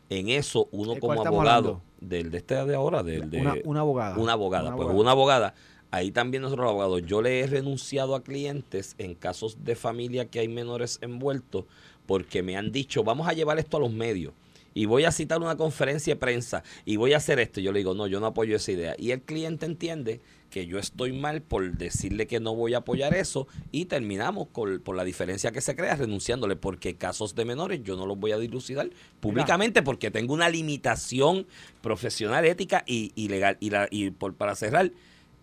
En 0.09 0.29
eso, 0.29 0.67
uno 0.71 0.93
¿De 0.93 0.99
como 1.01 1.13
abogado, 1.13 1.39
hablando? 1.39 1.81
del 1.99 2.31
de 2.31 2.37
este 2.37 2.55
de 2.65 2.75
ahora, 2.75 3.03
del 3.03 3.29
de 3.29 3.41
Una, 3.41 3.55
una 3.65 3.79
abogada. 3.81 4.17
una 4.17 4.33
abogada. 4.33 4.67
Una 4.69 4.75
pues 4.77 4.85
abogada. 4.87 5.01
una 5.01 5.11
abogada, 5.11 5.53
ahí 5.93 6.09
también 6.09 6.41
nosotros 6.41 6.67
abogados, 6.67 7.03
yo 7.05 7.21
le 7.21 7.39
he 7.39 7.45
renunciado 7.45 8.15
a 8.15 8.23
clientes 8.23 8.95
en 8.97 9.13
casos 9.13 9.63
de 9.63 9.75
familia 9.75 10.25
que 10.25 10.39
hay 10.39 10.47
menores 10.47 10.97
envueltos 11.01 11.65
porque 12.07 12.41
me 12.41 12.57
han 12.57 12.71
dicho, 12.71 13.03
vamos 13.03 13.27
a 13.27 13.33
llevar 13.33 13.59
esto 13.59 13.77
a 13.77 13.79
los 13.79 13.91
medios. 13.91 14.33
Y 14.73 14.85
voy 14.85 15.03
a 15.03 15.11
citar 15.11 15.39
una 15.39 15.55
conferencia 15.55 16.15
de 16.15 16.19
prensa 16.19 16.63
y 16.83 16.95
voy 16.95 17.13
a 17.13 17.17
hacer 17.17 17.39
esto. 17.39 17.61
Yo 17.61 17.71
le 17.71 17.77
digo, 17.77 17.93
no, 17.93 18.07
yo 18.07 18.19
no 18.19 18.25
apoyo 18.25 18.55
esa 18.55 18.71
idea. 18.71 18.95
Y 18.97 19.11
el 19.11 19.21
cliente 19.21 19.67
entiende 19.67 20.19
que 20.49 20.65
yo 20.65 20.79
estoy 20.79 21.13
mal 21.13 21.43
por 21.43 21.77
decirle 21.77 22.25
que 22.25 22.39
no 22.39 22.55
voy 22.55 22.73
a 22.73 22.79
apoyar 22.79 23.13
eso 23.13 23.47
y 23.71 23.85
terminamos 23.85 24.47
con, 24.51 24.79
por 24.79 24.95
la 24.95 25.03
diferencia 25.03 25.51
que 25.51 25.61
se 25.61 25.75
crea 25.75 25.95
renunciándole 25.95 26.55
porque 26.55 26.95
casos 26.95 27.35
de 27.35 27.45
menores 27.45 27.81
yo 27.83 27.95
no 27.95 28.07
los 28.07 28.17
voy 28.17 28.31
a 28.31 28.39
dilucidar 28.39 28.89
públicamente 29.19 29.83
porque 29.83 30.09
tengo 30.09 30.33
una 30.33 30.49
limitación 30.49 31.45
profesional, 31.81 32.45
ética 32.45 32.83
y, 32.87 33.11
y 33.13 33.27
legal. 33.27 33.57
Y, 33.59 33.69
la, 33.69 33.87
y 33.91 34.09
por, 34.09 34.33
para 34.33 34.55
cerrar, 34.55 34.91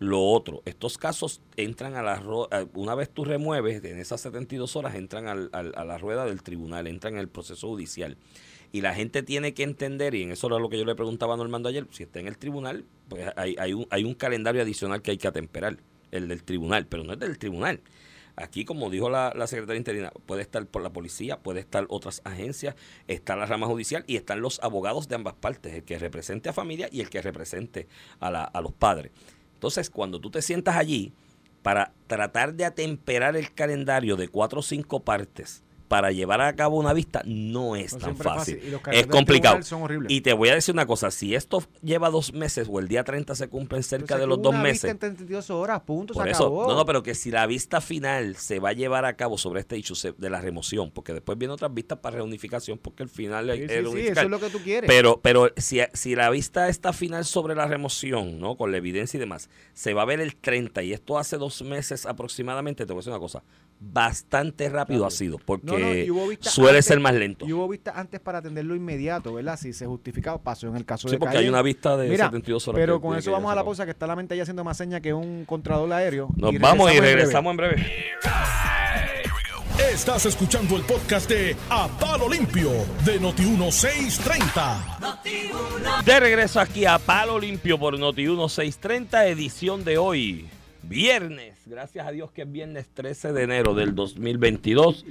lo 0.01 0.23
otro, 0.25 0.63
estos 0.65 0.97
casos 0.99 1.41
entran 1.57 1.95
a 1.95 2.03
la 2.03 2.21
una 2.75 2.95
vez 2.95 3.11
tú 3.11 3.25
remueves, 3.25 3.85
en 3.85 3.99
esas 3.99 4.21
72 4.23 4.75
horas 4.75 4.95
entran 4.95 5.29
al- 5.29 5.51
a 5.53 5.85
la 5.85 5.99
rueda 5.99 6.25
del 6.25 6.43
tribunal, 6.43 6.87
entran 6.87 7.15
en 7.15 7.21
el 7.21 7.29
proceso 7.29 7.69
judicial. 7.69 8.17
Y 8.73 8.81
la 8.81 8.95
gente 8.95 9.23
tiene 9.23 9.53
que 9.53 9.63
entender, 9.63 10.15
y 10.15 10.23
en 10.23 10.33
eso 10.33 10.47
era 10.47 10.59
lo 10.59 10.69
que 10.71 10.79
yo 10.79 10.85
le 10.87 10.95
preguntaba 10.95 11.35
a 11.35 11.37
Normando 11.37 11.69
ayer, 11.69 11.87
si 11.91 12.05
está 12.05 12.19
en 12.19 12.29
el 12.29 12.39
tribunal, 12.39 12.85
pues 13.09 13.29
hay, 13.37 13.57
hay, 13.59 13.75
un, 13.75 13.87
hay 13.91 14.05
un 14.05 14.15
calendario 14.15 14.63
adicional 14.63 15.03
que 15.03 15.11
hay 15.11 15.19
que 15.19 15.29
atemperar, 15.29 15.77
el 16.13 16.29
del 16.29 16.43
tribunal, 16.45 16.87
pero 16.87 17.05
no 17.05 17.13
es 17.13 17.19
del 17.19 17.39
tribunal. 17.39 17.81
Aquí, 18.37 18.65
como 18.65 18.89
dijo 18.89 19.11
la, 19.11 19.33
la 19.37 19.47
secretaria 19.47 19.77
interina, 19.79 20.11
puede 20.25 20.41
estar 20.41 20.65
por 20.67 20.81
la 20.83 20.91
policía, 20.93 21.37
puede 21.41 21.61
estar 21.61 21.85
otras 21.91 22.23
agencias, 22.25 22.75
está 23.07 23.37
la 23.37 23.45
rama 23.45 23.67
judicial 23.67 24.03
y 24.07 24.17
están 24.17 24.41
los 24.41 24.61
abogados 24.63 25.09
de 25.09 25.17
ambas 25.17 25.35
partes, 25.35 25.75
el 25.75 25.83
que 25.83 25.99
represente 25.99 26.49
a 26.49 26.53
familia 26.55 26.89
y 26.91 27.01
el 27.01 27.11
que 27.11 27.21
represente 27.21 27.87
a, 28.19 28.31
la- 28.31 28.45
a 28.45 28.61
los 28.63 28.73
padres. 28.73 29.11
Entonces, 29.61 29.91
cuando 29.91 30.23
tú 30.23 30.31
te 30.31 30.41
sientas 30.41 30.77
allí 30.77 31.13
para 31.61 31.93
tratar 32.07 32.55
de 32.55 32.65
atemperar 32.65 33.37
el 33.37 33.53
calendario 33.53 34.17
de 34.17 34.29
cuatro 34.29 34.61
o 34.61 34.63
cinco 34.63 35.01
partes 35.01 35.63
para 35.91 36.13
llevar 36.13 36.41
a 36.41 36.55
cabo 36.55 36.77
una 36.79 36.93
vista, 36.93 37.21
no 37.27 37.75
es 37.75 37.95
No 37.95 37.99
tan 37.99 38.11
es 38.13 38.19
fácil. 38.19 38.61
Es 38.93 39.09
complicado. 39.09 39.61
son. 39.65 40.07
Y 40.09 40.21
te 40.21 40.33
voy 40.35 40.49
a 40.49 40.55
decir 40.55 40.73
una 40.73 40.87
cosa, 40.87 41.11
si 41.11 41.35
esto 41.35 41.65
lleva 41.83 42.11
dos 42.11 42.33
meses 42.33 42.69
o 42.71 42.79
el 42.79 42.87
día 42.87 43.03
30 43.03 43.35
se 43.35 43.49
cumplen 43.49 43.83
cerca 43.83 44.15
Entonces, 44.15 44.21
de 44.21 44.27
los 44.29 44.41
dos 44.41 44.55
una 44.55 44.63
vista 44.63 44.87
meses, 44.87 44.91
en 44.93 44.99
32 45.01 45.51
horas, 45.51 45.81
punto, 45.81 46.15
por 46.15 46.23
se 46.23 46.31
eso, 46.31 46.45
acabó. 46.45 46.69
no, 46.69 46.77
no, 46.77 46.87
pero 46.87 47.03
que 47.03 47.17
si 47.17 47.33
la 47.33 47.45
vista 47.49 47.81
final 47.81 48.37
se 48.37 48.61
va 48.61 48.69
a 48.69 48.73
llevar 48.73 49.05
a 49.05 49.17
cabo 49.17 49.37
sobre 49.37 49.63
este 49.63 49.75
hecho 49.75 49.95
de 50.17 50.31
la 50.31 50.41
remoción, 50.41 50.93
porque 50.93 51.13
después 51.13 51.37
vienen 51.37 51.55
otras 51.55 51.75
vistas 51.75 51.99
para 51.99 52.19
reunificación, 52.19 52.79
porque 52.79 53.03
el 53.03 53.09
final 53.09 53.51
Sí, 53.53 53.63
es 53.65 53.73
sí, 53.73 53.91
sí, 53.93 54.07
eso 54.07 54.21
es 54.21 54.31
lo 54.31 54.39
que 54.39 54.51
tú 54.51 54.61
quieres. 54.61 54.87
Pero, 54.87 55.21
pero 55.21 55.51
si, 55.57 55.81
si 55.93 56.15
la 56.15 56.31
vista 56.31 56.69
está 56.69 56.93
final 56.93 57.25
sobre 57.25 57.57
la 57.57 57.67
remoción, 57.67 58.39
¿no? 58.39 58.57
Con 58.57 58.71
la 58.71 58.77
evidencia 58.77 59.17
y 59.17 59.21
demás, 59.21 59.51
se 59.75 59.93
va 59.93 60.03
a 60.03 60.05
ver 60.05 60.21
el 60.21 60.37
30 60.37 60.85
y 60.85 60.93
esto 60.93 61.19
hace 61.19 61.37
dos 61.37 61.63
meses 61.63 62.07
aproximadamente, 62.07 62.87
te 62.87 62.93
voy 62.93 62.99
a 62.99 63.01
decir 63.01 63.13
una 63.13 63.19
cosa, 63.19 63.43
bastante 63.83 64.69
rápido 64.69 65.07
ha 65.07 65.11
sido, 65.11 65.39
porque 65.39 65.67
No, 65.67 65.73
no, 65.79 65.87
suele 66.43 66.71
antes- 66.71 66.85
ser 66.85 67.01
más 67.01 67.15
lento. 67.15 67.47
Y 67.47 67.53
hubo 67.55 67.67
vistas 67.67 67.95
antes 67.97 68.21
para 68.21 68.39
atenderlo 68.39 68.77
inmediato, 68.77 69.33
¿verdad? 69.35 69.59
Si 69.59 69.73
se 69.73 69.87
justificaba, 69.87 70.37
pasó 70.39 70.69
en 70.69 70.77
el 70.77 70.85
caso 70.85 71.09
Sí, 71.09 71.15
de 71.15 71.19
porque 71.19 71.33
Calle. 71.35 71.47
hay 71.47 71.51
una 71.51 71.63
vista 71.63 71.97
de 71.97 72.09
Mira, 72.09 72.27
72 72.27 72.69
horas. 72.69 72.79
Pero 72.79 73.01
con 73.01 73.17
eso 73.17 73.33
vamos 73.33 73.51
a 73.51 73.55
la 73.55 73.65
pausa, 73.65 73.87
que 73.87 73.93
está 73.93 74.07
la 74.07 74.15
mente 74.17 74.37
ya 74.37 74.43
haciendo 74.43 74.63
más 74.65 74.77
señas 74.77 75.01
que 75.01 75.15
un 75.15 75.45
controlador 75.47 75.91
aéreo. 75.95 76.29
Nos 76.37 76.53
vamos 76.59 76.91
y 76.93 76.97
en 76.97 77.01
breve. 77.01 77.15
regresamos 77.17 77.51
en 77.53 77.57
breve. 77.57 77.87
Estás 79.93 80.27
escuchando 80.27 80.77
el 80.77 80.83
podcast 80.83 81.29
de 81.29 81.57
A 81.71 81.89
Palo 81.99 82.29
Limpio 82.29 82.71
de 83.05 83.21
Noti1630. 83.21 86.05
De 86.05 86.21
regreso 86.21 86.61
aquí 86.61 86.85
a 86.85 86.99
Palo 86.99 87.39
Limpio 87.39 87.79
por 87.79 87.99
Noti 87.99 88.23
1630, 88.27 89.27
edición 89.27 89.83
de 89.85 89.99
hoy, 89.99 90.49
viernes. 90.91 91.57
Gracias 91.67 92.05
a 92.07 92.11
Dios 92.11 92.33
que 92.33 92.43
es 92.43 92.51
viernes 92.51 92.89
13 92.93 93.33
de 93.33 93.43
enero 93.45 93.75
del 93.75 93.95
2022. 93.95 95.07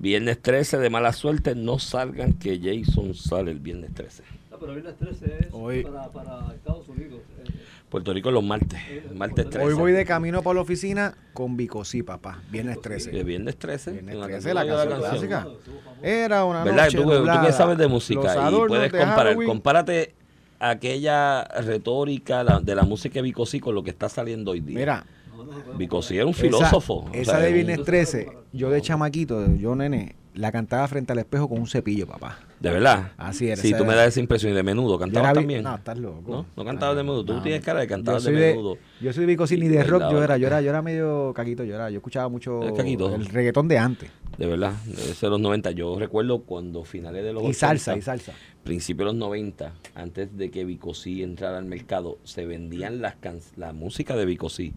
Viernes 0.00 0.42
13 0.42 0.78
de 0.78 0.90
mala 0.90 1.12
suerte, 1.12 1.54
no 1.54 1.78
salgan 1.78 2.32
que 2.34 2.58
Jason 2.60 3.14
sale 3.14 3.52
el 3.52 3.60
viernes 3.60 3.94
13. 3.94 4.24
No, 4.50 4.58
pero 4.58 4.72
viernes 4.74 4.96
13 4.98 5.36
es 5.40 5.46
Hoy- 5.52 5.84
para, 5.84 6.08
para 6.10 6.52
Estados 6.52 6.88
Unidos. 6.88 7.20
Eh, 7.38 7.50
Puerto 7.88 8.12
Rico 8.12 8.32
los 8.32 8.42
martes, 8.42 8.80
martes 9.14 9.48
13. 9.50 9.64
Hoy 9.68 9.74
voy 9.74 9.92
de 9.92 10.04
camino 10.04 10.42
para 10.42 10.54
la 10.54 10.60
oficina 10.62 11.16
con 11.32 11.56
Bicosí, 11.56 12.02
papá. 12.02 12.42
Viernes 12.50 12.78
Eh, 12.78 12.80
13. 12.82 13.22
Viernes 13.22 13.56
13. 13.56 13.92
Viernes 13.92 14.16
una 14.16 14.26
13, 14.26 14.52
la 14.52 14.66
canción, 14.66 14.78
canción 14.88 14.98
una 14.98 15.08
clásica. 15.10 15.46
Era 16.02 16.44
una 16.44 16.64
¿Verdad? 16.64 16.84
noche 16.86 16.96
Tú, 16.96 17.04
tú 17.04 17.46
que 17.46 17.52
sabes 17.52 17.78
de 17.78 17.86
música 17.86 18.50
y 18.50 18.66
puedes 18.66 18.90
de 18.90 18.98
comparar. 18.98 19.36
Compárate 19.36 20.14
aquella 20.70 21.44
retórica 21.44 22.44
de 22.60 22.74
la 22.74 22.82
música 22.82 23.14
de 23.14 23.22
Vicosí 23.22 23.60
con 23.60 23.74
lo 23.74 23.82
que 23.82 23.90
está 23.90 24.08
saliendo 24.08 24.52
hoy 24.52 24.60
día. 24.60 24.78
Mira, 24.78 25.04
Vicosí 25.76 26.16
era 26.16 26.26
un 26.26 26.34
filósofo. 26.34 27.08
Esa, 27.12 27.32
o 27.32 27.34
sea, 27.36 27.44
de 27.44 27.52
Viernes 27.52 27.82
13, 27.84 28.28
yo 28.52 28.70
de 28.70 28.80
chamaquito, 28.80 29.46
yo 29.56 29.74
nene, 29.74 30.16
la 30.34 30.50
cantaba 30.50 30.88
frente 30.88 31.12
al 31.12 31.18
espejo 31.18 31.48
con 31.48 31.58
un 31.60 31.66
cepillo, 31.66 32.06
papá. 32.06 32.38
De 32.58 32.70
verdad. 32.70 33.12
Así 33.18 33.46
era, 33.48 33.60
Sí, 33.60 33.72
tú 33.76 33.84
me 33.84 33.94
das 33.94 34.08
esa 34.08 34.20
impresión. 34.20 34.52
Y 34.52 34.54
de 34.56 34.62
menudo, 34.62 34.98
¿cantabas 34.98 35.32
vi- 35.32 35.38
también? 35.40 35.62
No, 35.62 35.74
estás 35.76 35.98
loco. 35.98 36.22
¿No? 36.26 36.46
No 36.56 36.64
cantabas 36.64 36.96
de 36.96 37.02
menudo. 37.02 37.24
Tú 37.24 37.40
tienes 37.42 37.62
cara 37.62 37.80
de 37.80 37.86
cantar 37.86 38.20
de 38.20 38.30
menudo. 38.32 38.78
yo 39.00 39.12
soy 39.12 39.20
de 39.22 39.26
Bicosí 39.26 39.56
ni 39.58 39.68
de 39.68 39.84
rock, 39.84 40.02
yo 40.10 40.22
era, 40.24 40.36
yo 40.38 40.46
era, 40.46 40.60
yo 40.62 40.70
era 40.70 40.80
medio 40.82 41.32
caquito, 41.34 41.62
yo 41.62 41.74
era, 41.74 41.90
yo 41.90 41.98
escuchaba 41.98 42.28
mucho 42.28 42.62
¿Eres 42.62 42.74
caquito? 42.74 43.14
el 43.14 43.26
reggaetón 43.26 43.68
de 43.68 43.78
antes. 43.78 44.10
De 44.38 44.46
verdad. 44.46 44.74
Ser 45.14 45.30
los 45.30 45.40
90. 45.40 45.70
Yo 45.72 45.98
recuerdo 45.98 46.40
cuando 46.42 46.84
finales 46.84 47.22
de 47.24 47.32
los 47.32 47.42
Y 47.44 47.46
80, 47.46 47.58
salsa, 47.58 47.96
y 47.96 48.02
salsa. 48.02 48.32
principios 48.64 49.06
de 49.06 49.12
los 49.12 49.14
90, 49.16 49.72
antes 49.94 50.36
de 50.36 50.50
que 50.50 50.64
Vicosí 50.64 51.22
entrara 51.22 51.58
al 51.58 51.64
mercado, 51.66 52.18
se 52.24 52.44
vendían 52.46 53.00
las 53.00 53.16
can- 53.16 53.40
la 53.56 53.72
música 53.72 54.16
de 54.16 54.24
Vicosí 54.26 54.72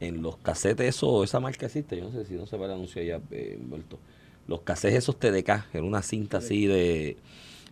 en 0.00 0.22
los 0.22 0.36
casetes, 0.38 0.88
eso, 0.96 1.24
esa 1.24 1.40
marca 1.40 1.66
existe, 1.66 1.96
yo 1.96 2.04
no 2.04 2.10
sé 2.12 2.24
si 2.24 2.34
no 2.34 2.46
se 2.46 2.56
va 2.56 2.66
el 2.66 2.72
anuncio 2.72 3.02
allá 3.02 3.20
eh, 3.30 3.58
envuelto. 3.60 3.98
Los 4.46 4.60
casetes 4.62 4.98
esos 4.98 5.18
TDK, 5.18 5.66
era 5.74 5.82
una 5.84 6.02
cinta 6.02 6.38
así 6.38 6.66
de, 6.66 7.16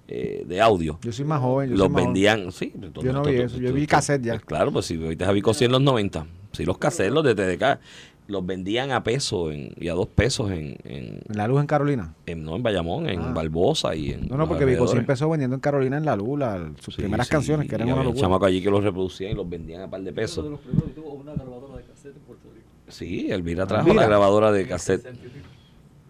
eh, 0.08 0.44
de 0.46 0.60
audio. 0.60 0.98
Yo 1.02 1.10
soy 1.12 1.24
más 1.24 1.40
joven. 1.40 1.70
Yo 1.70 1.76
los 1.76 1.86
soy 1.86 1.88
más 1.90 2.02
joven. 2.02 2.14
vendían, 2.14 2.52
sí. 2.52 2.72
tú- 2.92 3.02
Yo 3.02 3.12
no 3.12 3.22
tú- 3.22 3.30
vi 3.30 3.36
eso, 3.40 3.58
yo 3.58 3.72
vi 3.72 3.86
cassette 3.86 4.22
ya. 4.22 4.34
pues 4.34 4.44
claro, 4.44 4.72
pues 4.72 4.86
si 4.86 4.96
viste 4.96 5.24
a 5.24 5.32
Vicosí 5.32 5.64
en 5.64 5.72
los 5.72 5.80
90, 5.82 6.26
sí, 6.52 6.64
los 6.64 6.78
cassettes, 6.78 7.12
los 7.12 7.24
de 7.24 7.34
TDK, 7.34 7.80
los 8.28 8.44
vendían 8.46 8.92
a 8.92 9.02
peso 9.02 9.50
en- 9.50 9.72
y 9.80 9.88
a 9.88 9.94
dos 9.94 10.06
pesos 10.06 10.50
en, 10.50 10.76
en, 10.84 11.20
La 11.28 11.48
luz 11.48 11.60
en 11.62 11.66
Carolina. 11.66 12.14
en- 12.26 12.44
no 12.44 12.54
en 12.56 12.62
Bayamón, 12.62 13.08
en 13.08 13.20
Ah. 13.20 13.32
Barbosa 13.34 13.94
y 13.96 14.12
en 14.12 14.28
No, 14.28 14.36
no, 14.36 14.46
porque 14.46 14.64
Bicosí 14.66 14.82
alrededores. 14.82 15.00
empezó 15.00 15.30
vendiendo 15.30 15.54
en 15.56 15.60
Carolina 15.60 15.96
en 15.96 16.04
la 16.04 16.14
luz 16.14 16.38
la- 16.38 16.70
sus 16.78 16.94
Sí, 16.94 17.00
primeras 17.02 17.26
sí, 17.26 17.32
canciones, 17.32 17.68
que 17.68 17.74
eran 17.74 17.90
una 17.90 18.02
locura. 18.04 18.20
chamaco 18.20 18.44
allí 18.44 18.62
que 18.62 18.70
los 18.70 18.84
reproducían 18.84 19.32
y 19.32 19.34
los 19.34 19.48
vendían 19.48 19.80
a 19.82 19.90
par 19.90 20.00
de 20.00 20.10
uno 20.10 20.14
de 20.14 20.22
pesos. 20.22 20.44
los 20.44 20.60
primeros 20.60 20.90
que 20.90 20.94
tuvo 21.00 21.12
una 21.14 21.32
grabadora 21.34 21.76
de 21.78 21.82
cassette 21.84 22.16
en 22.16 22.22
Puerto 22.22 22.48
Rico. 22.54 22.66
Sí, 22.88 23.30
Elvira 23.30 23.66
trajo 23.66 23.86
Elvira. 23.86 24.02
la 24.02 24.08
grabadora 24.08 24.52
de 24.52 24.66
cassette 24.68 25.06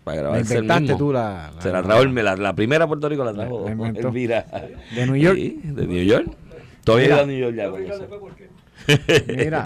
para 0.03 0.17
La 0.17 0.23
grabarse 0.23 0.55
el 0.55 0.63
inventaste 0.65 0.83
mismo. 0.83 0.99
tú 0.99 1.13
la, 1.13 1.53
la- 1.55 1.63
Se 1.63 1.71
la 1.73 1.83
trajo 1.83 2.03
el- 2.03 2.15
la, 2.15 2.35
la 2.37 2.53
primera 2.55 2.85
a 2.85 2.89
Puerto 2.89 3.09
Rico 3.09 3.25
la 3.25 3.33
trajo. 3.33 3.69
Elvira. 3.69 4.45
de 4.95 5.07
New 5.07 5.17
York. 5.17 5.37
Sí, 5.37 5.61
de 5.63 5.87
New 5.87 6.03
York. 6.05 6.27
Todavía 6.83 7.07
Mira. 7.09 7.17
iba 7.17 7.23
a 7.23 7.27
New 7.27 7.39
York 7.39 7.57
ya. 7.57 8.48
Mira, 9.29 9.65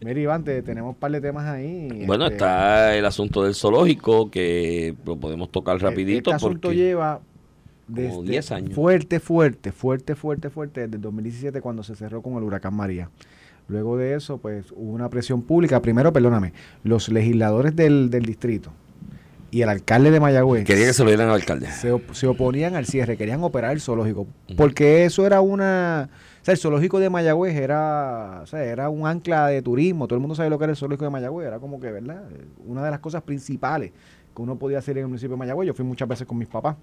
mira 0.00 0.20
Iván, 0.20 0.44
te- 0.44 0.62
tenemos 0.62 0.90
un 0.94 1.00
par 1.00 1.10
de 1.12 1.20
temas 1.20 1.46
ahí. 1.46 2.04
Bueno, 2.06 2.24
este, 2.24 2.36
está 2.36 2.94
el 2.96 3.04
asunto 3.04 3.42
del 3.44 3.54
zoológico 3.54 4.30
que 4.30 4.94
lo 5.04 5.16
podemos 5.16 5.50
tocar 5.50 5.80
rapidito 5.80 6.30
Este 6.30 6.36
asunto 6.36 6.68
porque 6.68 6.76
lleva 6.76 7.20
como 7.86 7.96
desde 8.22 8.22
10 8.30 8.52
años. 8.52 8.74
fuerte, 8.74 9.20
fuerte, 9.20 9.72
fuerte, 9.72 10.14
fuerte, 10.14 10.50
fuerte 10.50 10.80
desde 10.82 10.96
el 10.96 11.02
2017 11.02 11.60
cuando 11.60 11.82
se 11.82 11.94
cerró 11.96 12.22
con 12.22 12.34
el 12.36 12.42
huracán 12.42 12.74
María. 12.74 13.10
Luego 13.68 13.96
de 13.96 14.14
eso, 14.14 14.38
pues 14.38 14.66
hubo 14.72 14.92
una 14.92 15.08
presión 15.08 15.40
pública. 15.42 15.80
Primero, 15.80 16.12
perdóname, 16.12 16.52
los 16.82 17.08
legisladores 17.08 17.74
del, 17.74 18.10
del 18.10 18.24
distrito 18.26 18.72
y 19.50 19.62
el 19.62 19.68
alcalde 19.68 20.10
de 20.10 20.18
Mayagüez 20.20 20.64
quería 20.64 20.86
que 20.86 20.92
se 20.92 21.02
lo 21.04 21.08
dieran 21.10 21.28
al 21.28 21.36
alcalde. 21.36 21.70
se, 21.70 21.92
op- 21.92 22.12
se 22.12 22.26
oponían 22.26 22.74
al 22.74 22.86
cierre, 22.86 23.16
querían 23.16 23.42
operar 23.42 23.72
el 23.72 23.80
zoológico, 23.80 24.26
porque 24.56 25.04
eso 25.04 25.24
era 25.26 25.40
una... 25.40 26.10
Sea, 26.44 26.52
el 26.52 26.58
zoológico 26.58 27.00
de 27.00 27.08
Mayagüez 27.08 27.56
era, 27.56 28.40
o 28.42 28.46
sea, 28.46 28.62
era 28.62 28.90
un 28.90 29.06
ancla 29.06 29.46
de 29.46 29.62
turismo, 29.62 30.06
todo 30.06 30.18
el 30.18 30.20
mundo 30.20 30.34
sabe 30.34 30.50
lo 30.50 30.58
que 30.58 30.64
era 30.64 30.72
el 30.72 30.76
zoológico 30.76 31.06
de 31.06 31.10
Mayagüez, 31.10 31.46
era 31.46 31.58
como 31.58 31.80
que, 31.80 31.90
¿verdad? 31.90 32.22
Una 32.66 32.84
de 32.84 32.90
las 32.90 33.00
cosas 33.00 33.22
principales 33.22 33.92
que 34.36 34.42
uno 34.42 34.58
podía 34.58 34.76
hacer 34.76 34.98
en 34.98 35.04
el 35.04 35.08
municipio 35.08 35.36
de 35.36 35.38
Mayagüez, 35.38 35.68
yo 35.68 35.72
fui 35.72 35.86
muchas 35.86 36.06
veces 36.06 36.26
con 36.26 36.36
mis 36.36 36.48
papás. 36.48 36.76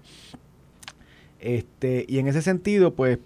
Este, 1.38 2.04
y 2.08 2.18
en 2.18 2.26
ese 2.26 2.42
sentido, 2.42 2.92
pues 2.94 3.20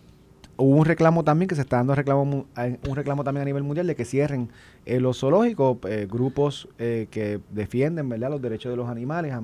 hubo 0.59 0.77
un 0.77 0.85
reclamo 0.85 1.25
también 1.25 1.49
que 1.49 1.55
se 1.55 1.63
está 1.63 1.79
dando 1.79 1.95
reclamo, 1.95 2.45
un 2.87 2.97
reclamo 2.97 3.25
también 3.25 3.41
a 3.41 3.45
nivel 3.47 3.63
mundial 3.63 3.87
de 3.87 3.95
que 3.95 4.05
cierren 4.05 4.51
eh, 4.85 5.01
los 5.01 5.21
zoológicos, 5.21 5.79
eh, 5.89 6.07
grupos 6.07 6.69
eh, 6.79 7.07
que 7.11 7.41
defienden 7.51 8.11
¿verdad? 8.11 8.29
los 8.29 8.43
derechos 8.43 8.71
de 8.71 8.77
los 8.77 8.91
animales 8.91 9.35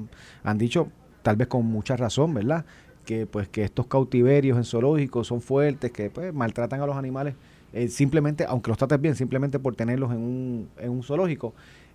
han 0.44 0.58
dicho, 0.58 0.88
tal 1.22 1.36
vez 1.36 1.48
con 1.48 1.64
mucha 1.64 1.96
razón, 1.96 2.34
¿verdad? 2.34 2.66
Que 3.04 3.26
pues 3.26 3.48
que 3.48 3.64
estos 3.64 3.86
cautiverios 3.86 4.56
en 4.56 4.64
zoológicos 4.64 5.26
son 5.26 5.40
fuertes, 5.40 5.90
que 5.90 6.08
pues 6.10 6.32
maltratan 6.32 6.80
a 6.80 6.86
los 6.86 6.96
animales 6.96 7.34
eh, 7.72 7.88
simplemente, 7.88 8.44
aunque 8.46 8.68
los 8.70 8.78
trates 8.78 9.00
bien, 9.00 9.14
simplemente 9.16 9.58
por 9.58 9.74
tenerlos 9.74 10.12
en 10.12 10.18
un, 10.18 10.68
en 10.78 10.90
un 10.90 11.02
zoológico. 11.02 11.52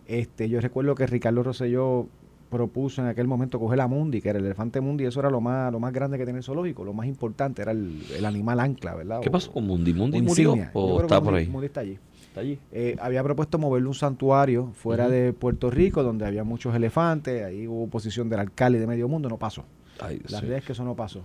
Este, 0.08 0.50
yo 0.50 0.60
recuerdo 0.62 0.96
que 0.96 1.06
Ricardo 1.08 1.44
Rosselló 1.44 2.08
propuso 2.50 3.02
en 3.02 3.08
aquel 3.08 3.28
momento 3.28 3.60
coger 3.60 3.78
la 3.78 3.88
Mundi, 3.88 4.22
que 4.22 4.30
era 4.30 4.40
el 4.40 4.46
elefante 4.46 4.80
Mundi, 4.82 5.04
eso 5.06 5.20
era 5.20 5.30
lo 5.30 5.42
más, 5.42 5.72
lo 5.72 5.80
más 5.80 5.92
grande 5.94 6.18
que 6.18 6.26
tenía 6.26 6.40
el 6.40 6.44
zoológico, 6.46 6.84
lo 6.86 6.94
más 6.94 7.06
importante, 7.08 7.62
era 7.62 7.72
el, 7.72 8.02
el 8.18 8.26
animal 8.26 8.60
ancla, 8.62 8.96
¿verdad? 8.96 9.20
¿Qué 9.22 9.30
O- 9.30 9.32
pasó 9.34 9.52
con 9.52 9.66
Mundi? 9.68 9.94
¿Mundi 9.94 10.20
o 10.20 10.24
murió 10.24 10.56
o 10.74 11.02
está 11.02 11.22
por 11.22 11.34
Mundi- 11.34 11.38
ahí? 11.40 11.48
Mundi 11.48 11.66
está 11.68 11.82
allí. 11.82 11.98
Está 12.28 12.40
allí. 12.42 12.58
Eh, 12.72 12.96
había 13.02 13.22
propuesto 13.24 13.58
moverle 13.58 13.88
un 13.90 13.94
santuario 13.96 14.72
fuera 14.76 15.10
de 15.10 15.34
Puerto 15.34 15.70
Rico, 15.70 16.04
donde 16.04 16.26
había 16.26 16.44
muchos 16.46 16.74
elefantes, 16.76 17.44
ahí 17.44 17.68
hubo 17.68 17.84
oposición 17.84 18.30
del 18.30 18.40
alcalde 18.40 18.80
de 18.80 18.88
medio 18.88 19.08
mundo, 19.10 19.28
no 19.30 19.38
pasó. 19.38 19.64
Ay, 20.00 20.22
La 20.30 20.40
realidad 20.40 20.60
es 20.60 20.66
que 20.66 20.72
eso 20.74 20.84
no 20.84 20.96
pasó. 20.96 21.24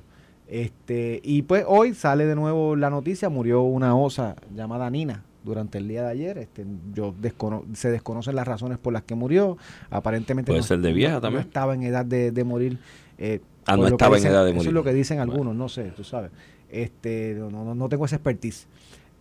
Este, 0.48 1.20
y 1.24 1.42
pues 1.42 1.64
hoy 1.66 1.94
sale 1.94 2.26
de 2.26 2.34
nuevo 2.34 2.76
la 2.76 2.90
noticia, 2.90 3.28
murió 3.28 3.62
una 3.62 3.96
osa 3.96 4.36
llamada 4.54 4.90
Nina 4.90 5.22
durante 5.44 5.78
el 5.78 5.88
día 5.88 6.02
de 6.02 6.10
ayer. 6.10 6.38
Este, 6.38 6.66
yo 6.94 7.14
descono- 7.20 7.64
se 7.74 7.90
desconocen 7.90 8.36
las 8.36 8.46
razones 8.46 8.78
por 8.78 8.92
las 8.92 9.02
que 9.02 9.14
murió. 9.14 9.56
Aparentemente 9.90 10.50
Puede 10.50 10.60
no- 10.60 10.66
ser 10.66 10.80
de 10.80 10.92
vieja 10.92 11.12
no- 11.14 11.16
no 11.18 11.22
también. 11.22 11.42
estaba 11.42 11.74
en 11.74 11.82
edad 11.84 12.04
de, 12.04 12.30
de 12.32 12.44
morir. 12.44 12.78
eh, 13.18 13.40
Ah, 13.66 13.76
no 13.76 13.86
estaba 13.86 14.18
en 14.18 14.26
edad 14.26 14.42
de 14.44 14.50
Eso 14.50 14.56
morir. 14.56 14.68
es 14.68 14.74
lo 14.74 14.82
que 14.84 14.92
dicen 14.92 15.18
Bueno. 15.18 15.32
algunos, 15.32 15.54
no 15.54 15.68
sé, 15.68 15.84
tú 15.96 16.02
sabes. 16.04 16.30
Este, 16.68 17.36
no, 17.38 17.50
no, 17.64 17.74
no 17.74 17.88
tengo 17.88 18.04
esa 18.06 18.16
expertise. 18.16 18.66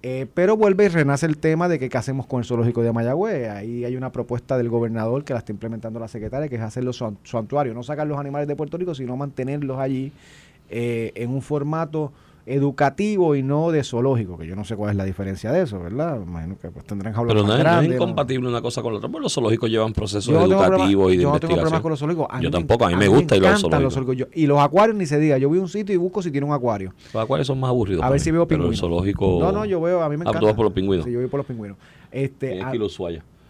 Eh, 0.03 0.25
pero 0.33 0.57
vuelve 0.57 0.85
y 0.85 0.87
renace 0.87 1.27
el 1.27 1.37
tema 1.37 1.67
de 1.69 1.77
que 1.77 1.87
qué 1.87 1.97
hacemos 1.97 2.25
con 2.25 2.39
el 2.39 2.45
zoológico 2.45 2.81
de 2.81 2.91
Mayagüez. 2.91 3.49
Ahí 3.49 3.85
hay 3.85 3.95
una 3.95 4.11
propuesta 4.11 4.57
del 4.57 4.67
gobernador 4.69 5.23
que 5.23 5.33
la 5.33 5.39
está 5.39 5.51
implementando 5.51 5.99
la 5.99 6.07
secretaria, 6.07 6.49
que 6.49 6.55
es 6.55 6.61
hacer 6.61 6.83
los 6.83 6.97
san- 6.97 7.17
santuarios, 7.23 7.75
no 7.75 7.83
sacar 7.83 8.07
los 8.07 8.17
animales 8.17 8.47
de 8.47 8.55
Puerto 8.55 8.77
Rico, 8.77 8.95
sino 8.95 9.15
mantenerlos 9.15 9.77
allí 9.77 10.11
eh, 10.69 11.11
en 11.15 11.29
un 11.29 11.41
formato 11.43 12.11
educativo 12.45 13.35
y 13.35 13.43
no 13.43 13.71
de 13.71 13.83
zoológico, 13.83 14.37
que 14.37 14.47
yo 14.47 14.55
no 14.55 14.63
sé 14.63 14.75
cuál 14.75 14.91
es 14.91 14.95
la 14.95 15.03
diferencia 15.05 15.51
de 15.51 15.63
eso, 15.63 15.79
¿verdad? 15.79 16.19
Me 16.19 16.25
Imagino 16.31 16.57
que 16.59 16.69
pues, 16.71 16.85
tendrán 16.85 17.13
jaulas 17.13 17.33
Pero 17.33 17.41
no 17.43 17.47
más 17.49 17.57
es, 17.59 17.63
no 17.63 17.69
es 17.69 17.73
grandes. 17.73 17.89
¿no? 17.89 17.95
incompatible 17.95 18.49
una 18.49 18.61
cosa 18.61 18.81
con 18.81 18.93
la 18.93 18.97
otra. 18.97 19.09
Pues 19.09 19.21
los 19.23 19.33
zoológicos 19.33 19.69
llevan 19.69 19.93
procesos 19.93 20.33
no 20.33 20.41
educativos 20.45 21.13
y 21.13 21.17
de 21.17 21.23
yo 21.23 21.31
no 21.31 21.39
tengo 21.39 21.55
problemas 21.55 21.71
investigación. 21.71 21.81
con 21.81 21.89
los 21.91 21.99
zoológicos. 21.99 22.27
A 22.29 22.35
Yo 22.35 22.39
mí 22.39 22.45
me- 22.45 22.51
tampoco, 22.51 22.85
a 22.85 22.89
mí 22.89 22.95
me 22.95 23.07
gusta 23.07 23.35
ir 23.37 23.45
a 23.45 23.51
los 23.51 23.93
zoológicos. 23.93 24.17
Yo- 24.17 24.25
y 24.33 24.47
los 24.47 24.59
acuarios 24.59 24.97
ni 24.97 25.05
se 25.05 25.19
diga. 25.19 25.37
Yo 25.37 25.49
voy 25.49 25.59
a 25.59 25.61
un 25.61 25.69
sitio 25.69 25.93
y 25.93 25.97
busco 25.97 26.21
si 26.21 26.31
tiene 26.31 26.45
un 26.47 26.53
acuario. 26.53 26.93
Los 27.13 27.23
acuarios 27.23 27.47
son 27.47 27.59
más 27.59 27.69
aburridos. 27.69 28.03
A 28.03 28.09
ver 28.09 28.19
mí, 28.19 28.23
si 28.23 28.31
veo 28.31 28.47
Pero 28.47 28.63
el 28.63 28.69
pingüinos. 28.69 28.79
zoológico... 28.79 29.37
No, 29.39 29.51
no, 29.51 29.65
yo 29.65 29.79
veo, 29.81 30.01
a 30.01 30.09
mí 30.09 30.17
me 30.17 30.21
Ah, 30.23 30.29
encanta. 30.29 30.39
tú 30.39 30.45
vas 30.45 30.55
por 30.55 30.65
los 30.65 30.73
pingüinos. 30.73 31.05
Sí, 31.05 31.11
yo 31.11 31.19
voy 31.19 31.27
por 31.27 31.39
los 31.39 31.45
pingüinos. 31.47 31.77
Este, 32.11 32.61
ah, 32.61 32.75
ir 32.75 32.81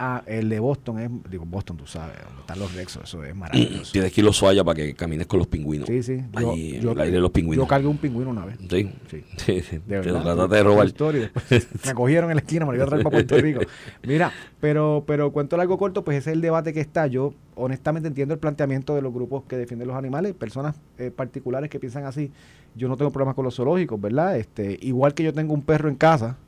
a 0.04 0.24
el 0.26 0.48
de 0.48 0.58
Boston 0.58 0.98
es, 0.98 1.10
digo, 1.30 1.44
Boston, 1.46 1.76
tú 1.76 1.86
sabes, 1.86 2.16
donde 2.24 2.40
están 2.40 2.58
los 2.58 2.74
Rexos, 2.74 3.04
eso 3.04 3.22
es 3.22 3.36
maravilloso. 3.36 3.92
Tienes 3.92 4.12
que 4.12 4.20
ir 4.20 4.26
a 4.26 4.30
Ushuaia 4.30 4.64
para 4.64 4.74
que 4.74 4.94
camines 4.94 5.28
con 5.28 5.38
los 5.38 5.46
pingüinos. 5.46 5.86
Sí, 5.86 6.02
sí. 6.02 6.20
Yo, 6.40 6.50
Allí, 6.50 6.80
yo, 6.80 6.90
el 6.92 7.00
aire 7.00 7.12
de 7.16 7.20
los 7.20 7.30
pingüinos. 7.30 7.64
yo 7.64 7.68
cargué 7.68 7.86
un 7.86 7.98
pingüino 7.98 8.30
una 8.30 8.44
vez. 8.44 8.58
Sí. 8.68 8.90
Sí. 9.08 9.24
Sí, 9.36 9.60
sí. 9.60 9.76
De 9.76 10.00
Te 10.00 10.10
verdad. 10.10 10.22
trataste 10.22 10.56
de 10.56 10.62
robar. 10.64 10.88
Me 11.86 11.94
cogieron 11.94 12.30
en 12.30 12.36
la 12.36 12.40
esquina, 12.42 12.64
me 12.66 12.72
lo 12.72 12.76
iba 12.76 12.84
a 12.84 12.88
traer 12.88 13.04
para 13.04 13.14
Puerto 13.14 13.36
Rico. 13.38 13.60
Mira, 14.02 14.32
pero, 14.60 15.04
pero 15.06 15.32
cuento 15.32 15.56
largo 15.56 15.78
corto, 15.78 16.04
pues 16.04 16.18
ese 16.18 16.30
es 16.30 16.34
el 16.34 16.40
debate 16.40 16.72
que 16.72 16.80
está. 16.80 17.06
Yo 17.06 17.34
honestamente 17.54 18.08
entiendo 18.08 18.34
el 18.34 18.40
planteamiento 18.40 18.94
de 18.94 19.02
los 19.02 19.12
grupos 19.12 19.44
que 19.44 19.56
defienden 19.56 19.88
los 19.88 19.96
animales, 19.96 20.34
personas 20.34 20.76
eh, 20.98 21.10
particulares 21.10 21.70
que 21.70 21.78
piensan 21.78 22.04
así. 22.06 22.32
Yo 22.74 22.88
no 22.88 22.96
tengo 22.96 23.10
problemas 23.12 23.34
con 23.34 23.44
los 23.44 23.54
zoológicos, 23.54 24.00
¿verdad? 24.00 24.36
Este, 24.36 24.78
igual 24.82 25.14
que 25.14 25.22
yo 25.22 25.32
tengo 25.32 25.52
un 25.54 25.62
perro 25.62 25.88
en 25.88 25.94
casa, 25.96 26.38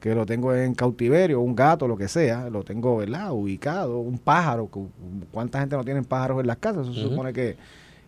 que 0.00 0.14
lo 0.14 0.24
tengo 0.26 0.54
en 0.54 0.74
cautiverio, 0.74 1.40
un 1.40 1.56
gato, 1.56 1.88
lo 1.88 1.96
que 1.96 2.08
sea, 2.08 2.48
lo 2.50 2.62
tengo, 2.62 2.98
¿verdad? 2.98 3.32
Ubicado, 3.32 3.98
un 3.98 4.18
pájaro. 4.18 4.68
¿Cuánta 5.32 5.60
gente 5.60 5.76
no 5.76 5.84
tiene 5.84 6.02
pájaros 6.02 6.40
en 6.40 6.46
las 6.46 6.58
casas? 6.58 6.86
Eso 6.86 6.94
se 6.94 7.02
supone 7.02 7.32
que, 7.32 7.56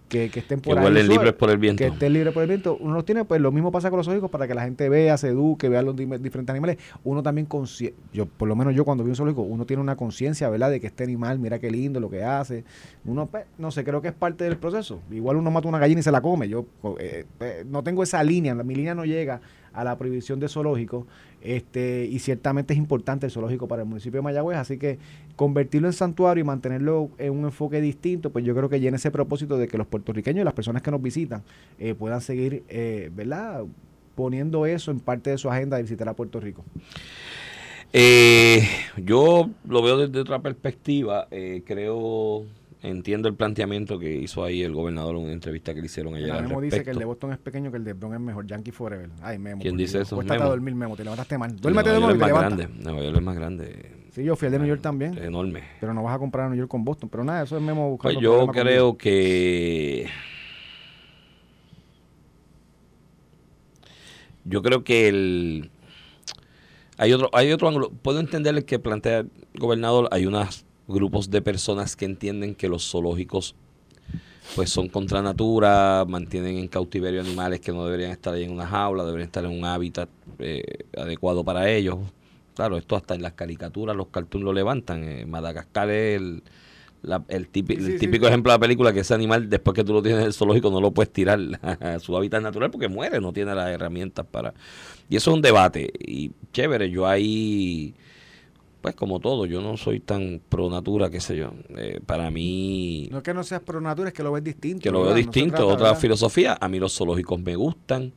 que, 0.08 0.30
que 0.30 0.38
estén 0.38 0.60
Que 0.60 0.70
por 0.70 0.78
ahí. 0.78 0.84
huelen 0.84 1.08
libres 1.08 1.32
por 1.32 1.50
el 1.50 1.58
viento. 1.58 1.78
que 1.82 1.88
estén 1.88 2.12
libres 2.12 2.32
por 2.32 2.44
el 2.44 2.48
viento. 2.48 2.76
Uno 2.80 2.94
los 2.94 3.04
tiene, 3.04 3.24
pues 3.24 3.40
lo 3.40 3.50
mismo 3.50 3.72
pasa 3.72 3.90
con 3.90 3.96
los 3.96 4.06
zoológicos 4.06 4.30
para 4.30 4.46
que 4.46 4.54
la 4.54 4.62
gente 4.62 4.88
vea, 4.88 5.16
se 5.16 5.28
eduque, 5.28 5.68
vea 5.68 5.82
los 5.82 5.96
diferentes 5.96 6.50
animales. 6.50 6.78
Uno 7.02 7.24
también, 7.24 7.48
yo 8.12 8.26
por 8.26 8.48
lo 8.48 8.54
menos 8.54 8.72
yo 8.74 8.84
cuando 8.84 9.02
vi 9.02 9.10
un 9.10 9.16
zoológico, 9.16 9.42
uno 9.42 9.66
tiene 9.66 9.82
una 9.82 9.96
conciencia, 9.96 10.48
¿verdad? 10.48 10.70
De 10.70 10.80
que 10.80 10.86
este 10.86 11.02
animal, 11.02 11.40
mira 11.40 11.58
qué 11.58 11.72
lindo 11.72 11.98
lo 11.98 12.08
que 12.08 12.22
hace. 12.22 12.62
Uno, 13.04 13.26
pues, 13.26 13.46
no 13.58 13.72
sé, 13.72 13.82
creo 13.82 14.00
que 14.00 14.08
es 14.08 14.14
parte 14.14 14.44
del 14.44 14.58
proceso. 14.58 15.00
Igual 15.10 15.38
uno 15.38 15.50
mata 15.50 15.66
una 15.66 15.80
gallina 15.80 15.98
y 16.00 16.04
se 16.04 16.12
la 16.12 16.20
come. 16.20 16.48
Yo 16.48 16.66
eh, 17.00 17.24
eh, 17.40 17.64
no 17.68 17.82
tengo 17.82 18.04
esa 18.04 18.22
línea, 18.22 18.54
mi 18.54 18.76
línea 18.76 18.94
no 18.94 19.04
llega 19.04 19.40
a 19.72 19.84
la 19.84 19.96
prohibición 19.98 20.38
de 20.38 20.48
zoológicos. 20.48 21.04
Este, 21.42 22.04
y 22.04 22.18
ciertamente 22.18 22.74
es 22.74 22.78
importante 22.78 23.26
el 23.26 23.32
zoológico 23.32 23.66
para 23.66 23.82
el 23.82 23.88
municipio 23.88 24.18
de 24.18 24.22
Mayagüez, 24.22 24.58
así 24.58 24.78
que 24.78 24.98
convertirlo 25.36 25.88
en 25.88 25.94
santuario 25.94 26.42
y 26.42 26.44
mantenerlo 26.44 27.10
en 27.16 27.32
un 27.32 27.44
enfoque 27.44 27.80
distinto, 27.80 28.30
pues 28.30 28.44
yo 28.44 28.54
creo 28.54 28.68
que 28.68 28.78
llena 28.78 28.96
ese 28.96 29.10
propósito 29.10 29.56
de 29.56 29.66
que 29.66 29.78
los 29.78 29.86
puertorriqueños 29.86 30.42
y 30.42 30.44
las 30.44 30.54
personas 30.54 30.82
que 30.82 30.90
nos 30.90 31.00
visitan 31.00 31.42
eh, 31.78 31.94
puedan 31.94 32.20
seguir, 32.20 32.64
eh, 32.68 33.10
¿verdad? 33.14 33.64
Poniendo 34.14 34.66
eso 34.66 34.90
en 34.90 35.00
parte 35.00 35.30
de 35.30 35.38
su 35.38 35.50
agenda 35.50 35.76
de 35.78 35.84
visitar 35.84 36.08
a 36.08 36.14
Puerto 36.14 36.40
Rico. 36.40 36.62
Eh, 37.92 38.62
yo 38.96 39.50
lo 39.66 39.82
veo 39.82 39.96
desde 39.96 40.20
otra 40.20 40.40
perspectiva. 40.40 41.26
eh, 41.30 41.62
creo, 41.64 42.44
entiendo 42.82 43.28
el 43.28 43.34
planteamiento 43.34 43.98
que 43.98 44.12
hizo 44.12 44.44
ahí 44.44 44.62
el 44.62 44.72
gobernador 44.72 45.16
en 45.16 45.22
una 45.22 45.32
entrevista 45.32 45.74
que 45.74 45.80
le 45.80 45.86
hicieron 45.86 46.14
ayer. 46.14 46.30
Al 46.30 46.44
Memo 46.44 46.60
dice 46.60 46.82
que 46.82 46.90
el 46.90 46.98
de. 46.98 47.04
Boston 47.04 47.32
es 47.32 47.38
pequeño, 47.38 47.70
que 47.70 47.76
el 47.76 47.84
de 47.84 47.92
Bronx 47.92 48.14
es 48.14 48.20
mejor. 48.20 48.46
Yankee 48.46 48.70
Forever. 48.70 49.10
Ay, 49.22 49.38
Memo. 49.38 49.60
¿Quién 49.62 49.76
dice 49.76 50.00
eso? 50.00 50.16
Cuéstate 50.16 50.36
a 50.36 50.44
Memo. 50.44 50.50
dormir, 50.50 50.74
Memo. 50.74 50.96
Te 50.96 51.04
levantaste 51.04 51.38
mal. 51.38 51.56
Duérmete 51.56 51.90
de 51.90 51.98
nuevo 52.00 52.10
y 52.10 52.14
es 52.14 52.18
te 52.18 52.20
más 52.20 52.28
levantas. 52.28 52.58
grande. 52.58 52.82
Nueva 52.82 53.02
York 53.02 53.16
es 53.16 53.22
más 53.22 53.36
grande. 53.36 53.96
Sí, 54.12 54.24
yo 54.24 54.34
fui 54.36 54.46
al 54.46 54.52
de 54.52 54.58
New 54.58 54.68
York 54.68 54.80
también. 54.80 55.16
Enorme. 55.18 55.62
Pero 55.78 55.94
no 55.94 56.02
vas 56.02 56.16
a 56.16 56.18
comprar 56.18 56.46
a 56.46 56.48
New 56.48 56.58
York 56.58 56.70
con 56.70 56.84
Boston. 56.84 57.08
Pero 57.10 57.24
nada, 57.24 57.42
eso 57.44 57.56
es 57.56 57.62
Memo 57.62 57.90
buscando 57.90 58.14
Pues 58.14 58.22
yo 58.22 58.46
creo 58.48 58.96
que 58.96 60.08
yo 64.44 64.62
creo 64.62 64.84
que 64.84 65.08
el 65.08 65.70
hay 66.96 67.12
otro 67.12 67.30
hay 67.32 67.52
otro 67.52 67.68
ángulo 67.68 67.90
puedo 67.90 68.20
entender 68.20 68.56
el 68.56 68.64
que 68.64 68.78
plantea 68.78 69.18
el 69.18 69.30
gobernador 69.58 70.08
hay 70.12 70.26
unos 70.26 70.64
grupos 70.90 71.30
de 71.30 71.42
personas 71.42 71.96
que 71.96 72.04
entienden 72.04 72.54
que 72.54 72.68
los 72.68 72.90
zoológicos 72.90 73.54
pues 74.56 74.70
son 74.70 74.88
contra 74.88 75.22
natura 75.22 76.04
mantienen 76.08 76.58
en 76.58 76.68
cautiverio 76.68 77.20
animales 77.20 77.60
que 77.60 77.72
no 77.72 77.84
deberían 77.84 78.10
estar 78.10 78.34
ahí 78.34 78.44
en 78.44 78.50
una 78.52 78.66
jaula 78.66 79.04
deberían 79.04 79.26
estar 79.28 79.44
en 79.44 79.52
un 79.52 79.64
hábitat 79.64 80.08
eh, 80.40 80.62
adecuado 80.96 81.44
para 81.44 81.70
ellos. 81.70 81.98
Claro 82.54 82.76
esto 82.76 82.96
hasta 82.96 83.14
en 83.14 83.22
las 83.22 83.34
caricaturas 83.34 83.96
los 83.96 84.08
cartoons 84.08 84.44
lo 84.44 84.52
levantan. 84.52 85.04
Eh, 85.04 85.24
Madagascar 85.26 85.88
es 85.90 86.16
el 86.20 86.42
la- 87.02 87.24
el, 87.28 87.50
típi- 87.50 87.76
Sí, 87.76 87.80
sí, 87.82 87.86
el 87.86 87.92
sí. 87.92 87.98
típico 87.98 88.26
ejemplo 88.26 88.52
de 88.52 88.56
la 88.58 88.60
película 88.60 88.92
que 88.92 89.00
ese 89.00 89.14
animal 89.14 89.48
después 89.48 89.74
que 89.74 89.84
tú 89.84 89.92
lo 89.94 90.02
tienes 90.02 90.20
en 90.20 90.26
el 90.26 90.32
zoológico 90.34 90.70
no 90.70 90.80
lo 90.82 90.90
puedes 90.90 91.10
tirar 91.12 91.38
a 91.80 91.98
su 92.00 92.14
hábitat 92.16 92.42
natural 92.42 92.70
porque 92.70 92.88
muere, 92.88 93.20
no 93.20 93.32
tiene 93.32 93.54
las 93.54 93.70
herramientas 93.70 94.26
para... 94.30 94.52
Y 95.08 95.16
eso 95.16 95.30
es 95.30 95.34
un 95.36 95.40
debate. 95.42 95.90
Y 95.98 96.32
chévere, 96.52 96.90
yo 96.90 97.06
ahí, 97.06 97.94
pues 98.80 98.94
como 98.94 99.20
todo, 99.20 99.46
yo 99.46 99.60
no 99.60 99.76
soy 99.76 100.00
tan 100.00 100.40
pro 100.48 100.70
natura, 100.70 101.10
qué 101.10 101.20
sé 101.20 101.36
yo. 101.36 101.52
Eh, 101.76 102.00
para 102.04 102.30
mí, 102.30 103.08
No 103.10 103.18
es 103.18 103.22
que 103.24 103.34
no 103.34 103.42
seas 103.44 103.60
pro 103.62 103.80
natura, 103.80 104.08
es 104.08 104.14
que 104.14 104.22
lo 104.22 104.32
ves 104.32 104.44
distinto. 104.44 104.82
que 104.82 104.90
lo 104.90 105.02
veo 105.02 105.14
distinto, 105.14 105.56
trata, 105.56 105.66
otra 105.66 105.86
¿verdad? 105.88 106.00
filosofía, 106.00 106.56
a 106.60 106.68
mí 106.68 106.78
los 106.78 106.96
zoológicos 106.96 107.40
me 107.40 107.56
gustan, 107.56 108.12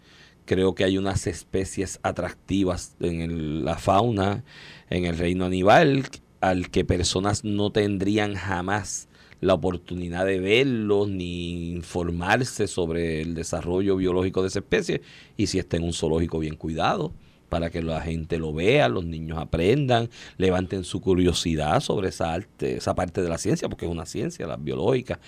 creo 0.45 0.73
que 0.75 0.83
hay 0.83 0.97
unas 0.97 1.27
especies 1.27 1.99
atractivas 2.03 2.95
en 2.99 3.21
el- 3.21 3.65
la 3.65 3.77
fauna, 3.77 4.43
en 4.89 5.05
el 5.05 5.17
reino 5.17 5.45
animal, 5.45 6.03
al 6.41 6.69
que 6.69 6.83
personas 6.85 7.43
no 7.43 7.71
tendrían 7.71 8.35
jamás 8.35 9.07
la 9.41 9.53
oportunidad 9.55 10.25
de 10.25 10.39
verlos 10.39 11.09
ni 11.09 11.71
informarse 11.71 12.67
sobre 12.67 13.21
el 13.21 13.35
desarrollo 13.35 13.97
biológico 13.97 14.41
de 14.41 14.47
esa 14.47 14.59
especie 14.59 15.01
y 15.35 15.47
si 15.47 15.59
está 15.59 15.75
en 15.77 15.83
un 15.83 15.91
zoológico 15.93 16.39
bien 16.39 16.55
cuidado 16.55 17.13
para 17.53 17.69
que 17.69 17.83
la 17.83 18.01
gente 18.01 18.39
lo 18.39 18.51
vea, 18.51 18.89
los 18.89 19.05
niños 19.05 19.37
aprendan, 19.37 20.09
levanten 20.37 20.83
su 20.83 21.01
curiosidad 21.01 21.79
sobre 21.81 22.09
esa 22.09 22.33
arte, 22.33 22.77
esa 22.77 22.95
parte 22.95 23.21
de 23.21 23.29
la 23.29 23.37
ciencia, 23.37 23.69
porque 23.69 23.85
es 23.85 23.91
una 23.91 24.07
ciencia, 24.07 24.47
la 24.47 24.55
biológica 24.57 25.19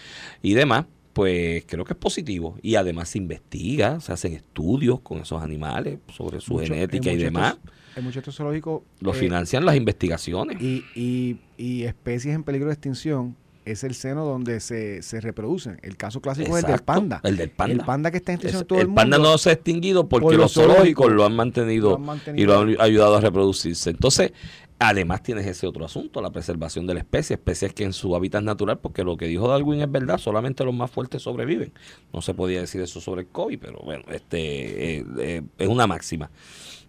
y 0.41 0.55
demás, 0.55 0.85
pues 1.13 1.63
creo 1.67 1.85
que 1.85 1.93
es 1.93 1.99
positivo. 1.99 2.57
Y 2.63 2.75
además 2.75 3.09
se 3.09 3.19
investiga, 3.19 3.99
se 3.99 4.11
hacen 4.11 4.33
estudios 4.33 5.01
con 5.01 5.19
esos 5.19 5.41
animales 5.43 5.99
sobre 6.11 6.41
su 6.41 6.53
Mucho- 6.53 6.73
genética 6.73 7.11
en 7.11 7.19
y 7.19 7.23
demás. 7.23 7.57
En 7.95 8.03
muchos 8.03 8.35
zoológicos. 8.35 8.81
Lo 8.99 9.11
eh, 9.11 9.13
financian 9.13 9.63
las 9.63 9.75
investigaciones. 9.75 10.59
y, 10.59 10.83
y, 10.95 11.37
y 11.57 11.83
especies 11.83 12.33
en 12.33 12.43
peligro 12.43 12.67
de 12.67 12.73
extinción 12.73 13.35
es 13.65 13.83
el 13.83 13.93
seno 13.95 14.25
donde 14.25 14.59
se, 14.59 15.01
se 15.01 15.19
reproducen. 15.21 15.79
El 15.83 15.97
caso 15.97 16.21
clásico 16.21 16.57
es 16.57 16.63
el 16.63 16.71
del 16.71 16.81
panda. 16.81 17.19
El 17.23 17.37
del 17.37 17.49
panda. 17.49 17.73
El 17.73 17.81
panda 17.81 18.11
que 18.11 18.17
está 18.17 18.31
en 18.31 18.35
extinción 18.37 18.61
Es- 18.61 18.67
todo 18.67 18.79
el, 18.79 18.87
el 18.89 18.93
panda 18.93 19.17
mundo. 19.17 19.31
no 19.31 19.37
se 19.37 19.49
ha 19.49 19.53
extinguido 19.53 20.07
porque 20.07 20.23
por 20.25 20.35
los 20.35 20.53
zoológicos 20.53 20.75
zoológicos 21.07 21.11
lo 21.13 21.25
han 21.25 21.35
mantenido 21.35 21.89
lo 21.89 21.95
han 21.95 22.01
mantenido. 22.03 22.43
y 22.43 22.47
lo 22.47 22.59
han 22.59 22.75
ayudado 22.81 23.15
a 23.17 23.21
reproducirse. 23.21 23.89
Entonces, 23.89 24.31
Además 24.77 25.23
tienes 25.23 25.47
ese 25.47 25.65
otro 25.67 25.85
asunto, 25.85 26.21
la 26.21 26.31
preservación 26.31 26.85
de 26.85 26.93
la 26.95 26.99
especie, 26.99 27.35
especies 27.35 27.73
que 27.73 27.85
en 27.85 27.93
su 27.93 28.13
hábitat 28.13 28.43
natural, 28.43 28.77
porque 28.77 29.05
lo 29.05 29.15
que 29.15 29.25
dijo 29.25 29.47
Darwin 29.47 29.79
es 29.79 29.89
verdad, 29.89 30.17
solamente 30.17 30.65
los 30.65 30.73
más 30.73 30.91
fuertes 30.91 31.21
sobreviven. 31.21 31.71
No 32.11 32.21
se 32.21 32.33
podía 32.33 32.59
decir 32.59 32.81
eso 32.81 32.99
sobre 32.99 33.21
el 33.21 33.27
COVID, 33.29 33.57
pero 33.57 33.79
bueno, 33.85 34.03
este 34.11 34.97
eh, 34.97 35.05
eh, 35.19 35.41
es 35.59 35.67
una 35.69 35.87
máxima. 35.87 36.29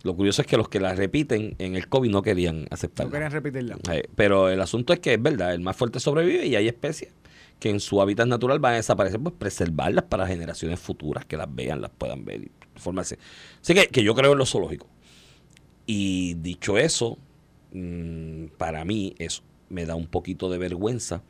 Lo 0.06 0.14
curioso 0.14 0.40
es 0.40 0.46
que 0.46 0.56
los 0.56 0.68
que 0.68 0.78
la 0.78 0.94
repiten 0.94 1.56
en 1.58 1.74
el 1.74 1.88
COVID 1.88 2.10
no 2.10 2.22
querían 2.22 2.66
aceptarla. 2.70 3.08
No 3.08 3.12
querían 3.12 3.32
repetirla. 3.32 3.76
Eh, 3.92 4.04
pero 4.14 4.48
el 4.48 4.60
asunto 4.60 4.92
es 4.92 5.00
que 5.00 5.14
es 5.14 5.22
verdad, 5.22 5.52
el 5.52 5.60
más 5.60 5.76
fuerte 5.76 5.98
sobrevive 5.98 6.46
y 6.46 6.54
hay 6.54 6.68
especies 6.68 7.12
que 7.58 7.70
en 7.70 7.80
su 7.80 8.00
hábitat 8.00 8.28
natural 8.28 8.60
van 8.60 8.74
a 8.74 8.76
desaparecer, 8.76 9.18
pues 9.18 9.34
preservarlas 9.36 10.04
para 10.04 10.26
generaciones 10.26 10.78
futuras 10.78 11.24
que 11.24 11.36
las 11.36 11.52
vean, 11.52 11.80
las 11.80 11.90
puedan 11.90 12.24
ver 12.24 12.44
y 12.44 12.50
formarse. 12.76 13.18
Así 13.60 13.74
que, 13.74 13.88
que 13.88 14.04
yo 14.04 14.14
creo 14.14 14.32
en 14.32 14.38
lo 14.38 14.46
zoológico. 14.46 14.86
Y 15.86 16.34
dicho 16.34 16.78
eso, 16.78 17.18
mm, 17.72 18.46
para 18.58 18.84
mí 18.84 19.14
eso 19.18 19.42
me 19.68 19.86
da 19.86 19.96
un 19.96 20.06
poquito 20.06 20.48
de 20.50 20.58
vergüenza 20.58 21.22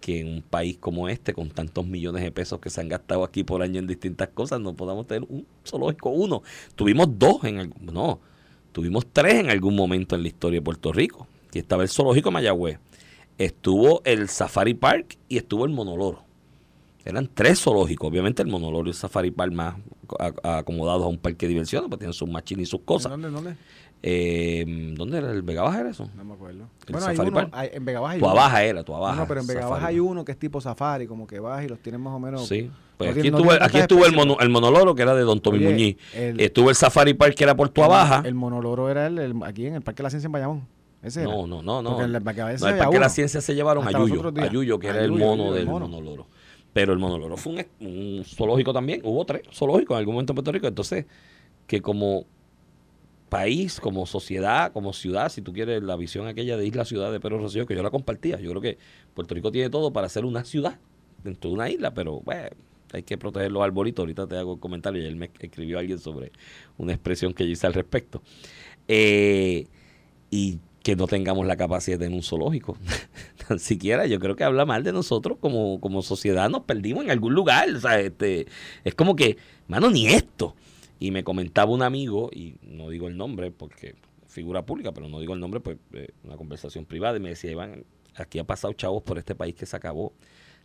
que 0.00 0.20
en 0.20 0.28
un 0.28 0.42
país 0.42 0.78
como 0.78 1.08
este, 1.08 1.34
con 1.34 1.50
tantos 1.50 1.86
millones 1.86 2.22
de 2.22 2.30
pesos 2.30 2.60
que 2.60 2.70
se 2.70 2.80
han 2.80 2.88
gastado 2.88 3.24
aquí 3.24 3.44
por 3.44 3.62
año 3.62 3.78
en 3.78 3.86
distintas 3.86 4.28
cosas, 4.28 4.60
no 4.60 4.74
podamos 4.74 5.06
tener 5.06 5.26
un 5.28 5.46
zoológico 5.64 6.10
uno. 6.10 6.42
Tuvimos 6.74 7.08
dos 7.18 7.44
en 7.44 7.58
algún, 7.58 7.86
no, 7.92 8.20
tuvimos 8.72 9.06
tres 9.12 9.34
en 9.34 9.50
algún 9.50 9.74
momento 9.74 10.14
en 10.14 10.22
la 10.22 10.28
historia 10.28 10.60
de 10.60 10.64
Puerto 10.64 10.92
Rico. 10.92 11.26
Y 11.52 11.58
estaba 11.58 11.82
el 11.82 11.88
zoológico 11.88 12.30
Mayagüez, 12.30 12.78
estuvo 13.38 14.02
el 14.04 14.28
Safari 14.28 14.74
Park 14.74 15.18
y 15.28 15.38
estuvo 15.38 15.64
el 15.64 15.72
Monoloro. 15.72 16.24
Eran 17.04 17.30
tres 17.32 17.60
zoológicos, 17.60 18.08
obviamente 18.08 18.42
el 18.42 18.48
Monoloro 18.48 18.88
y 18.88 18.90
el 18.90 18.96
Safari 18.96 19.30
Park 19.30 19.52
más 19.52 19.76
acomodados 20.42 21.04
a 21.04 21.06
un 21.06 21.18
parque 21.18 21.46
de 21.46 21.50
diversiones, 21.50 21.88
pues 21.88 22.00
tienen 22.00 22.12
sus 22.12 22.28
machines 22.28 22.68
y 22.68 22.70
sus 22.70 22.80
cosas. 22.80 23.12
¿Dónde? 23.12 23.30
¿Dónde? 23.30 23.56
Eh, 24.02 24.94
¿Dónde 24.96 25.18
era 25.18 25.32
el 25.32 25.42
Vega 25.42 25.62
Baja 25.62 25.80
era 25.80 25.90
eso? 25.90 26.08
No 26.14 26.24
me 26.24 26.34
acuerdo. 26.34 26.68
El 26.86 26.92
Bueno, 26.92 27.06
hay 27.08 27.16
Safari 27.16 27.28
uno, 27.30 27.40
Park. 27.40 27.50
hay- 27.52 27.70
en 27.72 27.84
Vega 27.84 28.00
Baja 28.00 28.12
hay 28.12 28.18
Tu 28.20 28.24
uno. 28.24 28.32
abaja 28.34 28.62
era, 28.64 28.84
tu 28.84 28.94
abaja. 28.94 29.16
No, 29.16 29.26
pero 29.26 29.40
en 29.40 29.46
Vega 29.46 29.60
Baja 29.62 29.74
Safari 29.76 29.94
hay 29.94 30.00
uno 30.00 30.24
que 30.24 30.32
es 30.32 30.38
tipo 30.38 30.60
safari, 30.60 31.06
como 31.06 31.26
que 31.26 31.40
vas 31.40 31.64
y 31.64 31.68
los 31.68 31.80
tienes 31.80 32.00
más 32.00 32.12
o 32.14 32.20
menos. 32.20 32.46
Sí. 32.46 32.70
Pues 32.98 33.08
No 33.08 33.12
aquí, 33.12 33.22
tiene- 33.22 33.36
estuvo, 33.38 33.52
aquí 33.52 34.04
el, 34.06 34.14
mono- 34.14 34.36
el 34.40 34.48
monoloro 34.48 34.94
que 34.94 35.02
era 35.02 35.14
de 35.14 35.22
Don 35.22 35.40
Tommy 35.40 35.58
Oye, 35.58 35.68
Muñiz. 35.70 35.96
el- 36.14 36.40
estuvo 36.40 36.70
el 36.70 36.76
Safari 36.76 37.14
Park 37.14 37.34
que 37.34 37.44
era 37.44 37.56
por 37.56 37.68
tu 37.68 37.82
abaja. 37.82 38.22
El 38.24 38.34
monoloro 38.34 38.88
era 38.88 39.06
el, 39.08 39.34
aquí 39.44 39.66
en 39.66 39.74
el 39.74 39.82
Parque 39.82 39.98
de 39.98 40.02
la 40.04 40.10
Ciencia 40.10 40.26
en 40.28 40.32
Bayamón. 40.32 40.68
Ese 41.02 41.22
era. 41.22 41.30
No, 41.30 41.46
no, 41.46 41.62
no, 41.62 41.82
no. 41.82 41.90
Porque 41.90 42.04
en 42.04 42.14
el 42.14 42.22
Parque 42.22 42.40
de 42.42 42.52
la 42.54 42.58
No, 42.58 42.68
el 42.68 42.78
Parque 42.78 42.94
de 42.94 43.00
la. 43.00 43.08
Ciencia 43.08 43.40
se 43.40 43.54
llevaron 43.54 43.84
Hasta 43.86 43.98
a 43.98 44.00
Yuyo, 44.06 44.28
a. 44.28 44.46
Yuyo, 44.48 44.78
que 44.78 44.88
A 44.88 44.90
era 44.90 45.04
el 45.04 45.12
mono 45.12 45.52
del 45.52 45.66
mono. 45.66 45.88
monoloro. 45.88 46.26
Pero 46.72 46.92
el 46.92 46.98
monoloro 46.98 47.36
fue 47.36 47.66
un 47.80 48.22
zoológico 48.26 48.72
también. 48.72 49.00
Hubo 49.04 49.24
tres 49.24 49.42
zoológicos 49.52 49.94
en 49.94 49.98
algún 49.98 50.14
momento 50.14 50.32
en 50.32 50.34
Puerto 50.36 50.52
Rico. 50.52 50.66
Entonces, 50.66 51.06
que 51.66 51.80
como 51.80 52.24
país, 53.28 53.80
como 53.80 54.06
sociedad, 54.06 54.72
como 54.72 54.92
ciudad, 54.92 55.30
si 55.30 55.42
tú 55.42 55.52
quieres 55.52 55.82
la 55.82 55.96
visión 55.96 56.26
aquella 56.26 56.56
de 56.56 56.66
isla 56.66 56.84
ciudad 56.84 57.10
de 57.10 57.20
Pedro 57.20 57.38
Rosselló, 57.38 57.66
que 57.66 57.74
yo 57.74 57.82
la 57.82 57.90
compartía. 57.90 58.38
Yo 58.38 58.50
creo 58.50 58.62
que 58.62 58.78
Puerto 59.14 59.34
Rico 59.34 59.50
tiene 59.50 59.70
todo 59.70 59.92
para 59.92 60.08
ser 60.08 60.24
una 60.24 60.44
ciudad 60.44 60.78
dentro 61.24 61.50
de 61.50 61.54
una 61.54 61.68
isla, 61.68 61.92
pero 61.92 62.20
bueno, 62.20 62.50
hay 62.92 63.02
que 63.02 63.18
proteger 63.18 63.50
los 63.50 63.62
arbolitos. 63.62 64.02
Ahorita 64.02 64.26
te 64.26 64.36
hago 64.36 64.54
el 64.54 64.60
comentario 64.60 65.02
y 65.02 65.06
él 65.06 65.16
me 65.16 65.30
escribió 65.40 65.78
alguien 65.78 65.98
sobre 65.98 66.32
una 66.78 66.92
expresión 66.92 67.34
que 67.34 67.44
yo 67.44 67.50
hice 67.50 67.66
al 67.66 67.74
respecto. 67.74 68.22
Eh, 68.88 69.66
y 70.30 70.58
que 70.82 70.94
no 70.94 71.08
tengamos 71.08 71.46
la 71.46 71.56
capacidad 71.56 71.98
de 71.98 72.08
un 72.08 72.22
zoológico. 72.22 72.76
Tan 73.48 73.58
siquiera 73.58 74.06
yo 74.06 74.20
creo 74.20 74.36
que 74.36 74.44
habla 74.44 74.64
mal 74.64 74.84
de 74.84 74.92
nosotros 74.92 75.36
como, 75.40 75.80
como 75.80 76.00
sociedad, 76.02 76.48
nos 76.48 76.62
perdimos 76.62 77.04
en 77.04 77.10
algún 77.10 77.34
lugar. 77.34 77.68
O 77.70 77.80
sea, 77.80 77.98
este, 77.98 78.46
es 78.84 78.94
como 78.94 79.16
que, 79.16 79.36
mano, 79.66 79.90
ni 79.90 80.06
esto. 80.06 80.54
Y 80.98 81.10
me 81.10 81.24
comentaba 81.24 81.70
un 81.72 81.82
amigo, 81.82 82.30
y 82.32 82.56
no 82.62 82.88
digo 82.88 83.08
el 83.08 83.16
nombre 83.16 83.50
porque 83.50 83.94
figura 84.26 84.64
pública, 84.64 84.92
pero 84.92 85.08
no 85.08 85.20
digo 85.20 85.34
el 85.34 85.40
nombre, 85.40 85.60
pues 85.60 85.76
eh, 85.92 86.08
una 86.24 86.36
conversación 86.36 86.84
privada, 86.84 87.16
y 87.16 87.20
me 87.20 87.30
decía, 87.30 87.50
Iván, 87.50 87.84
aquí 88.14 88.38
ha 88.38 88.44
pasado 88.44 88.72
chavos 88.74 89.02
por 89.02 89.18
este 89.18 89.34
país 89.34 89.54
que 89.54 89.66
se 89.66 89.76
acabó. 89.76 90.12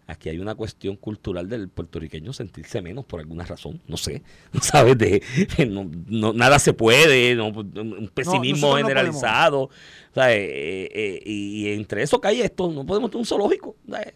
Aquí 0.08 0.30
hay 0.30 0.40
una 0.40 0.56
cuestión 0.56 0.96
cultural 0.98 1.48
del 1.48 1.70
puertorriqueño 1.70 2.34
sentirse 2.34 2.82
menos 2.82 3.06
por 3.06 3.20
alguna 3.20 3.46
razón, 3.46 3.82
no 3.88 3.98
sé, 3.98 4.24
¿sabes? 4.62 4.98
De, 4.98 5.22
no, 5.70 5.90
no- 6.08 6.34
nada 6.34 6.60
se 6.60 6.74
puede, 6.74 7.36
no, 7.36 7.48
un 7.50 8.10
pesimismo 8.14 8.68
generalizado, 8.88 9.70
¿sabes? 10.14 10.38
Eh, 10.40 10.90
eh, 10.94 11.22
y, 11.26 11.68
y 11.68 11.74
entre 11.74 12.02
eso 12.04 12.20
cae 12.20 12.44
esto, 12.44 12.70
no 12.72 12.86
podemos 12.86 13.12
tener 13.12 13.22
un 13.22 13.26
zoológico. 13.26 13.76
¿sabes? 13.90 14.14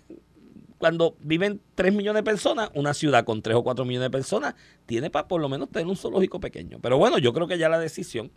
Cuando 0.86 1.18
viven 1.20 1.62
3 1.74 1.96
millones 1.96 2.20
de 2.20 2.24
personas, 2.24 2.70
una 2.76 2.94
ciudad 2.94 3.26
con 3.26 3.42
3 3.42 3.56
o 3.56 3.64
4 3.64 3.86
millones 3.86 4.06
de 4.06 4.12
personas 4.12 4.54
tiene 4.86 5.10
para 5.10 5.28
por 5.28 5.42
lo 5.42 5.50
menos 5.50 5.72
tener 5.72 5.88
un 5.88 5.98
zoológico 5.98 6.40
pequeño. 6.40 6.78
Pero 6.80 7.00
bueno, 7.00 7.18
yo 7.18 7.34
creo 7.34 7.48
que 7.48 7.58
ya 7.58 7.70
la 7.70 7.80
decisión 7.80 8.30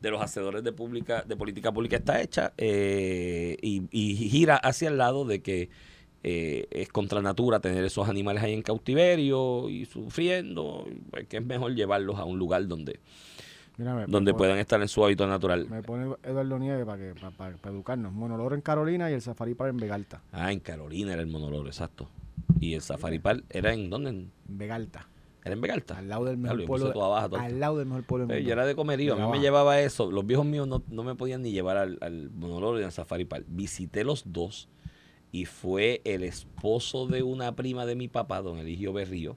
de 0.00 0.10
los 0.10 0.20
hacedores 0.20 0.64
de, 0.64 0.72
pública, 0.72 1.22
de 1.22 1.36
política 1.36 1.70
pública 1.70 1.98
está 1.98 2.20
hecha 2.20 2.52
eh, 2.58 3.56
y, 3.62 4.16
gira 4.28 4.56
hacia 4.56 4.88
el 4.88 4.98
lado 4.98 5.24
de 5.24 5.40
que 5.40 5.68
eh, 6.24 6.66
es 6.72 6.88
contra 6.88 7.22
natura 7.22 7.60
tener 7.60 7.84
esos 7.84 8.08
animales 8.08 8.42
ahí 8.42 8.54
en 8.54 8.62
cautiverio 8.62 9.70
y 9.70 9.84
sufriendo, 9.84 10.88
pues, 11.12 11.28
que 11.28 11.36
es 11.36 11.46
mejor 11.46 11.76
llevarlos 11.76 12.18
a 12.18 12.24
un 12.24 12.40
lugar 12.40 12.66
donde, 12.66 12.98
Mira, 13.76 14.06
donde 14.06 14.32
puedan 14.34 14.58
estar 14.58 14.80
en 14.80 14.88
su 14.88 15.04
hábitat 15.04 15.28
natural. 15.28 15.68
Me 15.68 15.82
pone 15.82 16.14
Eduardo 16.22 16.58
Nieves 16.58 16.86
para 16.86 16.98
que 16.98 17.14
para, 17.14 17.30
para- 17.32 17.56
para 17.56 17.74
educarnos. 17.74 18.12
Monoloro 18.12 18.54
en 18.54 18.60
Carolina 18.60 19.10
y 19.10 19.14
el 19.14 19.20
Safari 19.22 19.54
Park 19.54 19.70
en 19.70 19.76
Vegalta. 19.78 20.22
Ah, 20.32 20.52
en 20.52 20.60
Carolina 20.60 21.12
era 21.12 21.22
el 21.22 21.28
monoloro, 21.28 21.66
exacto. 21.66 22.08
Y 22.60 22.74
el 22.74 22.82
Safari 22.82 23.18
Park 23.18 23.44
era 23.50 23.72
en 23.72 23.90
dónde? 23.90 24.10
En- 24.10 24.30
Vegalta. 24.46 25.08
Era 25.44 25.54
en 25.54 25.60
Vegalta. 25.60 25.98
Al 25.98 26.08
lado 26.08 26.24
del 26.24 26.38
mejor 26.38 26.60
yo 26.60 26.66
pueblo. 26.66 26.92
todo 26.92 27.16
al 27.16 27.60
lado 27.60 27.76
del 27.78 27.86
mejor 27.86 28.04
pueblo 28.04 28.26
del 28.26 28.36
mundo. 28.38 28.48
yo 28.48 28.52
era 28.54 28.64
de 28.64 28.74
comerío, 28.74 29.14
a 29.14 29.16
mí 29.26 29.30
me 29.30 29.40
llevaba 29.40 29.78
eso. 29.80 30.10
Los 30.10 30.24
viejos 30.26 30.46
míos 30.46 30.66
no, 30.66 30.82
no 30.88 31.02
me 31.02 31.14
podían 31.16 31.42
ni 31.42 31.50
llevar 31.52 31.76
al, 31.76 31.98
al 32.00 32.30
monoloro 32.30 32.80
y 32.80 32.84
al 32.84 32.92
Safari 32.92 33.24
Park. 33.26 33.44
Visité 33.48 34.04
los 34.04 34.22
dos 34.32 34.68
y 35.32 35.44
fue 35.46 36.00
el 36.04 36.22
esposo 36.22 37.06
de 37.08 37.22
una 37.24 37.54
prima 37.56 37.84
de 37.84 37.94
mi 37.96 38.08
papá, 38.08 38.40
don 38.40 38.56
Eligio 38.58 38.92
Berrío, 38.94 39.36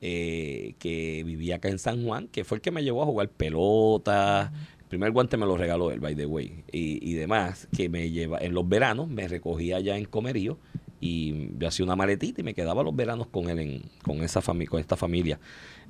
eh, 0.00 0.74
que 0.78 1.22
vivía 1.24 1.56
acá 1.56 1.68
en 1.68 1.78
San 1.78 2.04
Juan, 2.04 2.28
que 2.28 2.44
fue 2.44 2.56
el 2.56 2.62
que 2.62 2.70
me 2.70 2.82
llevó 2.82 3.02
a 3.02 3.06
jugar 3.06 3.28
pelota. 3.28 4.52
El 4.78 4.86
primer 4.86 5.10
guante 5.12 5.36
me 5.36 5.46
lo 5.46 5.56
regaló 5.56 5.90
él, 5.90 6.00
by 6.00 6.14
the 6.14 6.26
way, 6.26 6.64
y, 6.70 7.10
y 7.10 7.14
demás, 7.14 7.68
que 7.76 7.88
me 7.88 8.10
lleva 8.10 8.38
en 8.38 8.54
los 8.54 8.68
veranos, 8.68 9.08
me 9.08 9.26
recogía 9.26 9.76
allá 9.76 9.96
en 9.96 10.04
Comerío 10.04 10.58
y 11.00 11.50
yo 11.58 11.68
hacía 11.68 11.84
una 11.84 11.96
maletita 11.96 12.40
y 12.40 12.44
me 12.44 12.54
quedaba 12.54 12.82
los 12.82 12.94
veranos 12.96 13.26
con 13.28 13.50
él, 13.50 13.58
en, 13.58 13.82
con, 14.02 14.22
esa 14.22 14.40
fami- 14.40 14.66
con 14.66 14.80
esta 14.80 14.96
familia 14.96 15.38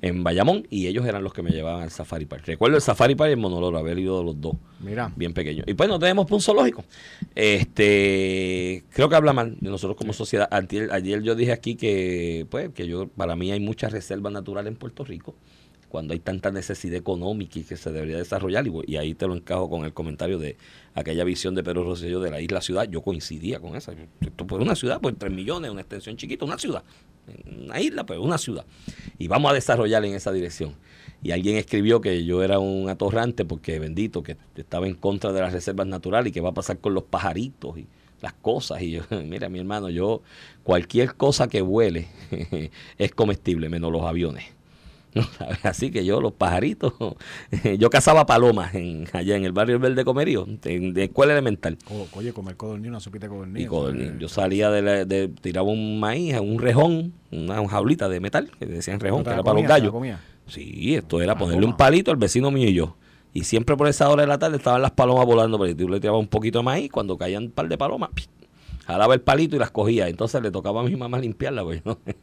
en 0.01 0.23
Bayamón 0.23 0.67
y 0.69 0.85
ellos 0.87 1.05
eran 1.07 1.23
los 1.23 1.33
que 1.33 1.41
me 1.41 1.49
llevaban 1.49 1.81
al 1.81 1.91
Safari 1.91 2.25
Park. 2.25 2.43
Recuerdo 2.45 2.75
el 2.75 2.81
Safari 2.81 3.15
Park 3.15 3.29
y 3.29 3.33
el 3.33 3.39
Monoloro, 3.39 3.77
haber 3.77 3.97
ido 3.97 4.23
los 4.23 4.39
dos 4.39 4.55
Mira. 4.79 5.11
bien 5.15 5.33
pequeños. 5.33 5.65
Y 5.67 5.73
pues 5.73 5.89
no 5.89 5.97
tenemos 5.97 6.29
un 6.29 6.41
zoológico. 6.41 6.83
Este, 7.33 8.83
creo 8.91 9.09
que 9.09 9.15
habla 9.15 9.33
mal 9.33 9.57
de 9.59 9.69
nosotros 9.69 9.97
como 9.97 10.13
sociedad. 10.13 10.47
Ayer, 10.51 10.89
ayer 10.91 11.21
yo 11.23 11.33
dije 11.35 11.51
aquí 11.51 11.75
que, 11.75 12.45
pues, 12.49 12.69
que 12.73 12.87
yo, 12.87 13.07
para 13.07 13.35
mí 13.35 13.51
hay 13.51 13.59
muchas 13.59 13.91
reservas 13.91 14.31
naturales 14.33 14.71
en 14.71 14.77
Puerto 14.77 15.03
Rico 15.03 15.35
cuando 15.89 16.13
hay 16.13 16.19
tanta 16.19 16.51
necesidad 16.51 16.95
económica 16.95 17.59
y 17.59 17.63
que 17.63 17.77
se 17.77 17.91
debería 17.91 18.17
desarrollar. 18.17 18.67
Y, 18.67 18.73
y 18.87 18.97
ahí 18.97 19.13
te 19.13 19.27
lo 19.27 19.35
encajo 19.35 19.69
con 19.69 19.85
el 19.85 19.93
comentario 19.93 20.37
de 20.37 20.57
aquella 20.93 21.23
visión 21.23 21.55
de 21.55 21.63
Pedro 21.63 21.83
Rosselló 21.83 22.19
de 22.19 22.31
la 22.31 22.41
isla 22.41 22.61
ciudad. 22.61 22.89
Yo 22.89 23.01
coincidía 23.01 23.59
con 23.59 23.75
esa. 23.75 23.93
Esto 24.21 24.47
por 24.47 24.61
una 24.61 24.75
ciudad, 24.75 24.99
pues 25.01 25.15
3 25.17 25.31
millones, 25.31 25.71
una 25.71 25.81
extensión 25.81 26.17
chiquita, 26.17 26.45
una 26.45 26.57
ciudad. 26.57 26.83
Una 27.45 27.79
isla, 27.79 28.05
pues 28.05 28.19
una 28.19 28.37
ciudad. 28.37 28.65
Y 29.17 29.27
vamos 29.27 29.51
a 29.51 29.53
desarrollar 29.53 30.03
en 30.05 30.13
esa 30.13 30.31
dirección. 30.31 30.75
Y 31.23 31.31
alguien 31.31 31.57
escribió 31.57 31.99
que 31.99 32.23
yo 32.25 32.43
era 32.43 32.59
un 32.59 32.89
atorrante 32.89 33.43
porque 33.43 33.79
bendito, 33.79 34.23
que 34.23 34.37
estaba 34.55 34.87
en 34.87 34.95
contra 34.95 35.31
de 35.31 35.41
las 35.41 35.53
reservas 35.53 35.87
naturales 35.87 36.29
y 36.29 36.33
que 36.33 36.41
va 36.41 36.49
a 36.49 36.53
pasar 36.53 36.79
con 36.79 36.93
los 36.93 37.03
pajaritos 37.03 37.77
y 37.77 37.87
las 38.21 38.33
cosas. 38.33 38.81
Y 38.81 38.91
yo, 38.91 39.01
mira, 39.25 39.49
mi 39.49 39.59
hermano, 39.59 39.89
yo 39.89 40.21
cualquier 40.63 41.15
cosa 41.15 41.47
que 41.47 41.61
vuele 41.61 42.07
es 42.97 43.11
comestible, 43.11 43.69
menos 43.69 43.91
los 43.91 44.03
aviones. 44.03 44.56
Así 45.63 45.91
que 45.91 46.03
yo, 46.05 46.21
los 46.21 46.33
pajaritos, 46.33 46.93
yo 47.79 47.89
cazaba 47.89 48.25
palomas 48.25 48.73
en, 48.75 49.05
allá 49.13 49.35
en 49.35 49.43
el 49.45 49.51
barrio 49.51 49.79
Verde 49.79 50.03
Comerío, 50.05 50.47
en- 50.65 50.93
de 50.93 51.03
escuela 51.05 51.33
elemental. 51.33 51.77
Oye, 52.13 52.33
comer 52.33 52.55
codorniz, 52.55 52.89
una 52.89 52.99
sopita 52.99 53.27
de 53.27 53.29
codorniz. 53.33 53.63
Y 53.63 53.67
codorniz. 53.67 54.11
Yo 54.19 54.27
salía 54.29 54.69
de, 54.69 54.81
la- 54.81 55.05
de 55.05 55.27
tiraba 55.27 55.67
un 55.67 55.99
maíz, 55.99 56.35
un 56.39 56.59
rejón, 56.59 57.13
una 57.31 57.67
jaulita 57.67 58.09
de 58.09 58.19
metal, 58.19 58.49
que 58.59 58.65
decían 58.65 58.99
rejón, 58.99 59.23
¿Te 59.23 59.29
que 59.29 59.33
era 59.35 59.43
para 59.43 59.53
los 59.55 59.67
gallos. 59.67 59.93
Sí, 60.47 60.95
esto 60.95 61.21
era 61.21 61.33
Ah, 61.33 61.37
ponerle 61.37 61.65
un 61.65 61.75
palito 61.77 62.11
al 62.11 62.17
vecino 62.17 62.51
mío 62.51 62.69
y 62.69 62.73
yo. 62.73 62.95
Y 63.33 63.43
siempre 63.43 63.75
por 63.75 63.87
esa 63.87 64.09
hora 64.09 64.21
de 64.23 64.27
la 64.27 64.39
tarde 64.39 64.57
estaban 64.57 64.81
las 64.81 64.91
palomas 64.91 65.25
volando, 65.25 65.59
pero 65.59 65.75
tú 65.75 65.89
le 65.89 65.99
tirabas 65.99 66.19
un 66.21 66.27
poquito 66.27 66.59
de 66.59 66.63
maíz, 66.63 66.89
cuando 66.91 67.17
caían 67.17 67.43
un 67.43 67.51
par 67.51 67.67
de 67.67 67.77
palomas, 67.77 68.09
jalaba 68.85 69.13
el 69.13 69.21
palito 69.21 69.55
y 69.55 69.59
las 69.59 69.69
cogía. 69.69 70.07
Entonces 70.07 70.41
le 70.41 70.49
tocaba 70.49 70.81
a 70.81 70.83
mi 70.85 70.95
mamá 70.95 71.19
limpiarlas, 71.19 71.65
porque 71.65 71.81
yo 71.85 71.97
no, 72.05 72.13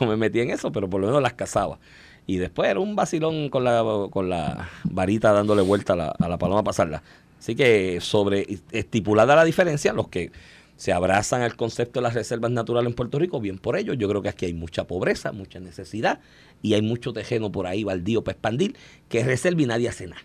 no 0.00 0.06
me 0.06 0.16
metía 0.16 0.44
en 0.44 0.50
eso, 0.50 0.70
pero 0.72 0.88
por 0.88 1.00
lo 1.00 1.08
menos 1.08 1.20
las 1.20 1.34
cazaba. 1.34 1.78
Y 2.26 2.38
después 2.38 2.68
era 2.68 2.80
un 2.80 2.96
vacilón 2.96 3.48
con 3.50 3.64
la, 3.64 3.84
con 4.10 4.28
la 4.28 4.68
varita 4.84 5.32
dándole 5.32 5.62
vuelta 5.62 5.92
a 5.92 5.96
la, 5.96 6.08
a 6.08 6.28
la 6.28 6.38
paloma 6.38 6.62
para 6.62 6.70
pasarla. 6.70 7.02
Así 7.38 7.54
que 7.54 8.00
sobre 8.00 8.58
estipulada 8.72 9.36
la 9.36 9.44
diferencia, 9.44 9.92
los 9.92 10.08
que 10.08 10.32
se 10.76 10.92
abrazan 10.92 11.42
al 11.42 11.56
concepto 11.56 12.00
de 12.00 12.02
las 12.02 12.14
reservas 12.14 12.50
naturales 12.50 12.90
en 12.90 12.94
Puerto 12.94 13.18
Rico, 13.18 13.40
bien 13.40 13.58
por 13.58 13.76
ello. 13.76 13.94
Yo 13.94 14.08
creo 14.08 14.22
que 14.22 14.28
aquí 14.28 14.46
hay 14.46 14.54
mucha 14.54 14.84
pobreza, 14.84 15.32
mucha 15.32 15.60
necesidad 15.60 16.20
y 16.62 16.74
hay 16.74 16.82
mucho 16.82 17.12
terreno 17.12 17.52
por 17.52 17.66
ahí 17.66 17.84
baldío 17.84 18.22
para 18.24 18.34
expandir, 18.34 18.76
que 19.08 19.20
es 19.20 19.26
reserva 19.26 19.62
y 19.62 19.66
nadie 19.66 19.88
hace 19.88 20.06
nada. 20.06 20.22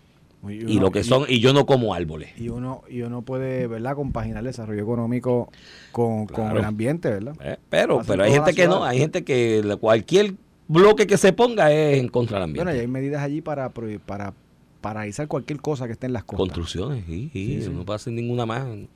Y 0.48 0.80
lo 0.80 0.90
que 0.90 1.04
son, 1.04 1.24
y 1.28 1.38
yo 1.38 1.52
no 1.52 1.66
como 1.66 1.94
árboles. 1.94 2.30
Y 2.36 2.48
uno, 2.48 2.82
y 2.90 3.02
uno 3.02 3.22
puede, 3.22 3.68
¿verdad?, 3.68 3.94
compaginar 3.94 4.40
el 4.40 4.46
desarrollo 4.46 4.82
económico 4.82 5.52
con, 5.92 6.26
con 6.26 6.56
el 6.56 6.64
ambiente, 6.64 7.10
¿verdad? 7.10 7.36
Eh, 7.40 7.58
Pero, 7.70 8.02
pero 8.04 8.24
hay 8.24 8.32
gente 8.32 8.52
que 8.52 8.66
no, 8.66 8.84
hay 8.84 8.98
gente 8.98 9.22
que 9.22 9.62
cualquier 9.80 10.34
bloque 10.68 11.06
que 11.06 11.16
se 11.16 11.32
ponga 11.32 11.72
es 11.72 11.98
en 11.98 12.08
contra 12.08 12.38
del 12.38 12.44
ambiente. 12.44 12.64
Bueno, 12.64 12.76
y 12.76 12.80
hay 12.80 12.86
medidas 12.88 13.22
allí 13.22 13.40
para, 13.40 13.70
para 14.06 14.34
paralizar 14.80 15.28
cualquier 15.28 15.60
cosa 15.60 15.86
que 15.86 15.92
esté 15.92 16.06
en 16.06 16.12
las 16.12 16.24
costas. 16.24 16.38
Construcciones, 16.38 17.04
sí, 17.06 17.30
sí, 17.32 17.46
Sí, 17.58 17.62
sí. 17.62 17.70
no 17.70 17.84
pasa 17.84 18.10
ninguna 18.10 18.46
más. 18.46 18.64
De 18.66 18.88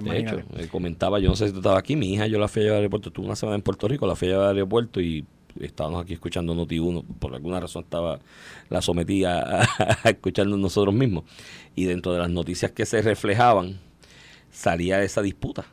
Imagínate. 0.00 0.40
hecho, 0.42 0.60
eh, 0.64 0.68
comentaba, 0.68 1.18
yo 1.18 1.28
no 1.28 1.34
sé 1.36 1.46
si 1.46 1.52
tú 1.52 1.58
estabas 1.58 1.78
aquí, 1.80 1.96
mi 1.96 2.14
hija 2.14 2.26
yo 2.28 2.38
la 2.38 2.46
fui 2.46 2.62
a 2.62 2.64
llevar 2.64 2.76
al 2.76 2.82
aeropuerto, 2.82 3.08
estuve 3.08 3.26
una 3.26 3.34
semana 3.36 3.56
en 3.56 3.62
Puerto 3.62 3.88
Rico, 3.88 4.06
la 4.06 4.14
fui 4.14 4.28
a 4.28 4.30
llevar 4.32 4.46
al 4.50 4.54
aeropuerto 4.56 5.00
y 5.00 5.24
estábamos 5.60 6.02
aquí 6.02 6.12
escuchando 6.12 6.54
Noti1, 6.54 7.04
por 7.18 7.34
alguna 7.34 7.58
razón 7.58 7.82
estaba, 7.82 8.20
la 8.68 8.80
sometí 8.80 9.24
a, 9.24 9.62
a- 9.62 9.62
a 10.04 10.10
escucharnos 10.10 10.56
nosotros 10.58 10.94
mismos. 10.94 11.24
Y 11.74 11.84
dentro 11.86 12.12
de 12.12 12.20
las 12.20 12.30
noticias 12.30 12.70
que 12.70 12.86
se 12.86 13.02
reflejaban, 13.02 13.80
salía 14.52 15.02
esa 15.02 15.20
disputa 15.20 15.66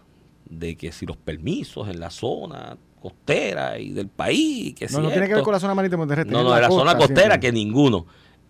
de 0.50 0.76
que 0.76 0.92
si 0.92 1.06
los 1.06 1.18
permisos 1.18 1.88
en 1.90 2.00
la 2.00 2.10
zona 2.10 2.78
costera 3.10 3.78
y 3.78 3.92
del 3.92 4.08
país, 4.10 4.74
que 4.74 4.88
si 4.88 4.96
No, 4.96 5.02
no 5.04 5.10
tiene 5.12 5.28
que 5.28 5.36
ver 5.36 5.44
con 5.44 5.54
la 5.54 5.60
zona 5.60 5.76
marítima 5.76 6.08
terrestre. 6.08 6.32
no, 6.34 6.44
no, 6.44 6.54
de 6.56 6.62
la 6.62 6.70
zona 6.70 6.94
costa 6.94 6.98
costera 6.98 7.22
siempre. 7.22 7.40
que 7.40 7.52
ninguno. 7.52 8.06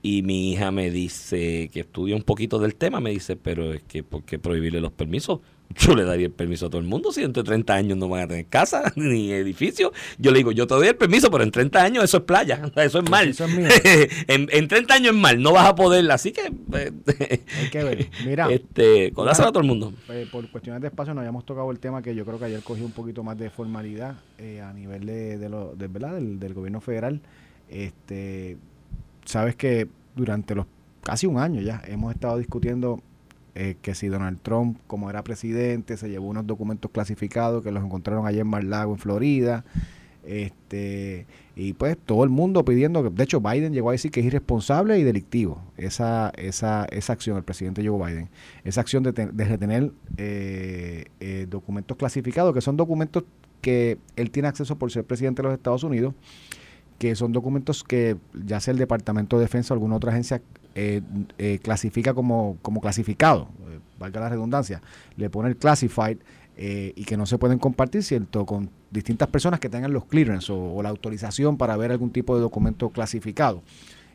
Y 0.06 0.22
mi 0.22 0.52
hija 0.52 0.70
me 0.70 0.92
dice, 0.92 1.68
que 1.74 1.80
estudia 1.80 2.16
un 2.16 2.22
poquito 2.22 2.60
del 2.60 2.76
tema, 2.76 3.00
me 3.00 3.10
dice, 3.10 3.36
pero 3.36 3.74
es 3.74 3.82
que, 3.82 4.04
¿por 4.04 4.22
qué 4.22 4.38
prohibirle 4.38 4.80
los 4.80 4.92
permisos? 4.92 5.40
Yo 5.76 5.96
le 5.96 6.04
daría 6.04 6.28
el 6.28 6.32
permiso 6.32 6.68
a 6.68 6.70
todo 6.70 6.80
el 6.80 6.86
mundo 6.86 7.12
si 7.12 7.24
entre 7.24 7.42
30 7.42 7.74
años 7.74 7.98
no 7.98 8.08
van 8.08 8.22
a 8.22 8.28
tener 8.28 8.46
casa 8.46 8.94
ni 8.96 9.32
edificio. 9.32 9.92
Yo 10.20 10.30
le 10.30 10.38
digo, 10.38 10.52
yo 10.52 10.68
te 10.68 10.76
doy 10.76 10.90
el 10.90 10.96
permiso, 10.96 11.32
pero 11.32 11.44
en 11.44 11.50
30 11.50 11.84
años 11.84 12.04
eso 12.04 12.18
es 12.18 12.24
playa, 12.24 12.72
eso 12.76 13.00
es 13.00 13.10
mal. 13.10 13.30
Eso 13.30 13.46
es 13.46 14.12
en, 14.28 14.48
en 14.52 14.68
30 14.68 14.94
años 14.94 15.16
es 15.16 15.20
mal, 15.20 15.42
no 15.42 15.54
vas 15.54 15.66
a 15.66 15.74
poder, 15.74 16.12
así 16.12 16.32
que... 16.32 16.42
Hay 16.44 17.70
que 17.72 17.84
ver. 17.84 18.08
Mira, 18.24 18.48
este, 18.52 19.12
conáselo 19.12 19.48
a 19.48 19.52
todo 19.52 19.62
el 19.62 19.68
mundo. 19.68 19.92
eh, 20.10 20.28
por 20.32 20.48
cuestiones 20.52 20.84
de 20.84 20.90
espacio 20.90 21.16
no 21.16 21.22
habíamos 21.22 21.48
tocado 21.48 21.72
el 21.72 21.80
tema 21.80 22.04
que 22.04 22.14
yo 22.14 22.26
creo 22.26 22.38
que 22.38 22.46
ayer 22.46 22.62
cogió 22.62 22.86
un 22.86 22.92
poquito 22.92 23.24
más 23.24 23.40
de 23.40 23.50
formalidad 23.50 24.18
eh, 24.38 24.62
a 24.62 24.72
nivel 24.72 25.08
de, 25.08 25.40
de 25.40 25.50
lo, 25.50 25.74
de, 25.76 25.88
¿verdad? 25.88 26.14
Del, 26.14 26.40
del 26.40 26.54
gobierno 26.54 26.80
federal. 26.80 27.22
Este, 27.70 28.58
sabes 29.26 29.56
que 29.56 29.88
durante 30.16 30.56
los 30.56 30.66
casi 31.04 31.28
un 31.28 31.38
año 31.38 31.62
ya 31.62 31.82
hemos 31.88 32.14
estado 32.14 32.38
discutiendo 32.38 33.02
eh, 33.54 33.76
que 33.82 33.94
si 33.96 34.08
Donald 34.08 34.40
Trump, 34.42 34.78
como 34.88 35.10
era 35.10 35.24
presidente, 35.24 35.98
se 35.98 36.10
llevó 36.10 36.28
unos 36.28 36.48
documentos 36.48 36.90
clasificados 36.92 37.64
que 37.64 37.72
los 37.72 37.84
encontraron 37.84 38.26
allá 38.26 38.42
en 38.42 38.48
Mar-Lago, 38.48 38.94
en 38.94 38.98
Florida. 39.00 39.64
Este, 40.28 41.28
y 41.56 41.74
pues 41.74 41.98
todo 42.04 42.24
el 42.24 42.32
mundo 42.32 42.66
pidiendo 42.66 43.04
que, 43.04 43.10
de 43.12 43.24
hecho, 43.24 43.40
Biden 43.42 43.74
llegó 43.74 43.90
a 43.90 43.92
decir 43.92 44.10
que 44.10 44.22
es 44.22 44.26
irresponsable 44.26 44.98
y 44.98 45.04
delictivo 45.04 45.62
esa, 45.78 46.32
esa, 46.36 46.86
esa 46.86 47.14
acción, 47.14 47.38
el 47.38 47.44
presidente 47.44 47.88
Joe 47.88 48.04
Biden, 48.04 48.30
esa 48.64 48.82
acción 48.82 49.04
de, 49.04 49.14
te- 49.14 49.28
de 49.28 49.46
retener 49.46 49.92
eh, 50.18 51.06
eh, 51.20 51.46
documentos 51.48 51.96
clasificados, 51.96 52.54
que 52.56 52.62
son 52.62 52.76
documentos 52.76 53.24
que 53.62 54.00
él 54.16 54.32
tiene 54.32 54.48
acceso 54.48 54.76
por 54.78 54.92
ser 54.92 55.04
presidente 55.04 55.44
de 55.44 55.50
los 55.50 55.58
Estados 55.58 55.84
Unidos, 55.84 56.16
que 56.98 57.16
son 57.16 57.34
documentos 57.34 57.84
que 57.84 58.18
ya 58.34 58.60
sea 58.60 58.72
el 58.72 58.78
Departamento 58.78 59.38
de 59.38 59.44
Defensa 59.44 59.74
o 59.74 59.76
alguna 59.76 59.96
otra 59.96 60.12
agencia 60.12 60.42
eh, 60.76 61.02
eh, 61.38 61.60
clasifica 61.62 62.14
como, 62.14 62.58
como 62.62 62.82
clasificado, 62.82 63.50
eh, 63.70 63.80
valga 63.98 64.20
la 64.20 64.30
redundancia, 64.30 64.82
le 65.16 65.30
pone 65.30 65.50
el 65.50 65.58
classified 65.58 66.18
y 66.58 67.04
que 67.04 67.18
no 67.18 67.26
se 67.26 67.38
pueden 67.38 67.60
compartir. 67.60 68.02
Con 68.46 68.70
distintas 68.90 69.28
personas 69.28 69.60
que 69.60 69.68
tengan 69.68 69.92
los 69.92 70.06
clearance 70.06 70.54
o 70.54 70.82
la 70.82 70.88
autorización 70.88 71.58
para 71.58 71.76
ver 71.76 71.92
algún 71.92 72.12
tipo 72.12 72.34
de 72.34 72.42
documento 72.42 72.92
clasificado. 72.92 73.62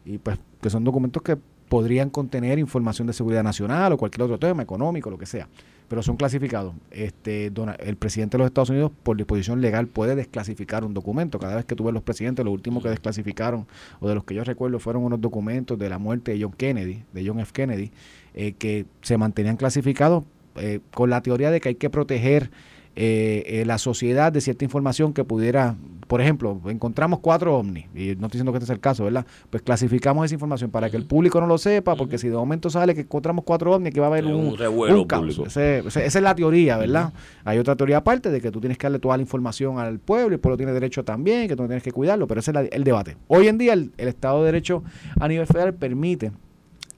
Y 0.06 0.16
pues 0.16 0.38
que 0.62 0.70
son 0.70 0.82
documentos 0.82 1.22
que 1.22 1.36
podrían 1.70 2.10
contener 2.10 2.58
información 2.58 3.06
de 3.06 3.12
seguridad 3.12 3.44
nacional 3.44 3.92
o 3.92 3.96
cualquier 3.96 4.24
otro 4.24 4.40
tema 4.40 4.60
económico, 4.60 5.08
lo 5.08 5.16
que 5.16 5.24
sea, 5.24 5.48
pero 5.86 6.02
son 6.02 6.16
clasificados. 6.16 6.74
Este, 6.90 7.46
el 7.46 7.96
presidente 7.96 8.36
de 8.36 8.38
los 8.38 8.46
Estados 8.46 8.70
Unidos, 8.70 8.90
por 9.04 9.16
disposición 9.16 9.60
legal, 9.60 9.86
puede 9.86 10.16
desclasificar 10.16 10.84
un 10.84 10.94
documento. 10.94 11.38
Cada 11.38 11.54
vez 11.54 11.64
que 11.64 11.76
tú 11.76 11.84
ves 11.84 11.94
los 11.94 12.02
presidentes, 12.02 12.44
lo 12.44 12.50
último 12.50 12.82
que 12.82 12.88
desclasificaron, 12.88 13.68
o 14.00 14.08
de 14.08 14.16
los 14.16 14.24
que 14.24 14.34
yo 14.34 14.42
recuerdo, 14.42 14.80
fueron 14.80 15.04
unos 15.04 15.20
documentos 15.20 15.78
de 15.78 15.88
la 15.88 15.98
muerte 15.98 16.32
de 16.32 16.42
John 16.42 16.52
Kennedy, 16.52 17.04
de 17.12 17.24
John 17.24 17.38
F. 17.38 17.52
Kennedy, 17.52 17.92
eh, 18.34 18.54
que 18.58 18.86
se 19.00 19.16
mantenían 19.16 19.56
clasificados 19.56 20.24
eh, 20.56 20.80
con 20.92 21.08
la 21.08 21.22
teoría 21.22 21.52
de 21.52 21.60
que 21.60 21.68
hay 21.68 21.74
que 21.76 21.88
proteger 21.88 22.50
eh, 22.96 23.44
eh, 23.46 23.64
la 23.64 23.78
sociedad 23.78 24.32
de 24.32 24.40
cierta 24.40 24.64
información 24.64 25.12
que 25.12 25.22
pudiera, 25.22 25.76
por 26.10 26.20
ejemplo, 26.20 26.60
encontramos 26.66 27.20
cuatro 27.20 27.56
ovnis, 27.56 27.86
y 27.94 28.16
no 28.16 28.26
estoy 28.26 28.30
diciendo 28.30 28.50
que 28.50 28.58
este 28.58 28.64
es 28.64 28.70
el 28.70 28.80
caso, 28.80 29.04
¿verdad? 29.04 29.24
Pues 29.48 29.62
clasificamos 29.62 30.24
esa 30.24 30.34
información 30.34 30.68
para 30.72 30.90
que 30.90 30.96
el 30.96 31.06
público 31.06 31.40
no 31.40 31.46
lo 31.46 31.56
sepa, 31.56 31.94
porque 31.94 32.18
si 32.18 32.28
de 32.28 32.34
momento 32.34 32.68
sale 32.68 32.96
que 32.96 33.02
encontramos 33.02 33.44
cuatro 33.44 33.70
ovnis, 33.72 33.94
que 33.94 34.00
va 34.00 34.06
a 34.06 34.10
haber 34.10 34.26
un, 34.26 34.48
un 34.48 34.58
revuelo 34.58 35.02
un 35.02 35.06
caos. 35.06 35.22
público. 35.22 35.46
Ese- 35.46 35.78
ese- 35.86 36.04
esa 36.04 36.18
es 36.18 36.22
la 36.24 36.34
teoría, 36.34 36.78
¿verdad? 36.78 37.12
Hay 37.44 37.58
otra 37.58 37.76
teoría 37.76 37.98
aparte 37.98 38.28
de 38.30 38.40
que 38.40 38.50
tú 38.50 38.58
tienes 38.58 38.76
que 38.76 38.86
darle 38.86 38.98
toda 38.98 39.16
la 39.16 39.22
información 39.22 39.78
al 39.78 40.00
pueblo 40.00 40.32
y 40.32 40.34
el 40.34 40.40
pueblo 40.40 40.56
tiene 40.56 40.72
derecho 40.72 41.04
también, 41.04 41.46
que 41.46 41.54
tú 41.54 41.62
no 41.62 41.68
tienes 41.68 41.84
que 41.84 41.92
cuidarlo, 41.92 42.26
pero 42.26 42.40
ese 42.40 42.50
es 42.50 42.54
la- 42.56 42.62
el 42.62 42.82
debate. 42.82 43.16
Hoy 43.28 43.46
en 43.46 43.56
día 43.56 43.72
el, 43.74 43.92
el 43.96 44.08
Estado 44.08 44.40
de 44.40 44.46
Derecho 44.46 44.82
a 45.20 45.28
nivel 45.28 45.46
federal 45.46 45.74
permite 45.74 46.32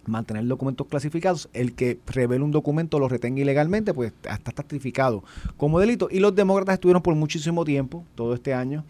mantener 0.06 0.46
documentos 0.46 0.86
clasificados, 0.86 1.48
el 1.52 1.74
que 1.74 1.98
revele 2.06 2.44
un 2.44 2.50
documento 2.50 2.98
lo 2.98 3.08
retenga 3.08 3.40
ilegalmente, 3.40 3.94
pues 3.94 4.12
está 4.24 4.62
tipificado 4.62 5.24
como 5.56 5.80
delito. 5.80 6.08
Y 6.10 6.20
los 6.20 6.34
demócratas 6.34 6.74
estuvieron 6.74 7.02
por 7.02 7.14
muchísimo 7.14 7.64
tiempo, 7.64 8.04
todo 8.14 8.34
este 8.34 8.54
año, 8.54 8.84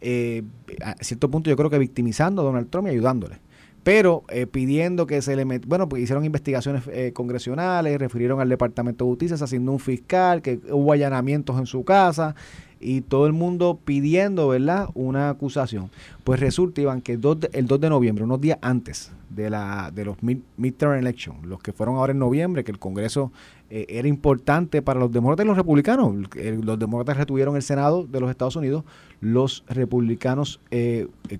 eh, 0.00 0.42
a 0.82 0.94
cierto 1.00 1.30
punto 1.30 1.50
yo 1.50 1.56
creo 1.56 1.70
que 1.70 1.78
victimizando 1.78 2.42
a 2.42 2.44
Donald 2.44 2.68
Trump 2.70 2.88
y 2.88 2.90
ayudándole. 2.90 3.38
Pero 3.82 4.24
eh, 4.30 4.48
pidiendo 4.48 5.06
que 5.06 5.22
se 5.22 5.36
le 5.36 5.44
met... 5.44 5.64
bueno, 5.64 5.88
pues 5.88 6.02
hicieron 6.02 6.24
investigaciones 6.24 6.82
eh, 6.88 7.12
congresionales, 7.12 7.98
refirieron 8.00 8.40
al 8.40 8.48
Departamento 8.48 9.04
de 9.04 9.10
Justicia, 9.10 9.36
se 9.36 9.58
un 9.58 9.78
fiscal, 9.78 10.42
que 10.42 10.58
hubo 10.70 10.92
allanamientos 10.92 11.56
en 11.56 11.66
su 11.66 11.84
casa 11.84 12.34
y 12.80 13.00
todo 13.00 13.26
el 13.26 13.32
mundo 13.32 13.78
pidiendo, 13.84 14.48
¿verdad?, 14.48 14.88
una 14.94 15.30
acusación. 15.30 15.90
Pues 16.24 16.40
resulta, 16.40 16.80
Iván, 16.80 17.00
que 17.00 17.12
el 17.14 17.20
2 17.20 17.40
de, 17.40 17.50
el 17.52 17.66
2 17.66 17.80
de 17.80 17.88
noviembre, 17.90 18.24
unos 18.24 18.40
días 18.40 18.58
antes 18.62 19.12
de, 19.30 19.50
la, 19.50 19.90
de 19.94 20.04
los 20.04 20.16
mid- 20.18 20.42
midterm 20.56 20.94
elections, 20.94 21.44
los 21.46 21.60
que 21.60 21.72
fueron 21.72 21.96
ahora 21.96 22.12
en 22.12 22.18
noviembre, 22.18 22.64
que 22.64 22.72
el 22.72 22.78
Congreso 22.78 23.32
eh, 23.70 23.86
era 23.88 24.06
importante 24.08 24.82
para 24.82 25.00
los 25.00 25.10
demócratas 25.10 25.44
y 25.44 25.48
los 25.48 25.56
republicanos. 25.56 26.14
Los 26.62 26.78
demócratas 26.78 27.16
retuvieron 27.16 27.56
el 27.56 27.62
Senado 27.62 28.04
de 28.06 28.20
los 28.20 28.30
Estados 28.30 28.56
Unidos, 28.56 28.84
los 29.20 29.64
republicanos 29.68 30.60
eh, 30.70 31.08
eh, 31.28 31.38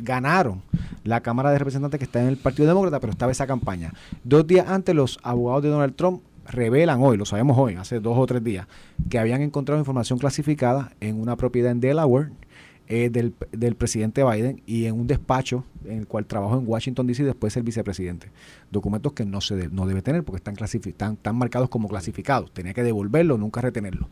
ganaron 0.00 0.62
la 1.04 1.20
Cámara 1.20 1.50
de 1.52 1.58
Representantes 1.58 1.98
que 1.98 2.04
está 2.04 2.20
en 2.22 2.28
el 2.28 2.36
Partido 2.36 2.66
Demócrata, 2.66 2.98
pero 3.00 3.12
estaba 3.12 3.30
esa 3.30 3.46
campaña. 3.46 3.92
Dos 4.24 4.46
días 4.46 4.68
antes, 4.68 4.94
los 4.94 5.18
abogados 5.22 5.62
de 5.62 5.68
Donald 5.68 5.94
Trump 5.94 6.22
revelan 6.46 7.00
hoy, 7.02 7.16
lo 7.16 7.24
sabemos 7.24 7.56
hoy, 7.58 7.74
hace 7.74 8.00
dos 8.00 8.16
o 8.18 8.26
tres 8.26 8.42
días, 8.42 8.66
que 9.08 9.18
habían 9.18 9.42
encontrado 9.42 9.80
información 9.80 10.18
clasificada 10.18 10.92
en 11.00 11.20
una 11.20 11.36
propiedad 11.36 11.72
en 11.72 11.80
Delaware 11.80 12.30
eh, 12.86 13.08
del, 13.10 13.34
del 13.52 13.76
presidente 13.76 14.22
Biden 14.24 14.62
y 14.66 14.84
en 14.84 14.98
un 15.00 15.06
despacho 15.06 15.64
en 15.84 16.00
el 16.00 16.06
cual 16.06 16.26
trabajó 16.26 16.58
en 16.58 16.64
Washington 16.66 17.06
DC 17.06 17.24
después 17.24 17.56
el 17.56 17.62
vicepresidente. 17.62 18.30
Documentos 18.70 19.12
que 19.12 19.24
no 19.24 19.40
se 19.40 19.68
no 19.68 19.86
debe 19.86 20.02
tener 20.02 20.22
porque 20.24 20.36
están, 20.36 20.56
están, 20.62 21.14
están 21.14 21.36
marcados 21.36 21.68
como 21.68 21.88
clasificados. 21.88 22.52
Tenía 22.52 22.74
que 22.74 22.82
devolverlo, 22.82 23.38
nunca 23.38 23.60
retenerlo. 23.60 24.08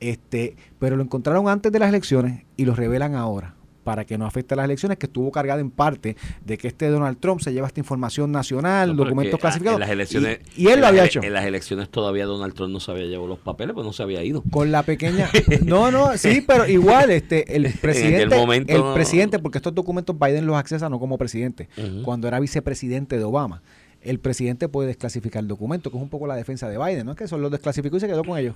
Este, 0.00 0.56
pero 0.78 0.96
lo 0.96 1.02
encontraron 1.02 1.48
antes 1.48 1.72
de 1.72 1.78
las 1.78 1.88
elecciones 1.88 2.44
y 2.56 2.64
lo 2.64 2.74
revelan 2.74 3.14
ahora 3.14 3.54
para 3.90 4.04
que 4.04 4.16
no 4.16 4.24
afecte 4.24 4.54
a 4.54 4.56
las 4.56 4.66
elecciones, 4.66 4.98
que 4.98 5.06
estuvo 5.06 5.32
cargada 5.32 5.60
en 5.60 5.72
parte 5.72 6.16
de 6.44 6.56
que 6.56 6.68
este 6.68 6.86
Donald 6.86 7.18
Trump 7.18 7.40
se 7.40 7.52
lleva 7.52 7.66
esta 7.66 7.80
información 7.80 8.30
nacional, 8.30 8.90
No, 8.94 9.02
documentos 9.02 9.36
que, 9.36 9.40
clasificados. 9.40 9.78
En 9.78 9.80
las 9.80 9.90
elecciones, 9.90 10.38
y, 10.56 10.62
y 10.62 10.68
él 10.68 10.80
lo 10.80 10.86
había 10.86 11.04
hecho. 11.06 11.20
En 11.24 11.32
las 11.32 11.44
elecciones 11.44 11.88
todavía 11.88 12.24
Donald 12.26 12.54
Trump 12.54 12.72
no 12.72 12.78
se 12.78 12.92
había 12.92 13.06
llevado 13.06 13.26
los 13.26 13.40
papeles, 13.40 13.74
pues 13.74 13.84
no 13.84 13.92
se 13.92 14.04
había 14.04 14.22
ido. 14.22 14.44
Con 14.52 14.70
la 14.70 14.84
pequeña. 14.84 15.28
No, 15.64 15.90
no, 15.90 16.16
sí, 16.16 16.44
pero 16.46 16.68
igual, 16.68 17.10
este, 17.10 17.56
el 17.56 17.64
presidente. 17.80 18.36
momento 18.36 18.76
el 18.76 18.94
presidente, 18.94 19.40
porque 19.40 19.58
estos 19.58 19.74
documentos 19.74 20.16
Biden 20.16 20.46
los 20.46 20.54
accesa 20.56 20.88
no 20.88 21.00
como 21.00 21.18
presidente, 21.18 21.68
cuando 22.04 22.28
era 22.28 22.38
vicepresidente 22.38 23.18
de 23.18 23.24
Obama. 23.24 23.60
El 24.02 24.18
presidente 24.18 24.66
puede 24.68 24.88
desclasificar 24.88 25.42
el 25.42 25.48
documento, 25.48 25.90
que 25.90 25.96
es 25.98 26.02
un 26.02 26.08
poco 26.08 26.26
la 26.26 26.34
defensa 26.34 26.68
de 26.70 26.78
Biden, 26.78 27.04
¿no? 27.04 27.12
Es 27.12 27.18
que 27.18 27.24
eso 27.24 27.36
los 27.36 27.50
desclasificó 27.50 27.98
y 27.98 28.00
se 28.00 28.06
quedó 28.06 28.24
con 28.24 28.38
ellos. 28.38 28.54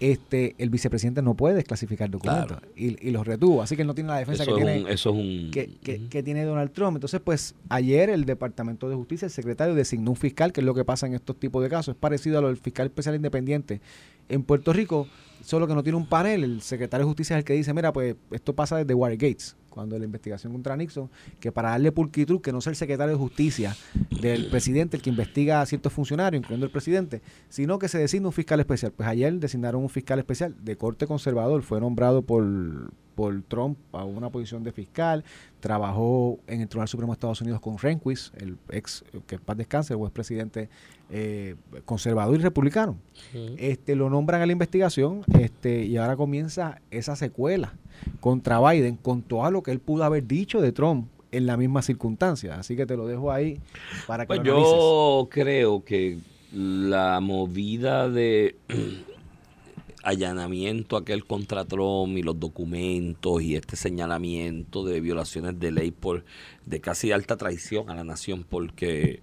Este, 0.00 0.54
el 0.58 0.70
vicepresidente 0.70 1.20
no 1.20 1.34
puede 1.34 1.56
desclasificar 1.56 2.08
documentos 2.08 2.58
y, 2.76 3.08
y 3.08 3.10
los 3.10 3.26
retuvo, 3.26 3.60
así 3.62 3.74
que 3.74 3.82
él 3.82 3.88
no 3.88 3.94
tiene 3.94 4.10
la 4.10 4.18
defensa 4.18 4.44
Eso, 4.44 4.54
que 4.54 4.60
es 4.60 4.66
tiene 4.66 4.82
un, 4.84 4.88
eso 4.90 5.10
es 5.10 5.16
un... 5.16 5.50
que, 5.50 5.70
que- 5.82 6.06
que 6.08 6.22
tiene 6.22 6.44
Donald 6.44 6.70
Trump. 6.72 6.96
Entonces, 6.96 7.20
pues 7.24 7.54
ayer 7.68 8.08
el 8.10 8.24
Departamento 8.24 8.88
de 8.88 8.94
Justicia, 8.94 9.26
el 9.26 9.32
secretario, 9.32 9.74
designó 9.74 10.10
un 10.12 10.16
fiscal, 10.16 10.52
que 10.52 10.60
es 10.60 10.64
lo 10.64 10.74
que 10.74 10.84
pasa 10.84 11.06
en 11.08 11.14
estos 11.14 11.36
tipos 11.40 11.60
de 11.62 11.68
casos. 11.68 11.94
Es 11.96 11.98
parecido 12.00 12.38
a 12.38 12.42
lo 12.42 12.46
del 12.48 12.56
fiscal 12.58 12.86
especial 12.86 13.16
independiente 13.16 13.80
en 14.28 14.44
Puerto 14.44 14.72
Rico, 14.72 15.08
solo 15.42 15.66
que 15.66 15.74
no 15.74 15.82
tiene 15.82 15.96
un 15.96 16.06
panel. 16.06 16.44
El 16.44 16.62
secretario 16.62 17.04
de 17.06 17.08
Justicia 17.08 17.36
es 17.36 17.38
el 17.38 17.44
que 17.44 17.52
dice, 17.52 17.72
mira, 17.74 17.92
pues 17.92 18.16
esto 18.30 18.54
pasa 18.54 18.76
desde 18.76 18.94
Watergate, 18.94 19.44
cuando 19.70 19.98
la 19.98 20.04
investigación 20.04 20.52
contra 20.52 20.76
Nixon, 20.76 21.10
que 21.40 21.52
para 21.52 21.70
darle 21.70 21.92
pulcritud, 21.92 22.40
que 22.40 22.52
no 22.52 22.60
sea 22.60 22.70
el 22.70 22.76
secretario 22.76 23.14
de 23.14 23.18
Justicia 23.18 23.76
del 24.20 24.50
presidente 24.50 24.96
el 24.96 25.02
que 25.02 25.10
investiga 25.10 25.60
a 25.60 25.66
ciertos 25.66 25.92
funcionarios, 25.92 26.40
incluyendo 26.40 26.66
el 26.66 26.72
presidente, 26.72 27.22
sino 27.48 27.78
que 27.78 27.88
se 27.88 27.98
designa 27.98 28.28
un 28.28 28.32
fiscal 28.32 28.60
especial. 28.60 28.92
Pues 28.92 29.08
ayer 29.08 29.32
designaron 29.34 29.82
un 29.82 29.88
fiscal 29.88 30.18
especial 30.18 30.54
de 30.62 30.76
corte 30.76 31.06
conservador, 31.06 31.62
fue 31.62 31.80
nombrado 31.80 32.22
por 32.22 32.44
por 33.18 33.42
Trump 33.48 33.76
a 33.90 34.04
una 34.04 34.30
posición 34.30 34.62
de 34.62 34.70
fiscal, 34.70 35.24
trabajó 35.58 36.38
en 36.46 36.60
el 36.60 36.68
Tribunal 36.68 36.86
Supremo 36.86 37.12
de 37.12 37.14
Estados 37.14 37.40
Unidos 37.40 37.60
con 37.60 37.76
Rehnquist, 37.76 38.32
el 38.40 38.56
ex, 38.70 39.04
que 39.26 39.34
en 39.34 39.40
paz 39.40 39.56
descanse, 39.56 39.92
el 39.92 40.00
ex 40.00 40.12
presidente 40.12 40.68
eh, 41.10 41.56
conservador 41.84 42.38
y 42.38 42.42
republicano. 42.44 42.96
Este, 43.56 43.96
lo 43.96 44.08
nombran 44.08 44.40
a 44.40 44.46
la 44.46 44.52
investigación 44.52 45.24
este, 45.36 45.84
y 45.84 45.96
ahora 45.96 46.14
comienza 46.14 46.80
esa 46.92 47.16
secuela 47.16 47.74
contra 48.20 48.60
Biden 48.60 48.94
con 48.94 49.22
todo 49.22 49.50
lo 49.50 49.64
que 49.64 49.72
él 49.72 49.80
pudo 49.80 50.04
haber 50.04 50.24
dicho 50.24 50.60
de 50.60 50.70
Trump 50.70 51.08
en 51.32 51.46
la 51.46 51.56
misma 51.56 51.82
circunstancia. 51.82 52.54
Así 52.54 52.76
que 52.76 52.86
te 52.86 52.96
lo 52.96 53.08
dejo 53.08 53.32
ahí 53.32 53.58
para 54.06 54.26
que 54.26 54.28
Pues 54.28 54.38
lo 54.44 54.44
yo 54.44 55.28
creo 55.28 55.82
que 55.82 56.18
la 56.52 57.18
movida 57.18 58.08
de 58.08 58.54
allanamiento 60.02 60.96
aquel 60.96 61.24
contra 61.24 61.64
Trump 61.64 62.16
y 62.16 62.22
los 62.22 62.38
documentos 62.38 63.42
y 63.42 63.56
este 63.56 63.76
señalamiento 63.76 64.84
de 64.84 65.00
violaciones 65.00 65.58
de 65.58 65.72
ley 65.72 65.90
por 65.90 66.24
de 66.66 66.80
casi 66.80 67.12
alta 67.12 67.36
traición 67.36 67.90
a 67.90 67.94
la 67.94 68.04
nación 68.04 68.44
porque 68.48 69.20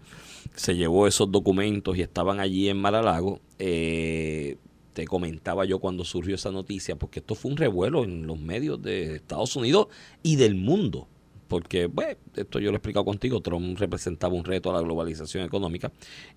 se 0.56 0.76
llevó 0.76 1.08
esos 1.08 1.32
documentos 1.32 1.98
y 1.98 2.02
estaban 2.02 2.40
allí 2.40 2.70
en 2.70 2.78
Mar-a-Lago 2.78 3.40
eh, 3.60 4.58
te 4.94 5.06
comentaba 5.06 5.66
yo 5.66 5.80
cuando 5.80 6.04
surgió 6.06 6.36
esa 6.36 6.52
noticia 6.52 6.96
porque 6.96 7.20
esto 7.20 7.36
fue 7.36 7.52
un 7.52 7.58
revuelo 7.58 8.04
en 8.04 8.28
los 8.28 8.40
medios 8.40 8.82
de 8.82 9.16
Estados 9.16 9.56
Unidos 9.56 9.88
y 10.24 10.36
del 10.36 10.56
mundo 10.56 11.08
porque, 11.48 11.86
bueno, 11.86 12.18
esto 12.36 12.60
yo 12.60 12.72
lo 12.72 12.76
he 12.76 12.78
explicado 12.78 13.06
contigo, 13.06 13.42
Trump 13.42 13.78
representaba 13.78 14.34
un 14.34 14.44
reto 14.44 14.70
a 14.70 14.74
la 14.74 14.82
globalización 14.82 15.46
económica 15.46 15.92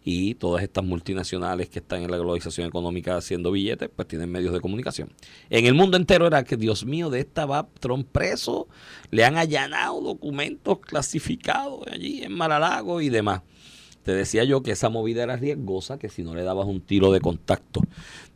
y 0.04 0.34
todas 0.34 0.62
estas 0.62 0.84
multinacionales 0.84 1.68
que 1.68 1.78
están 1.78 2.02
en 2.02 2.10
la 2.10 2.18
globalización 2.18 2.66
económica 2.66 3.16
haciendo 3.16 3.50
billetes, 3.50 3.88
pues 3.94 4.08
tienen 4.08 4.30
medios 4.30 4.52
de 4.52 4.60
comunicación. 4.60 5.12
En 5.50 5.66
el 5.66 5.74
mundo 5.74 5.96
entero 5.96 6.26
era 6.26 6.44
que, 6.44 6.56
Dios 6.56 6.84
mío, 6.84 7.10
de 7.10 7.20
esta 7.20 7.46
va 7.46 7.68
Trump 7.80 8.06
preso, 8.10 8.68
le 9.10 9.24
han 9.24 9.36
allanado 9.36 10.00
documentos 10.00 10.80
clasificados 10.80 11.86
allí 11.88 12.22
en 12.22 12.32
Maralago 12.32 13.00
y 13.00 13.08
demás. 13.08 13.42
Te 14.02 14.14
decía 14.14 14.44
yo 14.44 14.62
que 14.62 14.70
esa 14.70 14.88
movida 14.88 15.22
era 15.22 15.36
riesgosa, 15.36 15.98
que 15.98 16.08
si 16.08 16.22
no 16.22 16.34
le 16.34 16.42
dabas 16.42 16.66
un 16.66 16.80
tiro 16.80 17.12
de 17.12 17.20
contacto 17.20 17.82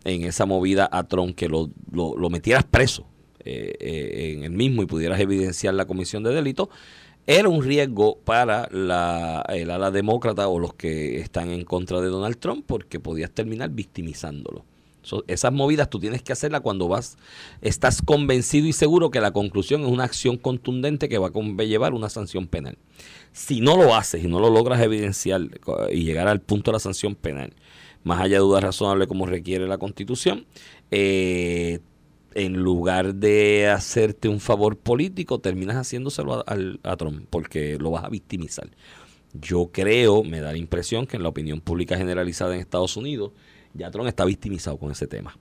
en 0.04 0.24
esa 0.24 0.44
movida 0.44 0.88
a 0.90 1.04
Trump, 1.04 1.34
que 1.34 1.48
lo, 1.48 1.70
lo, 1.90 2.16
lo 2.16 2.30
metieras 2.30 2.64
preso 2.64 3.06
eh, 3.44 3.74
eh, 3.80 4.32
en 4.36 4.44
el 4.44 4.50
mismo 4.50 4.82
y 4.82 4.86
pudieras 4.86 5.20
evidenciar 5.20 5.74
la 5.74 5.86
comisión 5.86 6.22
de 6.22 6.34
delito, 6.34 6.70
era 7.26 7.48
un 7.48 7.62
riesgo 7.62 8.18
para 8.24 8.68
la, 8.72 9.44
el 9.48 9.70
ala 9.70 9.90
demócrata 9.90 10.48
o 10.48 10.58
los 10.58 10.74
que 10.74 11.20
están 11.20 11.50
en 11.50 11.64
contra 11.64 12.00
de 12.00 12.08
Donald 12.08 12.38
Trump 12.38 12.64
porque 12.66 12.98
podías 12.98 13.30
terminar 13.30 13.70
victimizándolo. 13.70 14.64
Esas 15.26 15.52
movidas 15.52 15.90
tú 15.90 15.98
tienes 15.98 16.22
que 16.22 16.32
hacerlas 16.32 16.60
cuando 16.60 16.86
vas, 16.86 17.18
estás 17.60 18.02
convencido 18.02 18.68
y 18.68 18.72
seguro 18.72 19.10
que 19.10 19.20
la 19.20 19.32
conclusión 19.32 19.82
es 19.82 19.88
una 19.88 20.04
acción 20.04 20.36
contundente 20.36 21.08
que 21.08 21.18
va 21.18 21.28
a 21.28 21.32
conllevar 21.32 21.92
una 21.92 22.08
sanción 22.08 22.46
penal. 22.46 22.78
Si 23.32 23.60
no 23.60 23.76
lo 23.76 23.94
haces 23.96 24.24
y 24.24 24.28
no 24.28 24.38
lo 24.38 24.50
logras 24.50 24.80
evidenciar 24.80 25.42
y 25.90 26.04
llegar 26.04 26.28
al 26.28 26.40
punto 26.40 26.70
de 26.70 26.76
la 26.76 26.80
sanción 26.80 27.16
penal, 27.16 27.52
más 28.04 28.20
allá 28.20 28.36
de 28.36 28.42
duda 28.42 28.60
razonable 28.60 29.06
como 29.06 29.26
requiere 29.26 29.66
la 29.66 29.78
constitución, 29.78 30.46
eh, 30.90 31.80
en 32.34 32.54
lugar 32.54 33.14
de 33.14 33.68
hacerte 33.68 34.28
un 34.28 34.40
favor 34.40 34.76
político, 34.76 35.40
terminas 35.40 35.76
haciéndoselo 35.76 36.34
a, 36.34 36.44
a, 36.46 36.92
a, 36.92 36.96
Trump 36.96 37.26
porque 37.30 37.78
lo 37.78 37.90
vas 37.90 38.04
a 38.04 38.08
victimizar. 38.08 38.68
Yo 39.32 39.70
creo, 39.72 40.24
me 40.24 40.40
da 40.40 40.52
la 40.52 40.58
impresión 40.58 41.06
que 41.06 41.16
en 41.16 41.22
la 41.22 41.30
opinión 41.30 41.60
pública 41.60 41.96
generalizada 41.96 42.54
en 42.54 42.60
Estados 42.60 42.96
Unidos, 42.96 43.32
ya 43.74 43.90
Trump 43.90 44.08
está 44.08 44.24
victimizado 44.24 44.76
con 44.76 44.90
ese 44.90 45.06
tema. 45.06 45.36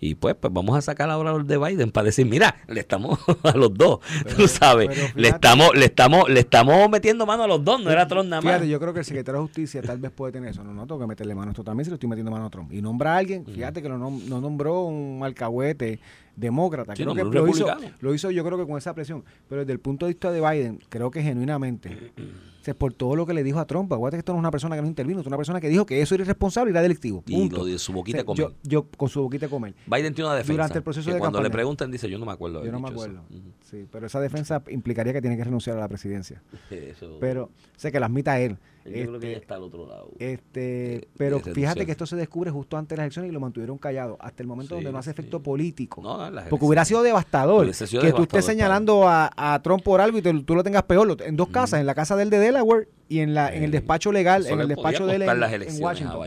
Y 0.00 0.16
pues, 0.16 0.34
pues 0.34 0.52
vamos 0.52 0.76
a 0.76 0.82
sacar 0.82 1.08
ahora 1.08 1.32
los 1.32 1.46
de 1.46 1.56
Biden 1.56 1.90
para 1.90 2.04
decir, 2.06 2.26
mira, 2.26 2.56
le 2.68 2.80
estamos 2.80 3.18
a 3.42 3.56
los 3.56 3.72
dos, 3.72 4.00
pero, 4.24 4.36
tú 4.36 4.48
sabes, 4.48 4.90
fíjate, 4.94 5.18
le 5.18 5.28
estamos, 5.28 5.74
le 5.74 5.84
estamos, 5.86 6.28
le 6.28 6.40
estamos 6.40 6.90
metiendo 6.90 7.24
mano 7.24 7.44
a 7.44 7.46
los 7.46 7.64
dos, 7.64 7.82
no 7.82 7.90
era 7.90 8.06
Trump 8.06 8.28
nada 8.28 8.42
más. 8.42 8.52
Fíjate, 8.52 8.68
yo 8.68 8.80
creo 8.80 8.92
que 8.92 8.98
el 8.98 9.04
secretario 9.06 9.40
de 9.40 9.46
Justicia 9.46 9.80
tal 9.80 9.98
vez 9.98 10.10
puede 10.10 10.32
tener 10.32 10.50
eso. 10.50 10.62
No, 10.62 10.74
no 10.74 10.86
tengo 10.86 11.00
que 11.00 11.06
meterle 11.06 11.34
mano 11.34 11.48
a 11.48 11.52
esto 11.52 11.64
también 11.64 11.86
si 11.86 11.90
le 11.90 11.94
estoy 11.94 12.08
metiendo 12.08 12.30
mano 12.30 12.46
a 12.46 12.50
Trump. 12.50 12.70
Y 12.72 12.82
nombra 12.82 13.14
a 13.14 13.16
alguien, 13.18 13.46
fíjate 13.46 13.80
que 13.80 13.88
lo 13.88 13.96
nom 13.96 14.20
no 14.28 14.42
nombró 14.42 14.82
un 14.82 15.20
alcahuete 15.22 16.00
demócrata. 16.36 16.94
Sí, 16.96 17.02
creo 17.02 17.14
no, 17.14 17.30
que 17.30 17.38
lo 17.38 17.48
hizo, 17.48 17.66
lo 18.00 18.14
hizo 18.14 18.30
yo 18.30 18.44
creo 18.44 18.58
que 18.58 18.66
con 18.66 18.78
esa 18.78 18.94
presión. 18.94 19.24
Pero 19.48 19.62
desde 19.62 19.72
el 19.72 19.80
punto 19.80 20.06
de 20.06 20.12
vista 20.12 20.30
de 20.30 20.40
Biden, 20.40 20.80
creo 20.88 21.10
que 21.10 21.22
genuinamente, 21.22 22.12
o 22.60 22.64
sea, 22.64 22.74
por 22.74 22.92
todo 22.94 23.14
lo 23.14 23.26
que 23.26 23.34
le 23.34 23.42
dijo 23.42 23.58
a 23.58 23.66
Trump, 23.66 23.92
acuérdate 23.92 24.16
que 24.16 24.20
esto 24.20 24.32
no 24.32 24.38
es 24.38 24.40
una 24.40 24.50
persona 24.50 24.76
que 24.76 24.82
no 24.82 24.88
intervino, 24.88 25.20
es 25.20 25.26
una 25.26 25.36
persona 25.36 25.60
que 25.60 25.68
dijo 25.68 25.84
que 25.86 26.00
eso 26.00 26.14
era 26.14 26.24
irresponsable 26.24 26.70
y 26.70 26.72
era 26.72 26.82
delictivo. 26.82 27.20
Punto. 27.22 27.56
Y 27.56 27.58
lo 27.58 27.64
de 27.64 27.78
su 27.78 27.92
boquita 27.92 28.18
o 28.18 28.20
sea, 28.20 28.24
comer. 28.24 28.46
Yo, 28.46 28.54
yo, 28.62 28.86
con 28.96 29.08
su 29.08 29.22
boquita 29.22 29.48
comer. 29.48 29.74
Biden 29.86 30.14
tiene 30.14 30.28
una 30.28 30.36
defensa. 30.36 30.52
Durante 30.52 30.78
el 30.78 30.84
proceso 30.84 31.06
que 31.06 31.14
de 31.14 31.18
cuando 31.18 31.38
campaña. 31.38 31.50
le 31.50 31.52
preguntan 31.52 31.90
dice, 31.90 32.08
yo 32.08 32.18
no 32.18 32.26
me 32.26 32.32
acuerdo. 32.32 32.64
Yo 32.64 32.72
no 32.72 32.80
me 32.80 32.88
acuerdo. 32.88 33.22
Sí, 33.70 33.86
pero 33.90 34.06
esa 34.06 34.20
defensa 34.20 34.62
implicaría 34.70 35.12
que 35.12 35.20
tiene 35.20 35.36
que 35.36 35.44
renunciar 35.44 35.76
a 35.76 35.80
la 35.80 35.88
presidencia. 35.88 36.42
Eso. 36.70 37.18
Pero 37.20 37.50
sé 37.76 37.92
que 37.92 38.00
la 38.00 38.06
admita 38.06 38.40
él. 38.40 38.58
Yo 38.84 38.90
este, 38.90 39.06
creo 39.06 39.20
que 39.20 39.30
ya 39.32 39.38
está 39.38 39.54
al 39.54 39.62
otro 39.62 39.86
lado. 39.86 40.10
Este, 40.18 40.96
eh, 40.96 41.08
pero 41.16 41.40
fíjate 41.40 41.86
que 41.86 41.92
esto 41.92 42.04
se 42.04 42.16
descubre 42.16 42.50
justo 42.50 42.76
antes 42.76 42.90
de 42.90 42.96
las 42.96 43.04
elecciones 43.04 43.30
y 43.30 43.32
lo 43.32 43.40
mantuvieron 43.40 43.78
callado 43.78 44.18
hasta 44.20 44.42
el 44.42 44.46
momento 44.46 44.74
sí, 44.74 44.74
donde 44.76 44.92
no 44.92 44.98
hace 44.98 45.10
efecto 45.10 45.38
sí. 45.38 45.44
político. 45.44 46.02
No, 46.02 46.30
porque 46.50 46.64
hubiera 46.64 46.84
sido 46.84 47.02
devastador 47.02 47.64
que 47.66 47.72
devastador, 47.72 48.14
tú 48.14 48.22
estés 48.24 48.44
señalando 48.44 49.08
a, 49.08 49.30
a, 49.36 49.60
Trump 49.62 49.82
por 49.82 50.00
algo 50.00 50.18
y 50.18 50.22
te, 50.22 50.34
tú 50.42 50.54
lo 50.54 50.62
tengas 50.62 50.82
peor. 50.82 51.16
En 51.22 51.36
dos 51.36 51.48
mm. 51.48 51.52
casas, 51.52 51.80
en 51.80 51.86
la 51.86 51.94
casa 51.94 52.14
del 52.16 52.28
de 52.30 52.38
Delaware 52.38 52.88
y 53.08 53.20
en 53.20 53.34
la 53.34 53.54
en 53.54 53.62
el 53.62 53.70
despacho 53.70 54.12
legal, 54.12 54.46
en 54.46 54.60
el 54.60 54.68
despacho 54.68 55.06
de 55.06 55.16
él 55.16 55.22
en, 55.22 55.62
en 55.62 55.82
Washington. 55.82 56.20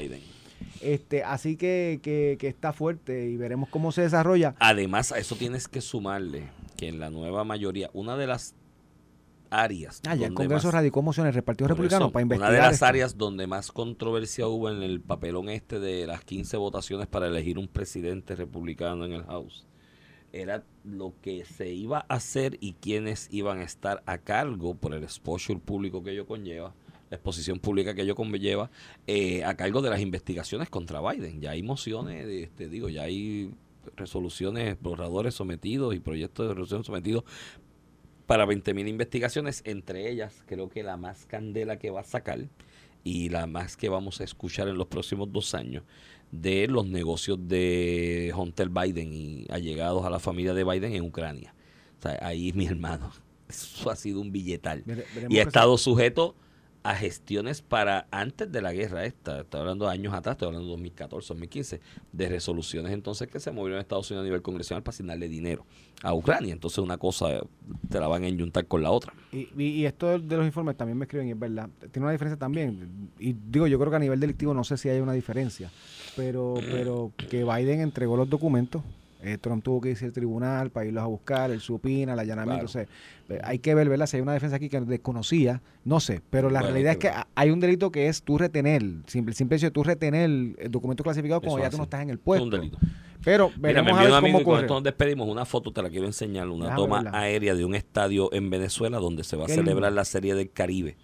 Este, 0.82 1.24
así 1.24 1.58
que, 1.58 2.00
que, 2.04 2.38
que, 2.40 2.48
está 2.48 2.72
fuerte 2.72 3.28
y 3.30 3.36
veremos 3.36 3.70
cómo 3.70 3.92
se 3.92 4.04
desarrolla. 4.04 4.56
Además, 4.60 5.12
a 5.12 5.18
eso 5.18 5.36
tienes 5.36 5.68
que 5.68 5.82
sumarle 5.82 6.44
que 6.78 6.88
en 6.88 7.00
la 7.00 7.10
nueva 7.10 7.44
mayoría, 7.44 7.90
una 7.94 8.16
de 8.16 8.28
las 8.28 8.54
áreas. 9.50 10.02
Ah, 10.08 10.16
ya 10.16 10.28
el 10.28 10.34
Congreso 10.34 10.68
más, 10.68 10.74
radicó 10.74 11.02
mociones 11.02 11.34
del 11.34 11.44
Partido 11.44 11.68
Republicano 11.70 12.06
eso, 12.06 12.12
para 12.12 12.22
investigar. 12.24 12.52
Una 12.52 12.58
de 12.60 12.66
las 12.66 12.74
esto. 12.76 12.86
áreas 12.86 13.18
donde 13.18 13.48
más 13.48 13.72
controversia 13.72 14.48
hubo 14.48 14.70
en 14.70 14.84
el 14.84 15.02
papelón 15.02 15.50
este 15.50 15.80
de 15.80 16.08
las 16.08 16.24
15 16.24 16.58
votaciones 16.58 17.08
para 17.08 17.28
elegir 17.28 17.58
un 17.58 17.68
presidente 17.68 18.36
republicano 18.36 19.06
en 19.06 19.14
el 19.14 19.24
House 19.24 19.66
era 20.34 20.64
lo 20.84 21.14
que 21.22 21.46
se 21.46 21.72
iba 21.72 22.06
a 22.08 22.16
hacer 22.16 22.58
y 22.60 22.74
quiénes 22.74 23.28
iban 23.32 23.60
a 23.60 23.64
estar 23.64 24.04
a 24.06 24.18
cargo 24.18 24.76
por 24.76 24.94
el 24.94 25.04
exposure 25.04 25.60
público 25.60 26.04
que 26.04 26.12
ello 26.12 26.26
conlleva, 26.26 26.74
la 27.10 27.16
exposición 27.18 27.60
pública 27.60 27.94
que 27.94 28.02
ello 28.02 28.16
conlleva, 28.16 28.70
eh, 29.08 29.44
a 29.44 29.56
cargo 29.56 29.82
de 29.82 29.90
las 29.90 30.02
investigaciones 30.02 30.70
contra 30.70 31.02
Biden. 31.02 31.42
Ya 31.42 31.52
hay 31.52 31.64
mociones, 31.64 32.28
este, 32.28 32.68
digo, 32.68 32.90
ya 32.90 33.04
hay 33.04 33.54
resoluciones, 33.96 34.78
borradores 34.82 35.34
sometidos 35.34 35.96
y 35.96 36.00
proyectos 36.00 36.48
de 36.48 36.54
resolución 36.54 36.84
sometidos 36.84 37.24
para 38.28 38.46
20.000 38.46 38.88
investigaciones, 38.88 39.62
entre 39.66 40.12
ellas 40.12 40.44
creo 40.46 40.70
que 40.70 40.84
la 40.84 40.98
más 40.98 41.26
candela 41.26 41.80
que 41.80 41.90
va 41.90 42.02
a 42.02 42.04
sacar 42.04 42.40
y 43.04 43.30
la 43.30 43.48
más 43.48 43.78
que 43.78 43.90
vamos 43.90 44.20
a 44.20 44.26
escuchar 44.26 44.68
en 44.68 44.78
los 44.78 44.88
próximos 44.88 45.32
dos 45.32 45.56
años 45.56 45.84
de 46.32 46.68
los 46.68 46.86
negocios 46.86 47.40
de 47.48 48.34
Hunter 48.36 48.70
Biden 48.70 49.14
y 49.14 49.46
allegados 49.50 50.06
a 50.06 50.10
la 50.10 50.20
familia 50.20 50.54
de 50.54 50.66
Biden 50.66 50.94
en 50.94 51.04
Ucrania. 51.04 51.56
O 51.98 52.02
sea, 52.02 52.20
ahí 52.22 52.52
mi 52.56 52.68
hermano, 52.68 53.12
eso 53.48 53.90
ha 53.90 53.96
sido 53.96 54.20
un 54.20 54.32
billetal. 54.32 54.84
Vere, 54.86 55.06
y 55.30 55.40
ha 55.40 55.44
estado 55.44 55.78
sujeto 55.78 56.36
a 56.84 56.96
gestiones 56.96 57.62
para 57.62 58.08
antes 58.12 58.52
de 58.52 58.62
la 58.62 58.74
guerra 58.74 59.06
esta, 59.06 59.42
estoy 59.42 59.62
hablando 59.62 59.86
de 59.86 59.92
años 59.92 60.14
atrás, 60.14 60.34
estoy 60.34 60.48
hablando 60.48 60.68
de 60.68 60.72
2014, 60.72 61.28
2015, 61.28 61.82
de 62.12 62.30
resoluciones 62.30 62.94
entonces 62.94 63.28
que 63.28 63.40
se 63.40 63.52
movieron 63.52 63.78
en 63.78 63.82
Estados 63.82 64.10
Unidos 64.10 64.24
a 64.24 64.26
nivel 64.26 64.42
congresional 64.42 64.84
para 64.84 64.94
asignarle 64.94 65.28
dinero 65.28 65.66
a 66.04 66.14
Ucrania. 66.14 66.54
Entonces 66.54 66.80
una 66.80 66.98
cosa 66.98 67.42
te 67.90 68.00
la 68.00 68.08
van 68.08 68.24
a 68.24 68.28
enyuntar 68.28 68.66
con 68.68 68.84
la 68.84 68.92
otra. 68.92 69.14
Y, 69.32 69.50
y, 69.58 69.64
y 69.64 69.86
esto 69.86 70.20
de 70.20 70.38
los 70.38 70.46
informes 70.46 70.78
también 70.78 70.98
me 70.98 71.06
escriben 71.06 71.28
y 71.28 71.32
es 71.32 71.40
verdad. 71.40 71.70
Tiene 71.92 72.06
una 72.06 72.12
diferencia 72.12 72.38
también. 72.38 73.12
Y 73.20 73.34
digo, 73.34 73.68
yo 73.68 73.78
creo 73.80 73.90
que 73.90 73.98
a 73.98 74.00
nivel 74.00 74.20
delictivo 74.20 74.54
no 74.54 74.64
sé 74.64 74.78
si 74.78 74.90
hay 74.90 75.00
una 75.00 75.14
diferencia, 75.14 75.72
pero, 76.16 76.56
pero 76.72 77.12
que 77.18 77.44
Biden 77.44 77.82
entregó 77.82 78.16
los 78.18 78.30
documentos 78.30 78.82
eh, 79.22 79.38
Trump 79.40 79.64
tuvo 79.64 79.82
que 79.82 79.90
irse 79.92 80.06
al 80.06 80.14
tribunal 80.14 80.70
para 80.70 80.86
irlos 80.86 81.04
a 81.04 81.08
buscar, 81.08 81.52
el 81.52 81.60
supina, 81.60 82.14
el 82.14 82.20
allanamiento. 82.20 82.66
Claro. 82.68 82.88
O 82.88 83.30
sea, 83.30 83.40
hay 83.48 83.60
que 83.60 83.74
ver, 83.76 83.90
¿verdad? 83.90 84.06
Si 84.08 84.18
hay 84.18 84.22
una 84.22 84.34
defensa 84.34 84.56
aquí 84.58 84.70
que 84.70 84.80
desconocía, 84.82 85.62
no 85.86 86.00
sé. 86.00 86.22
Pero 86.30 86.50
la 86.50 86.60
bueno, 86.60 86.74
realidad 86.74 86.94
es 86.94 86.98
que 87.00 87.12
hay 87.36 87.50
un 87.50 87.60
delito 87.60 87.92
que 87.92 88.08
es 88.08 88.22
tú 88.24 88.38
retener, 88.38 88.84
simple, 89.08 89.34
simple 89.34 89.58
hecho 89.58 89.68
de 89.68 89.72
tú 89.72 89.84
retener 89.84 90.24
el 90.30 90.56
documento 90.70 91.04
clasificado 91.04 91.42
como 91.42 91.60
ya 91.60 91.70
tú 91.70 91.78
no 91.78 91.84
estás 91.84 92.02
en 92.02 92.10
el 92.10 92.20
puesto. 92.20 92.46
Es 92.46 92.54
un 92.54 92.60
delito. 92.60 92.78
Pero 93.24 93.52
veremos 93.58 93.84
Mira, 93.84 93.84
me 93.84 93.92
a 93.92 94.02
ver 94.04 94.12
un 94.12 94.18
amigo 94.18 94.38
cómo 94.40 94.46
corre. 94.52 94.62
esto 94.62 94.74
nos 94.76 94.84
despedimos. 94.84 95.28
Una 95.28 95.44
foto 95.46 95.72
te 95.74 95.82
la 95.82 95.90
quiero 95.90 96.06
enseñar, 96.06 96.48
una 96.48 96.76
toma 96.76 97.04
aérea 97.12 97.56
de 97.56 97.66
un 97.66 97.74
estadio 97.76 98.32
en 98.32 98.50
Venezuela 98.50 99.00
donde 99.00 99.24
se 99.24 99.36
va 99.36 99.46
a 99.46 99.48
celebrar 99.48 99.90
lindo. 99.92 99.92
la 99.92 100.06
Serie 100.06 100.36
del 100.36 100.52
Caribe. 100.52 100.96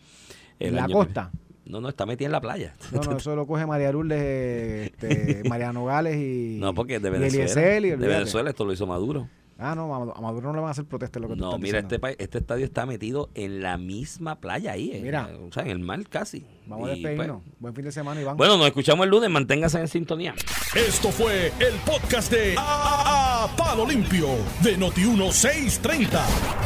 el 0.59 0.76
la 0.76 0.84
año- 0.86 0.93
costa. 0.93 1.32
No, 1.66 1.80
no, 1.80 1.89
está 1.89 2.05
metida 2.05 2.26
en 2.28 2.32
la 2.34 2.41
playa. 2.41 2.76
No, 2.91 3.01
no, 3.01 3.18
eso 3.18 3.36
lo 3.36 3.47
coge 3.47 3.66
María 3.66 3.91
Lourdes, 3.91 4.91
este, 4.91 5.43
Mariano 5.49 5.86
Gales 5.86 6.18
y. 6.18 6.57
No, 6.59 6.74
porque 6.74 6.99
de 6.99 7.09
Venezuela. 7.09 7.88
Y 7.88 7.89
de. 7.91 7.95
Venezuela 7.97 8.49
esto 8.49 8.66
lo 8.66 8.74
hizo 8.74 8.86
Maduro. 8.86 9.28
Ah, 9.59 9.75
no, 9.75 9.93
a 9.93 9.99
Maduro- 9.99 10.13
a 10.17 10.41
no 10.41 10.53
le 10.53 10.59
van 10.59 10.67
a 10.69 10.71
hacer 10.71 10.85
protesta, 10.85 11.19
es 11.19 11.21
lo 11.21 11.27
que 11.29 11.35
tú 11.35 11.41
No, 11.41 11.49
estás 11.51 11.61
mira, 11.61 11.81
diciendo. 11.81 12.07
este, 12.07 12.23
este 12.23 12.37
estadio 12.39 12.65
está 12.65 12.85
metido 12.85 13.29
en 13.35 13.61
la 13.61 13.77
misma 13.77 14.39
playa 14.39 14.71
ahí. 14.73 14.91
eh, 14.93 14.99
Mira. 15.01 15.29
o 15.47 15.51
sea, 15.53 15.63
en 15.63 15.69
el 15.69 15.79
mar 15.79 16.03
casi. 16.09 16.45
Vamos 16.65 16.89
a 16.89 16.93
Y, 16.93 17.01
despedirnos. 17.03 17.41
pues, 17.43 17.55
Buen 17.59 17.75
fin 17.75 17.85
de 17.85 17.91
semana, 17.91 18.19
Iván. 18.21 18.35
bueno, 18.37 18.57
nos 18.57 18.67
escuchamos 18.67 19.03
el 19.05 19.11
lunes. 19.11 19.29
Manténgase 19.29 19.79
en 19.79 19.87
sintonía. 19.87 20.33
Esto 20.75 21.09
fue 21.11 21.47
el 21.59 21.73
podcast 21.85 22.31
de 22.31 22.55
A, 22.57 23.43
A- 23.45 23.55
Palo 23.55 23.85
Limpio 23.85 24.27
de 24.63 24.77
Noti1630. 24.77 26.19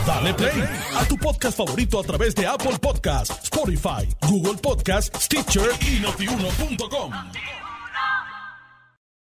Dale 0.05 0.33
play 0.33 0.63
a 0.95 1.05
tu 1.05 1.17
podcast 1.17 1.57
favorito 1.57 1.99
a 1.99 2.03
través 2.03 2.33
de 2.35 2.47
Apple 2.47 2.77
Podcasts, 2.81 3.43
Spotify, 3.43 4.07
Google 4.29 4.55
Podcasts, 4.61 5.25
Stitcher 5.25 5.69
y 5.81 5.99
notiuno.com. 5.99 7.11